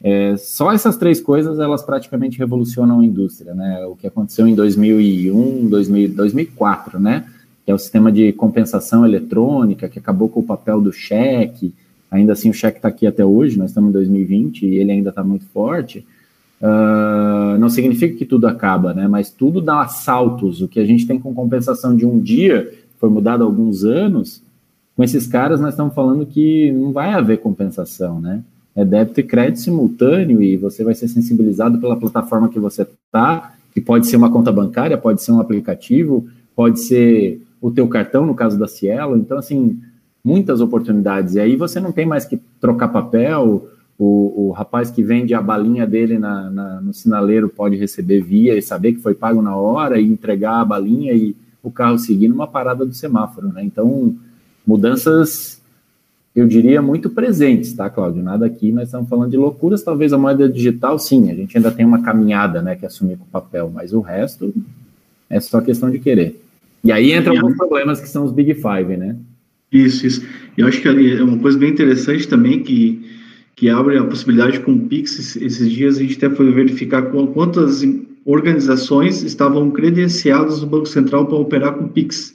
É, 0.00 0.36
só 0.36 0.72
essas 0.72 0.96
três 0.96 1.20
coisas, 1.20 1.58
elas 1.58 1.82
praticamente 1.82 2.38
revolucionam 2.38 3.00
a 3.00 3.04
indústria, 3.04 3.52
né, 3.52 3.84
o 3.84 3.96
que 3.96 4.06
aconteceu 4.06 4.46
em 4.46 4.54
2001, 4.54 5.66
2000, 5.66 6.10
2004, 6.10 7.00
né, 7.00 7.24
que 7.64 7.72
é 7.72 7.74
o 7.74 7.78
sistema 7.78 8.12
de 8.12 8.32
compensação 8.32 9.04
eletrônica, 9.04 9.88
que 9.88 9.98
acabou 9.98 10.28
com 10.28 10.38
o 10.38 10.44
papel 10.44 10.80
do 10.80 10.92
cheque. 10.92 11.74
Ainda 12.08 12.32
assim, 12.32 12.48
o 12.48 12.54
cheque 12.54 12.78
está 12.78 12.86
aqui 12.86 13.08
até 13.08 13.24
hoje, 13.24 13.58
nós 13.58 13.70
estamos 13.70 13.90
em 13.90 13.92
2020 13.92 14.66
e 14.66 14.76
ele 14.76 14.92
ainda 14.92 15.10
está 15.10 15.24
muito 15.24 15.46
forte. 15.46 16.06
Uh, 16.60 17.58
não 17.58 17.68
significa 17.68 18.16
que 18.16 18.24
tudo 18.24 18.46
acaba, 18.46 18.94
né? 18.94 19.06
Mas 19.08 19.30
tudo 19.30 19.60
dá 19.60 19.86
saltos. 19.88 20.62
O 20.62 20.68
que 20.68 20.80
a 20.80 20.86
gente 20.86 21.06
tem 21.06 21.18
com 21.18 21.34
compensação 21.34 21.94
de 21.94 22.06
um 22.06 22.18
dia, 22.18 22.72
foi 22.98 23.08
mudado 23.08 23.42
há 23.42 23.46
alguns 23.46 23.84
anos, 23.84 24.42
com 24.96 25.04
esses 25.04 25.26
caras 25.26 25.60
nós 25.60 25.70
estamos 25.70 25.94
falando 25.94 26.24
que 26.24 26.72
não 26.72 26.92
vai 26.92 27.12
haver 27.12 27.38
compensação, 27.38 28.20
né? 28.20 28.42
É 28.74 28.84
débito 28.84 29.20
e 29.20 29.22
crédito 29.22 29.60
simultâneo 29.60 30.42
e 30.42 30.56
você 30.56 30.84
vai 30.84 30.94
ser 30.94 31.08
sensibilizado 31.08 31.78
pela 31.78 31.96
plataforma 31.96 32.48
que 32.48 32.58
você 32.58 32.82
está, 32.82 33.54
que 33.72 33.80
pode 33.80 34.06
ser 34.06 34.16
uma 34.16 34.30
conta 34.30 34.52
bancária, 34.52 34.98
pode 34.98 35.22
ser 35.22 35.32
um 35.32 35.40
aplicativo, 35.40 36.26
pode 36.54 36.80
ser 36.80 37.42
o 37.60 37.70
teu 37.70 37.88
cartão, 37.88 38.26
no 38.26 38.34
caso 38.34 38.58
da 38.58 38.68
Cielo. 38.68 39.16
Então, 39.16 39.38
assim, 39.38 39.78
muitas 40.22 40.60
oportunidades. 40.60 41.34
E 41.34 41.40
aí 41.40 41.56
você 41.56 41.80
não 41.80 41.92
tem 41.92 42.04
mais 42.04 42.24
que 42.24 42.38
trocar 42.60 42.88
papel, 42.88 43.66
o, 43.98 44.48
o 44.48 44.50
rapaz 44.50 44.90
que 44.90 45.02
vende 45.02 45.32
a 45.34 45.40
balinha 45.40 45.86
dele 45.86 46.18
na, 46.18 46.50
na, 46.50 46.80
no 46.80 46.92
sinaleiro 46.92 47.48
pode 47.48 47.76
receber 47.76 48.20
via 48.20 48.56
e 48.56 48.62
saber 48.62 48.92
que 48.92 49.00
foi 49.00 49.14
pago 49.14 49.40
na 49.40 49.56
hora 49.56 49.98
e 49.98 50.06
entregar 50.06 50.60
a 50.60 50.64
balinha 50.64 51.12
e 51.14 51.34
o 51.66 51.70
carro 51.72 51.98
seguir 51.98 52.28
numa 52.28 52.46
parada 52.46 52.86
do 52.86 52.94
semáforo, 52.94 53.48
né? 53.48 53.64
Então, 53.64 54.14
mudanças, 54.64 55.60
eu 56.34 56.46
diria, 56.46 56.80
muito 56.80 57.10
presentes, 57.10 57.72
tá, 57.72 57.90
Cláudio? 57.90 58.22
Nada 58.22 58.46
aqui, 58.46 58.70
nós 58.70 58.84
estamos 58.84 59.08
falando 59.08 59.32
de 59.32 59.36
loucuras, 59.36 59.82
talvez 59.82 60.12
a 60.12 60.18
moeda 60.18 60.48
digital, 60.48 60.96
sim, 60.96 61.28
a 61.28 61.34
gente 61.34 61.56
ainda 61.56 61.72
tem 61.72 61.84
uma 61.84 62.02
caminhada, 62.02 62.62
né, 62.62 62.76
que 62.76 62.86
assumir 62.86 63.16
com 63.16 63.24
o 63.24 63.28
papel, 63.28 63.68
mas 63.74 63.92
o 63.92 64.00
resto 64.00 64.54
é 65.28 65.40
só 65.40 65.60
questão 65.60 65.90
de 65.90 65.98
querer. 65.98 66.40
E 66.84 66.92
aí 66.92 67.12
entram 67.12 67.36
alguns 67.36 67.56
problemas 67.56 68.00
que 68.00 68.08
são 68.08 68.24
os 68.24 68.30
Big 68.30 68.54
Five, 68.54 68.96
né? 68.96 69.16
Isso, 69.72 70.06
isso. 70.06 70.24
Eu 70.56 70.68
acho 70.68 70.80
que 70.80 70.86
é 70.86 71.20
uma 71.20 71.38
coisa 71.38 71.58
bem 71.58 71.70
interessante 71.70 72.28
também 72.28 72.62
que, 72.62 73.04
que 73.56 73.68
abre 73.68 73.98
a 73.98 74.04
possibilidade 74.04 74.60
com 74.60 74.70
o 74.70 74.80
Pix. 74.86 75.34
Esses 75.34 75.68
dias 75.68 75.98
a 75.98 76.02
gente 76.02 76.16
até 76.16 76.30
foi 76.32 76.52
verificar 76.52 77.02
quantas 77.10 77.82
organizações 78.26 79.22
estavam 79.22 79.70
credenciadas 79.70 80.60
no 80.60 80.66
Banco 80.66 80.86
Central 80.86 81.26
para 81.26 81.38
operar 81.38 81.74
com 81.74 81.88
Pix. 81.88 82.34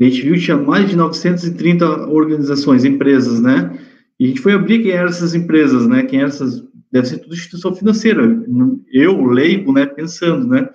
A 0.00 0.04
gente 0.04 0.22
viu 0.22 0.34
que 0.34 0.40
tinha 0.40 0.56
mais 0.56 0.88
de 0.88 0.96
930 0.96 2.08
organizações, 2.08 2.84
empresas, 2.84 3.40
né? 3.40 3.78
E 4.18 4.24
a 4.24 4.28
gente 4.28 4.40
foi 4.40 4.54
abrir 4.54 4.82
quem 4.82 4.90
eram 4.90 5.10
essas 5.10 5.34
empresas, 5.34 5.86
né? 5.86 6.02
Quem 6.02 6.18
eram 6.18 6.28
essas. 6.28 6.64
Deve 6.90 7.06
ser 7.06 7.18
tudo 7.18 7.34
instituição 7.34 7.74
financeira. 7.74 8.44
Eu, 8.92 9.24
leigo, 9.24 9.72
né? 9.72 9.86
Pensando, 9.86 10.48
né? 10.48 10.68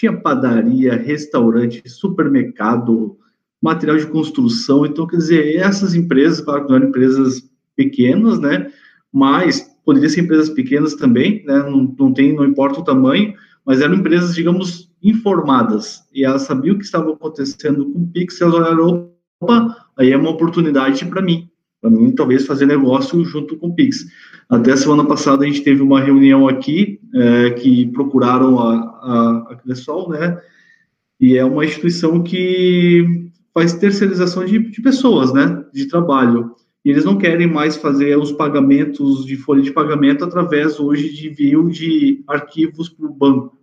tinha 0.00 0.16
padaria, 0.16 0.96
restaurante, 0.96 1.82
supermercado, 1.86 3.18
material 3.60 3.98
de 3.98 4.06
construção. 4.06 4.86
Então, 4.86 5.06
quer 5.06 5.18
dizer, 5.18 5.56
essas 5.56 5.94
empresas, 5.94 6.40
claro 6.40 6.62
que 6.62 6.70
não 6.70 6.76
eram 6.76 6.88
empresas 6.88 7.46
pequenas, 7.76 8.40
né? 8.40 8.72
Mas 9.12 9.60
poderiam 9.84 10.08
ser 10.08 10.22
empresas 10.22 10.48
pequenas 10.48 10.94
também, 10.94 11.44
né? 11.44 11.58
Não, 11.58 11.94
não 11.98 12.14
tem, 12.14 12.34
não 12.34 12.46
importa 12.46 12.80
o 12.80 12.84
tamanho, 12.84 13.34
mas 13.64 13.80
eram 13.80 13.94
empresas, 13.94 14.34
digamos, 14.34 14.90
informadas. 15.02 16.02
E 16.12 16.24
elas 16.24 16.42
sabiam 16.42 16.74
o 16.74 16.78
que 16.78 16.84
estava 16.84 17.12
acontecendo 17.12 17.86
com 17.86 18.00
o 18.00 18.06
Pix, 18.06 18.40
elas 18.40 18.54
olharam, 18.54 19.10
opa, 19.40 19.76
aí 19.96 20.12
é 20.12 20.16
uma 20.16 20.30
oportunidade 20.30 21.04
para 21.06 21.22
mim 21.22 21.50
para 21.80 21.90
mim, 21.90 22.12
talvez 22.12 22.46
fazer 22.46 22.66
negócio 22.66 23.24
junto 23.24 23.56
com 23.56 23.68
o 23.68 23.74
Pix. 23.74 24.06
Até 24.48 24.76
semana 24.76 25.04
passada 25.04 25.44
a 25.44 25.46
gente 25.46 25.62
teve 25.62 25.80
uma 25.80 26.00
reunião 26.00 26.46
aqui 26.46 27.00
é, 27.14 27.50
que 27.50 27.86
procuraram 27.86 28.58
a, 28.58 28.74
a, 28.74 29.46
a 29.52 29.56
Cressol, 29.56 30.10
né? 30.10 30.38
E 31.18 31.36
é 31.36 31.44
uma 31.44 31.64
instituição 31.64 32.22
que 32.22 33.30
faz 33.54 33.72
terceirização 33.72 34.44
de, 34.44 34.58
de 34.58 34.82
pessoas, 34.82 35.32
né? 35.32 35.64
De 35.72 35.86
trabalho. 35.86 36.54
E 36.84 36.90
eles 36.90 37.04
não 37.04 37.18
querem 37.18 37.46
mais 37.46 37.76
fazer 37.76 38.16
os 38.16 38.32
pagamentos 38.32 39.24
de 39.26 39.36
folha 39.36 39.62
de 39.62 39.72
pagamento 39.72 40.24
através 40.24 40.80
hoje 40.80 41.12
de 41.12 41.28
envio 41.28 41.68
de 41.68 42.24
arquivos 42.26 42.88
para 42.88 43.06
o 43.06 43.12
banco. 43.12 43.58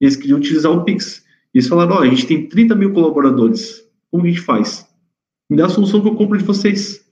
Eles 0.00 0.16
queriam 0.16 0.38
utilizar 0.38 0.72
o 0.72 0.84
Pix. 0.84 1.24
Eles 1.52 1.68
falaram: 1.68 1.96
ó, 1.96 1.98
oh, 1.98 2.02
a 2.02 2.06
gente 2.06 2.26
tem 2.26 2.48
30 2.48 2.74
mil 2.74 2.92
colaboradores. 2.92 3.84
Como 4.10 4.24
a 4.24 4.28
gente 4.28 4.40
faz? 4.40 4.88
Me 5.50 5.56
dá 5.56 5.66
a 5.66 5.70
solução 5.70 6.00
que 6.00 6.08
eu 6.08 6.14
compro 6.14 6.38
de 6.38 6.44
vocês. 6.44 7.06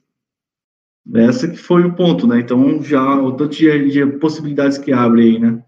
Essa 1.13 1.47
que 1.47 1.57
foi 1.57 1.83
o 1.83 1.93
ponto, 1.93 2.27
né? 2.27 2.39
Então, 2.39 2.81
já 2.83 3.21
o 3.21 3.31
tanto 3.31 3.55
de, 3.55 3.89
de 3.89 4.05
possibilidades 4.17 4.77
que 4.77 4.91
abre 4.91 5.21
aí, 5.21 5.39
né? 5.39 5.63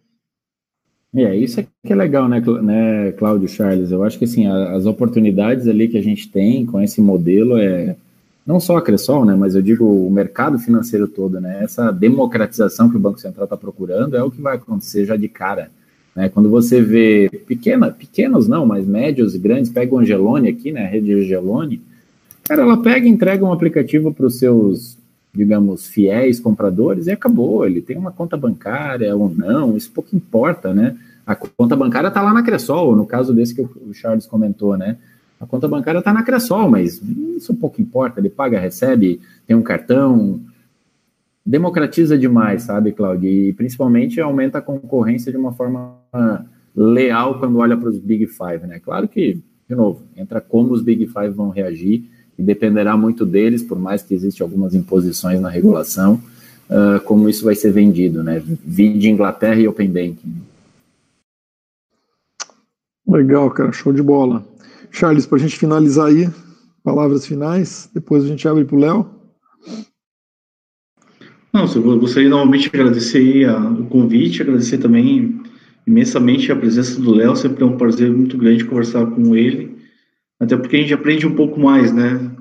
É, 1.16 1.36
isso 1.36 1.60
é 1.60 1.68
que 1.84 1.92
é 1.92 1.96
legal, 1.96 2.30
né, 2.30 2.40
né, 2.62 3.12
Cláudio 3.14 3.48
Charles? 3.48 3.92
Eu 3.92 4.04
acho 4.04 4.20
que 4.20 4.26
assim, 4.26 4.46
as 4.46 4.86
oportunidades 4.86 5.68
ali 5.68 5.88
que 5.88 5.98
a 5.98 6.04
gente 6.04 6.30
tem 6.30 6.66
com 6.66 6.80
esse 6.80 7.02
modelo 7.02 7.58
é 7.58 7.96
não 8.46 8.60
só 8.60 8.78
a 8.78 8.82
Cressol, 8.82 9.26
né, 9.26 9.36
mas 9.36 9.56
eu 9.56 9.62
digo 9.62 9.86
o 9.86 10.10
mercado 10.10 10.58
financeiro 10.58 11.08
todo, 11.08 11.40
né? 11.40 11.64
Essa 11.64 11.92
democratização 11.92 12.90
que 12.90 12.98
o 12.98 13.00
Banco 13.00 13.20
Central 13.20 13.44
está 13.44 13.56
procurando 13.56 14.16
é 14.16 14.24
o 14.24 14.32
que 14.32 14.42
vai 14.42 14.56
acontecer 14.56 15.06
já 15.06 15.16
de 15.16 15.28
cara. 15.28 15.70
Né? 16.16 16.30
Quando 16.30 16.50
você 16.50 16.82
vê 16.82 17.30
pequena, 17.46 17.92
pequenos 17.92 18.48
não, 18.48 18.66
mas 18.66 18.88
médios 18.88 19.36
e 19.36 19.40
grandes, 19.40 19.72
pega 19.72 19.94
o 19.94 20.00
Angelone 20.00 20.50
aqui, 20.50 20.72
né, 20.72 20.86
a 20.86 20.90
rede 20.90 21.14
Angelone, 21.14 21.82
cara, 22.44 22.64
ela 22.64 22.82
pega 22.82 23.06
e 23.06 23.10
entrega 23.10 23.46
um 23.46 23.54
aplicativo 23.54 24.12
para 24.14 24.26
os 24.26 24.40
seus 24.40 24.98
digamos, 25.34 25.88
fiéis 25.88 26.40
compradores 26.40 27.08
e 27.08 27.12
acabou. 27.12 27.66
Ele 27.66 27.82
tem 27.82 27.98
uma 27.98 28.12
conta 28.12 28.36
bancária 28.36 29.16
ou 29.16 29.30
não, 29.30 29.78
isso 29.78 29.92
pouco 29.92 30.16
importa, 30.16 30.74
né? 30.74 30.98
A 31.26 31.36
conta 31.36 31.76
bancária 31.76 32.08
está 32.08 32.22
lá 32.22 32.34
na 32.34 32.42
Cressol, 32.42 32.96
no 32.96 33.06
caso 33.06 33.34
desse 33.34 33.54
que 33.54 33.62
o 33.62 33.94
Charles 33.94 34.26
comentou, 34.26 34.76
né? 34.76 34.98
A 35.40 35.46
conta 35.46 35.68
bancária 35.68 36.00
está 36.00 36.12
na 36.12 36.24
Cressol, 36.24 36.70
mas 36.70 37.02
isso 37.38 37.54
pouco 37.56 37.82
importa. 37.82 38.20
Ele 38.20 38.30
paga, 38.30 38.60
recebe, 38.60 39.22
tem 39.48 39.56
um 39.56 39.62
cartão. 39.62 40.42
Democratiza 41.46 42.18
demais, 42.18 42.64
sabe, 42.64 42.92
Claudio? 42.92 43.30
E 43.30 43.54
principalmente 43.54 44.20
aumenta 44.20 44.58
a 44.58 44.62
concorrência 44.62 45.32
de 45.32 45.38
uma 45.38 45.54
forma 45.54 45.96
leal 46.76 47.40
quando 47.40 47.58
olha 47.58 47.78
para 47.78 47.90
os 47.90 47.98
Big 47.98 48.28
Five, 48.28 48.68
né? 48.68 48.80
Claro 48.80 49.08
que, 49.08 49.40
de 49.68 49.76
novo, 49.76 50.02
entra 50.16 50.42
como 50.42 50.74
os 50.74 50.82
Big 50.82 51.08
Five 51.08 51.30
vão 51.30 51.50
reagir 51.50 52.04
e 52.38 52.44
dependerá 52.44 52.96
muito 52.96 53.26
deles, 53.26 53.64
por 53.64 53.80
mais 53.80 54.02
que 54.02 54.14
existam 54.14 54.44
algumas 54.44 54.74
imposições 54.76 55.42
na 55.42 55.50
regulação, 55.50 56.22
uh, 56.70 57.02
como 57.04 57.28
isso 57.28 57.44
vai 57.44 57.56
ser 57.56 57.72
vendido, 57.72 58.24
né? 58.24 58.42
Vide 58.46 59.10
Inglaterra 59.10 59.60
e 59.60 59.68
Open 59.68 59.90
Banking. 59.90 60.36
Legal, 63.08 63.50
cara, 63.52 63.72
show 63.72 63.92
de 63.92 64.04
bola. 64.04 64.46
Charles, 64.92 65.26
para 65.26 65.38
a 65.38 65.42
gente 65.42 65.58
finalizar 65.58 66.08
aí, 66.08 66.30
palavras 66.84 67.26
finais, 67.26 67.90
depois 67.94 68.24
a 68.24 68.28
gente 68.28 68.48
abre 68.48 68.66
para 68.66 68.76
o 68.76 68.80
Léo. 68.80 69.10
Não, 71.52 71.66
eu 71.66 72.00
gostaria 72.00 72.30
novamente 72.30 72.70
de 72.70 72.80
agradecer 72.80 73.50
a, 73.50 73.58
o 73.60 73.86
convite, 73.88 74.42
agradecer 74.42 74.78
também 74.78 75.42
imensamente 75.88 76.52
a 76.52 76.56
presença 76.56 77.00
do 77.02 77.12
Léo, 77.12 77.36
sempre 77.36 77.64
é 77.64 77.66
um 77.66 77.78
prazer 77.78 78.12
muito 78.12 78.38
grande 78.38 78.66
conversar 78.66 79.06
com 79.08 79.36
ele 79.36 79.80
até 80.40 80.56
porque 80.56 80.78
a 80.78 80.80
gente 80.80 80.94
aprende 80.94 81.28
um 81.28 81.36
pouco 81.36 81.60
mais, 81.60 81.92
né? 81.92 82.32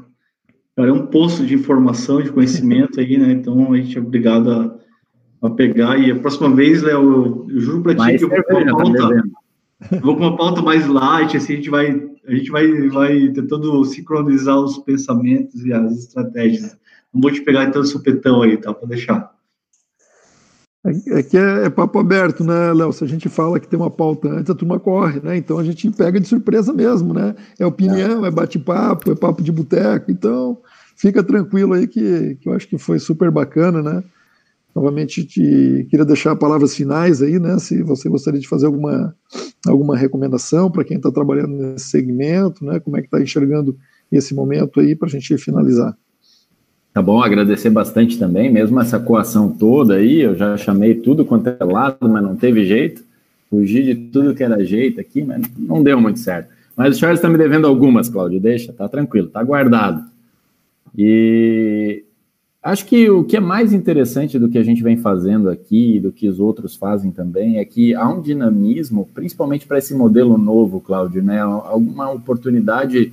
Cara, 0.76 0.90
é 0.90 0.92
um 0.92 1.06
poço 1.06 1.44
de 1.44 1.54
informação, 1.54 2.22
de 2.22 2.30
conhecimento 2.30 3.00
aí, 3.00 3.18
né? 3.18 3.32
Então 3.32 3.72
a 3.72 3.76
gente 3.76 3.98
é 3.98 4.00
obrigado 4.00 4.50
a, 4.52 4.78
a 5.48 5.50
pegar. 5.50 5.98
E 5.98 6.12
a 6.12 6.16
próxima 6.16 6.54
vez, 6.54 6.82
Léo, 6.82 7.02
eu, 7.02 7.46
eu 7.50 7.60
juro 7.60 7.82
para 7.82 7.96
ti 7.96 8.18
que 8.18 8.24
eu 8.24 8.28
vou 8.28 8.42
pauta, 8.44 9.24
vou 10.02 10.16
com 10.16 10.22
uma 10.22 10.36
pauta 10.36 10.60
mais 10.60 10.86
light, 10.86 11.36
assim, 11.36 11.54
a 11.54 11.56
gente 11.56 11.70
vai, 11.70 12.08
a 12.26 12.34
gente 12.34 12.50
vai, 12.50 12.88
vai 12.88 13.28
tentando 13.28 13.84
sincronizar 13.84 14.58
os 14.58 14.78
pensamentos 14.78 15.64
e 15.64 15.72
as 15.72 15.92
estratégias. 15.98 16.76
Não 17.12 17.20
vou 17.20 17.30
te 17.30 17.40
pegar 17.42 17.70
tanto 17.70 17.86
supetão 17.86 18.42
aí, 18.42 18.56
tá? 18.56 18.74
Pode 18.74 18.90
deixar. 18.90 19.32
É, 20.84 21.18
é 21.18 21.22
que 21.22 21.36
é, 21.36 21.66
é, 21.66 21.70
papo 21.70 21.98
aberto, 21.98 22.44
né, 22.44 22.72
Léo? 22.72 22.92
Se 22.92 23.04
a 23.04 23.06
gente 23.06 23.28
fala 23.28 23.58
que 23.58 23.68
tem 23.68 23.78
uma 23.78 23.90
pauta 23.90 24.28
antes, 24.28 24.50
a 24.50 24.54
turma 24.54 24.78
corre, 24.78 25.20
né? 25.20 25.36
Então 25.36 25.58
a 25.58 25.64
gente 25.64 25.90
pega 25.90 26.20
de 26.20 26.28
surpresa 26.28 26.72
mesmo, 26.72 27.14
né? 27.14 27.34
É 27.58 27.66
opinião, 27.66 28.24
é, 28.24 28.28
é 28.28 28.30
bate-papo, 28.30 29.10
é 29.12 29.14
papo 29.14 29.42
de 29.42 29.52
boteco. 29.52 30.10
Então 30.10 30.58
fica 30.96 31.22
tranquilo 31.22 31.74
aí 31.74 31.86
que, 31.86 32.36
que 32.36 32.48
eu 32.48 32.52
acho 32.52 32.68
que 32.68 32.78
foi 32.78 32.98
super 32.98 33.30
bacana, 33.30 33.82
né? 33.82 34.02
Novamente, 34.74 35.24
te, 35.24 35.86
queria 35.90 36.04
deixar 36.04 36.36
palavras 36.36 36.74
finais 36.74 37.20
aí, 37.22 37.38
né? 37.38 37.58
Se 37.58 37.82
você 37.82 38.08
gostaria 38.08 38.38
de 38.38 38.48
fazer 38.48 38.66
alguma, 38.66 39.14
alguma 39.66 39.96
recomendação 39.96 40.70
para 40.70 40.84
quem 40.84 40.98
está 40.98 41.10
trabalhando 41.10 41.54
nesse 41.56 41.86
segmento, 41.86 42.64
né? 42.64 42.78
Como 42.78 42.96
é 42.96 43.00
que 43.00 43.06
está 43.06 43.20
enxergando 43.20 43.76
esse 44.10 44.34
momento 44.34 44.80
aí 44.80 44.94
para 44.94 45.08
a 45.08 45.10
gente 45.10 45.36
finalizar. 45.38 45.96
Tá 46.92 47.02
bom, 47.02 47.22
agradecer 47.22 47.70
bastante 47.70 48.18
também, 48.18 48.50
mesmo 48.50 48.80
essa 48.80 48.98
coação 48.98 49.50
toda 49.50 49.94
aí, 49.94 50.20
eu 50.20 50.34
já 50.34 50.56
chamei 50.56 50.94
tudo 50.94 51.24
quanto 51.24 51.48
é 51.48 51.64
lado, 51.64 52.08
mas 52.08 52.22
não 52.22 52.34
teve 52.34 52.64
jeito. 52.64 53.04
Fugi 53.50 53.82
de 53.82 53.94
tudo 53.94 54.34
que 54.34 54.42
era 54.42 54.64
jeito 54.64 55.00
aqui, 55.00 55.22
mas 55.22 55.42
não 55.56 55.82
deu 55.82 56.00
muito 56.00 56.18
certo. 56.18 56.50
Mas 56.76 56.96
o 56.96 56.98
Charles 56.98 57.18
está 57.18 57.28
me 57.28 57.38
devendo 57.38 57.66
algumas, 57.66 58.08
Cláudio, 58.08 58.40
deixa, 58.40 58.72
tá 58.72 58.88
tranquilo, 58.88 59.28
tá 59.28 59.42
guardado. 59.42 60.04
E 60.96 62.04
acho 62.68 62.86
que 62.86 63.08
o 63.10 63.24
que 63.24 63.36
é 63.36 63.40
mais 63.40 63.72
interessante 63.72 64.38
do 64.38 64.48
que 64.48 64.58
a 64.58 64.62
gente 64.62 64.82
vem 64.82 64.96
fazendo 64.96 65.48
aqui, 65.48 65.98
do 65.98 66.12
que 66.12 66.28
os 66.28 66.38
outros 66.38 66.76
fazem 66.76 67.10
também, 67.10 67.58
é 67.58 67.64
que 67.64 67.94
há 67.94 68.08
um 68.08 68.20
dinamismo, 68.20 69.08
principalmente 69.14 69.66
para 69.66 69.78
esse 69.78 69.94
modelo 69.94 70.36
novo, 70.36 70.80
Cláudio, 70.80 71.22
né? 71.22 71.40
Alguma 71.40 72.10
oportunidade 72.10 73.12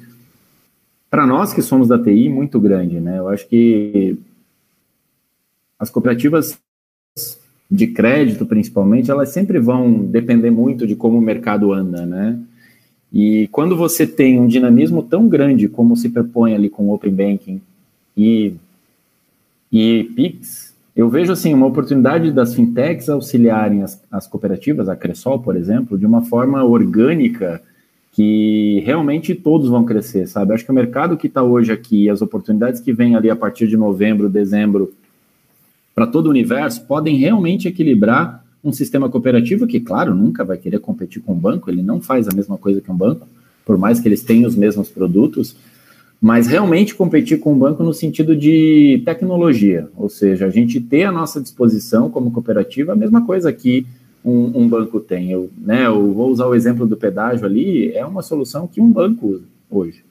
para 1.09 1.25
nós 1.25 1.53
que 1.53 1.61
somos 1.61 1.87
da 1.87 1.97
TI, 1.97 2.29
muito 2.29 2.59
grande, 2.59 2.99
né? 2.99 3.19
Eu 3.19 3.29
acho 3.29 3.47
que 3.47 4.17
as 5.79 5.89
cooperativas 5.89 6.57
de 7.69 7.87
crédito, 7.87 8.45
principalmente, 8.45 9.09
elas 9.09 9.29
sempre 9.29 9.59
vão 9.59 10.05
depender 10.05 10.51
muito 10.51 10.85
de 10.85 10.95
como 10.95 11.17
o 11.17 11.21
mercado 11.21 11.73
anda, 11.73 12.05
né? 12.05 12.39
E 13.11 13.47
quando 13.51 13.77
você 13.77 14.05
tem 14.05 14.39
um 14.39 14.47
dinamismo 14.47 15.01
tão 15.01 15.27
grande 15.27 15.69
como 15.69 15.95
se 15.95 16.09
propõe 16.09 16.53
ali 16.53 16.69
com 16.69 16.87
o 16.87 16.93
Open 16.93 17.13
Banking 17.13 17.61
e, 18.17 18.53
e 19.78 20.05
PIX, 20.15 20.73
eu 20.95 21.09
vejo 21.09 21.34
assim 21.34 21.53
uma 21.53 21.65
oportunidade 21.65 22.32
das 22.32 22.55
fintechs 22.55 23.09
auxiliarem 23.09 23.84
as, 23.84 24.01
as 24.09 24.26
cooperativas, 24.26 24.88
a 24.88 24.95
Cressol, 24.95 25.39
por 25.39 25.57
exemplo, 25.57 25.97
de 25.97 26.05
uma 26.05 26.21
forma 26.21 26.63
orgânica, 26.63 27.61
que 28.13 28.82
realmente 28.86 29.36
todos 29.36 29.67
vão 29.67 29.84
crescer, 29.84 30.28
sabe? 30.28 30.53
Acho 30.53 30.63
que 30.63 30.71
o 30.71 30.73
mercado 30.73 31.17
que 31.17 31.28
está 31.28 31.43
hoje 31.43 31.73
aqui, 31.73 32.09
as 32.09 32.21
oportunidades 32.21 32.80
que 32.80 32.93
vêm 32.93 33.17
ali 33.17 33.30
a 33.30 33.36
partir 33.36 33.67
de 33.67 33.76
novembro, 33.76 34.30
dezembro, 34.30 34.93
para 35.93 36.07
todo 36.07 36.28
o 36.28 36.30
universo, 36.30 36.86
podem 36.86 37.17
realmente 37.17 37.67
equilibrar 37.67 38.45
um 38.63 38.71
sistema 38.71 39.09
cooperativo 39.09 39.67
que, 39.67 39.82
claro, 39.82 40.15
nunca 40.15 40.45
vai 40.45 40.57
querer 40.57 40.80
competir 40.80 41.21
com 41.21 41.34
o 41.34 41.36
banco, 41.36 41.69
ele 41.69 41.84
não 41.84 41.99
faz 41.99 42.30
a 42.30 42.34
mesma 42.34 42.57
coisa 42.57 42.80
que 42.80 42.89
um 42.89 42.95
banco, 42.95 43.28
por 43.65 43.78
mais 43.78 43.99
que 43.99 44.07
eles 44.07 44.23
tenham 44.23 44.47
os 44.47 44.55
mesmos 44.55 44.88
produtos, 44.88 45.53
mas 46.26 46.47
realmente 46.47 46.95
competir 46.95 47.39
com 47.39 47.53
o 47.53 47.55
banco 47.55 47.84
no 47.84 47.93
sentido 47.93 48.36
de 48.36 48.99
tecnologia, 49.05 49.88
ou 49.95 50.09
seja, 50.09 50.47
a 50.47 50.49
gente 50.49 50.82
ter 50.82 51.03
à 51.03 51.11
nossa 51.11 51.39
disposição 51.39 52.09
como 52.09 52.32
cooperativa 52.32 52.93
a 52.93 52.95
mesma 52.95 53.23
coisa 53.23 53.53
que 53.53 53.86
um, 54.26 54.63
um, 54.63 54.67
banco 54.67 54.99
tem. 54.99 55.30
Eu, 55.30 55.51
né, 55.55 55.86
eu 55.86 56.11
vou 56.13 56.32
usar 56.32 56.47
o 56.47 56.55
exemplo 56.55 56.88
do 56.88 56.97
pedágio 56.97 57.45
ali, 57.45 57.91
é 57.91 58.03
uma 58.03 58.23
solução 58.23 58.65
que 58.65 58.82
um 58.82 58.91
banco 58.91 59.28
usa 59.28 59.43
hoje. 59.69 60.03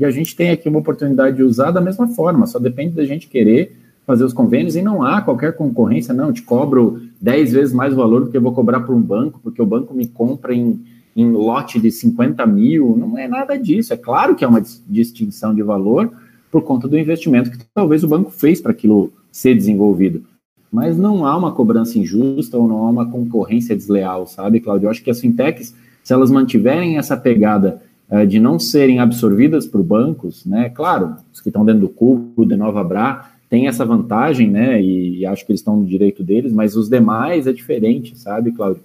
E 0.00 0.06
a 0.06 0.10
gente 0.10 0.34
tem 0.34 0.48
aqui 0.48 0.70
uma 0.70 0.78
oportunidade 0.78 1.36
de 1.36 1.42
usar 1.42 1.70
da 1.70 1.82
mesma 1.82 2.08
forma, 2.08 2.46
só 2.46 2.58
depende 2.58 2.94
da 2.94 3.04
gente 3.04 3.28
querer 3.28 3.76
fazer 4.06 4.24
os 4.24 4.32
convênios 4.32 4.74
e 4.74 4.80
não 4.80 5.02
há 5.02 5.20
qualquer 5.20 5.52
concorrência, 5.52 6.14
não, 6.14 6.32
te 6.32 6.40
cobro 6.40 7.02
10 7.20 7.52
vezes 7.52 7.74
mais 7.74 7.92
valor 7.92 8.24
do 8.24 8.30
que 8.30 8.38
eu 8.38 8.42
vou 8.42 8.54
cobrar 8.54 8.80
para 8.80 8.94
um 8.94 9.02
banco, 9.02 9.38
porque 9.42 9.60
o 9.60 9.66
banco 9.66 9.92
me 9.92 10.06
compra 10.06 10.54
em, 10.54 10.80
em 11.20 11.30
lote 11.30 11.80
de 11.80 11.90
50 11.90 12.46
mil, 12.46 12.96
não 12.96 13.18
é 13.18 13.26
nada 13.26 13.58
disso. 13.58 13.92
É 13.92 13.96
claro 13.96 14.36
que 14.36 14.44
é 14.44 14.48
uma 14.48 14.62
distinção 14.86 15.54
de 15.54 15.62
valor 15.62 16.10
por 16.50 16.62
conta 16.62 16.86
do 16.86 16.98
investimento 16.98 17.50
que 17.50 17.58
talvez 17.74 18.04
o 18.04 18.08
banco 18.08 18.30
fez 18.30 18.60
para 18.60 18.72
aquilo 18.72 19.12
ser 19.30 19.54
desenvolvido 19.54 20.24
mas 20.70 20.96
não 20.98 21.26
há 21.26 21.36
uma 21.36 21.52
cobrança 21.52 21.98
injusta 21.98 22.56
ou 22.56 22.68
não 22.68 22.84
há 22.84 22.90
uma 22.90 23.10
concorrência 23.10 23.74
desleal, 23.74 24.26
sabe, 24.26 24.60
Claudio? 24.60 24.86
Eu 24.86 24.90
acho 24.90 25.02
que 25.02 25.10
as 25.10 25.20
fintechs, 25.20 25.74
se 26.02 26.12
elas 26.12 26.30
mantiverem 26.30 26.98
essa 26.98 27.16
pegada 27.16 27.80
uh, 28.10 28.26
de 28.26 28.38
não 28.38 28.58
serem 28.58 28.98
absorvidas 28.98 29.66
por 29.66 29.82
bancos, 29.82 30.44
né, 30.44 30.68
claro, 30.68 31.16
os 31.32 31.40
que 31.40 31.48
estão 31.48 31.64
dentro 31.64 31.82
do 31.82 31.88
cubo, 31.88 32.44
de 32.44 32.56
Nova 32.56 32.84
Bra, 32.84 33.30
tem 33.48 33.66
essa 33.66 33.84
vantagem, 33.84 34.50
né, 34.50 34.80
e, 34.80 35.20
e 35.20 35.26
acho 35.26 35.44
que 35.44 35.52
eles 35.52 35.60
estão 35.60 35.76
no 35.76 35.86
direito 35.86 36.22
deles, 36.22 36.52
mas 36.52 36.76
os 36.76 36.88
demais 36.88 37.46
é 37.46 37.52
diferente, 37.52 38.18
sabe, 38.18 38.52
Claudio? 38.52 38.82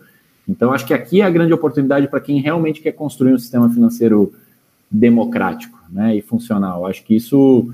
Então, 0.48 0.72
acho 0.72 0.86
que 0.86 0.94
aqui 0.94 1.22
é 1.22 1.26
a 1.26 1.30
grande 1.30 1.54
oportunidade 1.54 2.08
para 2.08 2.20
quem 2.20 2.41
realmente 2.41 2.82
quer 2.82 2.91
construir 2.91 3.34
um 3.34 3.39
sistema 3.39 3.70
financeiro 3.70 4.34
democrático 4.91 5.80
né, 5.89 6.16
e 6.16 6.22
funcional. 6.22 6.86
Acho 6.86 7.04
que 7.04 7.16
isso 7.16 7.74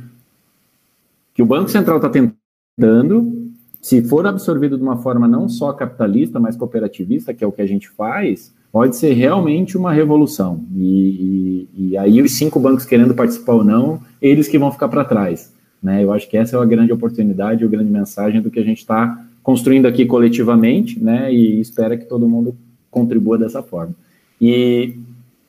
que 1.34 1.42
o 1.42 1.46
Banco 1.46 1.70
Central 1.70 1.98
está 1.98 2.10
tentando, 2.10 3.50
se 3.82 4.02
for 4.04 4.28
absorvido 4.28 4.78
de 4.78 4.84
uma 4.84 4.98
forma 4.98 5.28
não 5.28 5.48
só 5.48 5.72
capitalista, 5.74 6.40
mas 6.40 6.56
cooperativista, 6.56 7.34
que 7.34 7.44
é 7.44 7.48
o 7.48 7.52
que 7.52 7.62
a 7.62 7.66
gente 7.66 7.90
faz, 7.90 8.54
pode 8.72 8.96
ser 8.96 9.14
realmente 9.14 9.78
uma 9.78 9.92
revolução. 9.92 10.64
E, 10.76 11.68
e, 11.76 11.90
e 11.90 11.98
aí 11.98 12.22
os 12.22 12.38
cinco 12.38 12.60
bancos 12.60 12.86
querendo 12.86 13.16
participar 13.16 13.54
ou 13.54 13.64
não, 13.64 14.02
eles 14.22 14.48
que 14.48 14.60
vão 14.60 14.72
ficar 14.72 14.90
para 14.90 15.06
trás. 15.06 15.54
Né? 15.82 16.04
Eu 16.04 16.12
acho 16.14 16.30
que 16.30 16.38
essa 16.38 16.58
é 16.58 16.60
a 16.60 16.66
grande 16.66 16.92
oportunidade, 16.92 17.64
a 17.64 17.68
grande 17.68 17.90
mensagem 17.90 18.42
do 18.42 18.52
que 18.52 18.60
a 18.60 18.64
gente 18.64 18.80
está 18.80 19.26
construindo 19.44 19.86
aqui 19.86 20.06
coletivamente, 20.06 21.02
né? 21.02 21.34
E 21.34 21.60
espera 21.60 21.98
que 21.98 22.06
todo 22.06 22.28
mundo 22.28 22.56
contribua 22.92 23.38
dessa 23.38 23.62
forma. 23.62 23.96
E 24.42 24.96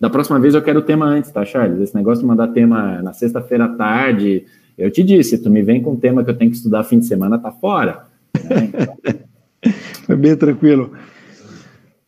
da 0.00 0.08
próxima 0.08 0.40
vez 0.40 0.54
eu 0.54 0.62
quero 0.62 0.80
o 0.80 0.82
tema 0.82 1.06
antes, 1.06 1.30
tá, 1.30 1.44
Charles? 1.44 1.80
Esse 1.80 1.94
negócio 1.94 2.22
de 2.22 2.26
mandar 2.26 2.48
tema 2.48 3.02
na 3.02 3.12
sexta-feira 3.12 3.66
à 3.66 3.68
tarde, 3.68 4.44
Eu 4.78 4.90
te 4.90 5.02
disse, 5.02 5.36
tu 5.36 5.50
me 5.50 5.62
vem 5.62 5.82
com 5.82 5.92
um 5.92 5.96
tema 5.96 6.24
que 6.24 6.30
eu 6.30 6.36
tenho 6.36 6.50
que 6.50 6.56
estudar 6.56 6.84
fim 6.84 6.98
de 6.98 7.06
semana, 7.06 7.38
tá 7.38 7.52
fora. 7.52 8.04
Né? 8.34 8.70
Então... 9.62 9.76
Foi 10.06 10.16
bem 10.16 10.34
tranquilo. 10.34 10.92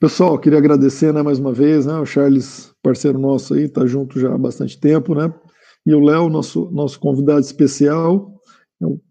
Pessoal, 0.01 0.39
queria 0.39 0.59
agradecer 0.59 1.13
né, 1.13 1.23
mais 1.23 1.39
uma 1.39 1.53
vez, 1.53 1.85
né, 1.85 1.93
o 1.99 2.07
Charles, 2.07 2.73
parceiro 2.83 3.19
nosso 3.19 3.53
aí, 3.53 3.65
está 3.65 3.87
junto 3.87 4.19
já 4.19 4.35
há 4.35 4.39
bastante 4.39 4.77
tempo, 4.81 5.15
né? 5.15 5.33
E 5.87 5.95
o 5.95 6.01
Léo, 6.01 6.29
nosso, 6.29 6.71
nosso 6.73 6.99
convidado 6.99 7.41
especial, 7.41 8.33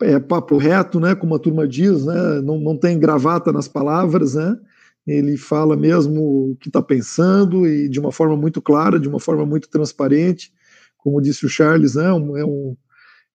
é, 0.01 0.13
é 0.13 0.19
papo 0.19 0.57
reto, 0.57 0.99
né? 0.99 1.15
Como 1.15 1.35
a 1.35 1.39
turma 1.39 1.67
diz, 1.67 2.05
né? 2.05 2.41
Não, 2.41 2.59
não 2.59 2.77
tem 2.77 2.99
gravata 2.99 3.51
nas 3.51 3.67
palavras, 3.67 4.35
né? 4.35 4.57
Ele 5.05 5.37
fala 5.37 5.75
mesmo 5.75 6.51
o 6.51 6.57
que 6.59 6.69
está 6.69 6.81
pensando 6.81 7.67
e 7.67 7.89
de 7.89 7.99
uma 7.99 8.11
forma 8.11 8.35
muito 8.35 8.61
clara, 8.61 8.99
de 8.99 9.07
uma 9.07 9.19
forma 9.19 9.45
muito 9.45 9.69
transparente. 9.69 10.51
Como 10.97 11.21
disse 11.21 11.45
o 11.45 11.49
Charles, 11.49 11.95
né? 11.95 12.05
É, 12.05 12.13
um, 12.13 12.77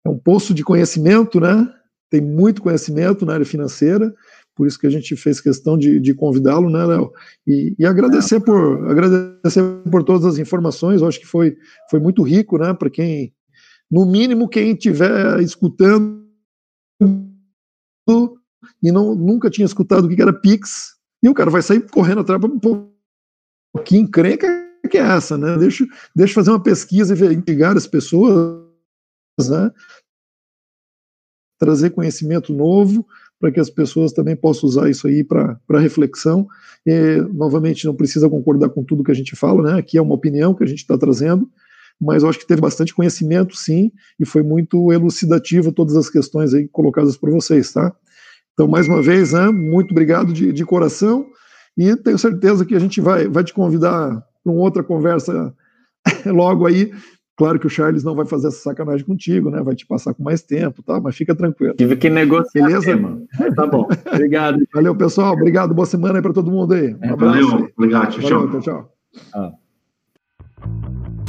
é 0.04 0.08
um 0.08 0.18
poço 0.18 0.54
de 0.54 0.62
conhecimento, 0.62 1.40
né? 1.40 1.68
Tem 2.08 2.20
muito 2.20 2.62
conhecimento 2.62 3.26
na 3.26 3.34
área 3.34 3.46
financeira 3.46 4.14
por 4.56 4.66
isso 4.66 4.78
que 4.78 4.86
a 4.86 4.90
gente 4.90 5.14
fez 5.14 5.38
questão 5.38 5.76
de, 5.76 6.00
de 6.00 6.14
convidá-lo, 6.14 6.70
né, 6.70 6.82
Léo? 6.86 7.12
E, 7.46 7.76
e, 7.78 7.84
agradecer 7.84 8.40
por 8.40 8.90
agradecer 8.90 9.62
por 9.90 10.02
todas 10.02 10.24
as 10.24 10.38
informações. 10.38 11.02
Eu 11.02 11.08
acho 11.08 11.20
que 11.20 11.26
foi, 11.26 11.54
foi 11.90 12.00
muito 12.00 12.22
rico, 12.22 12.56
né? 12.56 12.72
Para 12.72 12.88
quem, 12.88 13.34
no 13.90 14.06
mínimo, 14.06 14.48
quem 14.48 14.72
estiver 14.72 15.40
escutando 15.40 16.25
e 18.82 18.92
não, 18.92 19.14
nunca 19.14 19.50
tinha 19.50 19.64
escutado 19.64 20.04
o 20.04 20.08
que 20.08 20.20
era 20.20 20.32
Pix, 20.32 20.96
e 21.22 21.28
o 21.28 21.34
cara 21.34 21.50
vai 21.50 21.62
sair 21.62 21.80
correndo 21.90 22.20
atrás 22.20 22.40
para 22.40 22.50
pô, 22.50 22.88
que 23.84 23.96
encrenca 23.96 24.66
que 24.88 24.98
é 24.98 25.02
essa, 25.02 25.36
né? 25.36 25.56
Deixa, 25.58 25.86
deixa 26.14 26.34
fazer 26.34 26.50
uma 26.50 26.62
pesquisa 26.62 27.14
e 27.14 27.34
investigar 27.34 27.76
as 27.76 27.86
pessoas, 27.86 28.64
né? 29.48 29.70
Trazer 31.58 31.90
conhecimento 31.90 32.52
novo, 32.52 33.06
para 33.38 33.50
que 33.50 33.60
as 33.60 33.68
pessoas 33.68 34.12
também 34.12 34.36
possam 34.36 34.68
usar 34.68 34.88
isso 34.88 35.06
aí 35.06 35.24
para 35.24 35.58
reflexão. 35.80 36.46
E, 36.86 37.20
novamente, 37.32 37.86
não 37.86 37.94
precisa 37.94 38.30
concordar 38.30 38.68
com 38.70 38.84
tudo 38.84 39.02
que 39.02 39.10
a 39.10 39.14
gente 39.14 39.34
fala, 39.34 39.62
né? 39.62 39.78
Aqui 39.78 39.98
é 39.98 40.02
uma 40.02 40.14
opinião 40.14 40.54
que 40.54 40.64
a 40.64 40.66
gente 40.66 40.78
está 40.78 40.96
trazendo, 40.96 41.50
mas 42.00 42.22
eu 42.22 42.28
acho 42.28 42.38
que 42.38 42.46
teve 42.46 42.60
bastante 42.60 42.94
conhecimento, 42.94 43.56
sim, 43.56 43.90
e 44.18 44.26
foi 44.26 44.42
muito 44.42 44.92
elucidativo 44.92 45.72
todas 45.72 45.96
as 45.96 46.10
questões 46.10 46.52
aí 46.54 46.68
colocadas 46.68 47.16
por 47.16 47.30
vocês, 47.30 47.72
tá? 47.72 47.94
Então, 48.52 48.66
mais 48.66 48.88
uma 48.88 49.02
vez, 49.02 49.32
né, 49.32 49.50
muito 49.50 49.92
obrigado 49.92 50.32
de, 50.32 50.52
de 50.52 50.64
coração 50.64 51.26
e 51.76 51.94
tenho 51.96 52.18
certeza 52.18 52.64
que 52.64 52.74
a 52.74 52.78
gente 52.78 53.00
vai, 53.00 53.28
vai 53.28 53.44
te 53.44 53.52
convidar 53.52 54.22
para 54.42 54.52
uma 54.52 54.62
outra 54.62 54.82
conversa 54.82 55.54
logo 56.26 56.66
aí 56.66 56.90
Claro 57.36 57.60
que 57.60 57.66
o 57.66 57.70
Charles 57.70 58.02
não 58.02 58.14
vai 58.14 58.24
fazer 58.24 58.48
essa 58.48 58.60
sacanagem 58.60 59.04
contigo, 59.04 59.50
né? 59.50 59.62
Vai 59.62 59.74
te 59.74 59.86
passar 59.86 60.14
com 60.14 60.22
mais 60.22 60.40
tempo, 60.40 60.82
tá? 60.82 60.98
Mas 60.98 61.16
fica 61.16 61.34
tranquilo. 61.34 61.74
Tive 61.74 61.94
que 61.96 62.08
negociar, 62.08 62.66
Beleza? 62.66 62.96
mano. 62.96 63.26
Tá 63.54 63.66
bom. 63.66 63.86
Obrigado. 64.10 64.58
Valeu, 64.74 64.96
pessoal. 64.96 65.34
Obrigado. 65.34 65.74
Boa 65.74 65.84
semana 65.84 66.18
aí 66.18 66.22
para 66.22 66.32
todo 66.32 66.50
mundo 66.50 66.72
aí. 66.72 66.94
Um 66.94 67.12
abraço. 67.12 67.50
Valeu. 67.50 67.70
Obrigado. 67.76 68.18
Tchau, 68.20 68.46
Valeu, 68.46 68.60
tchau. 68.60 68.60
tchau. 68.62 68.92
Ah. 69.34 71.25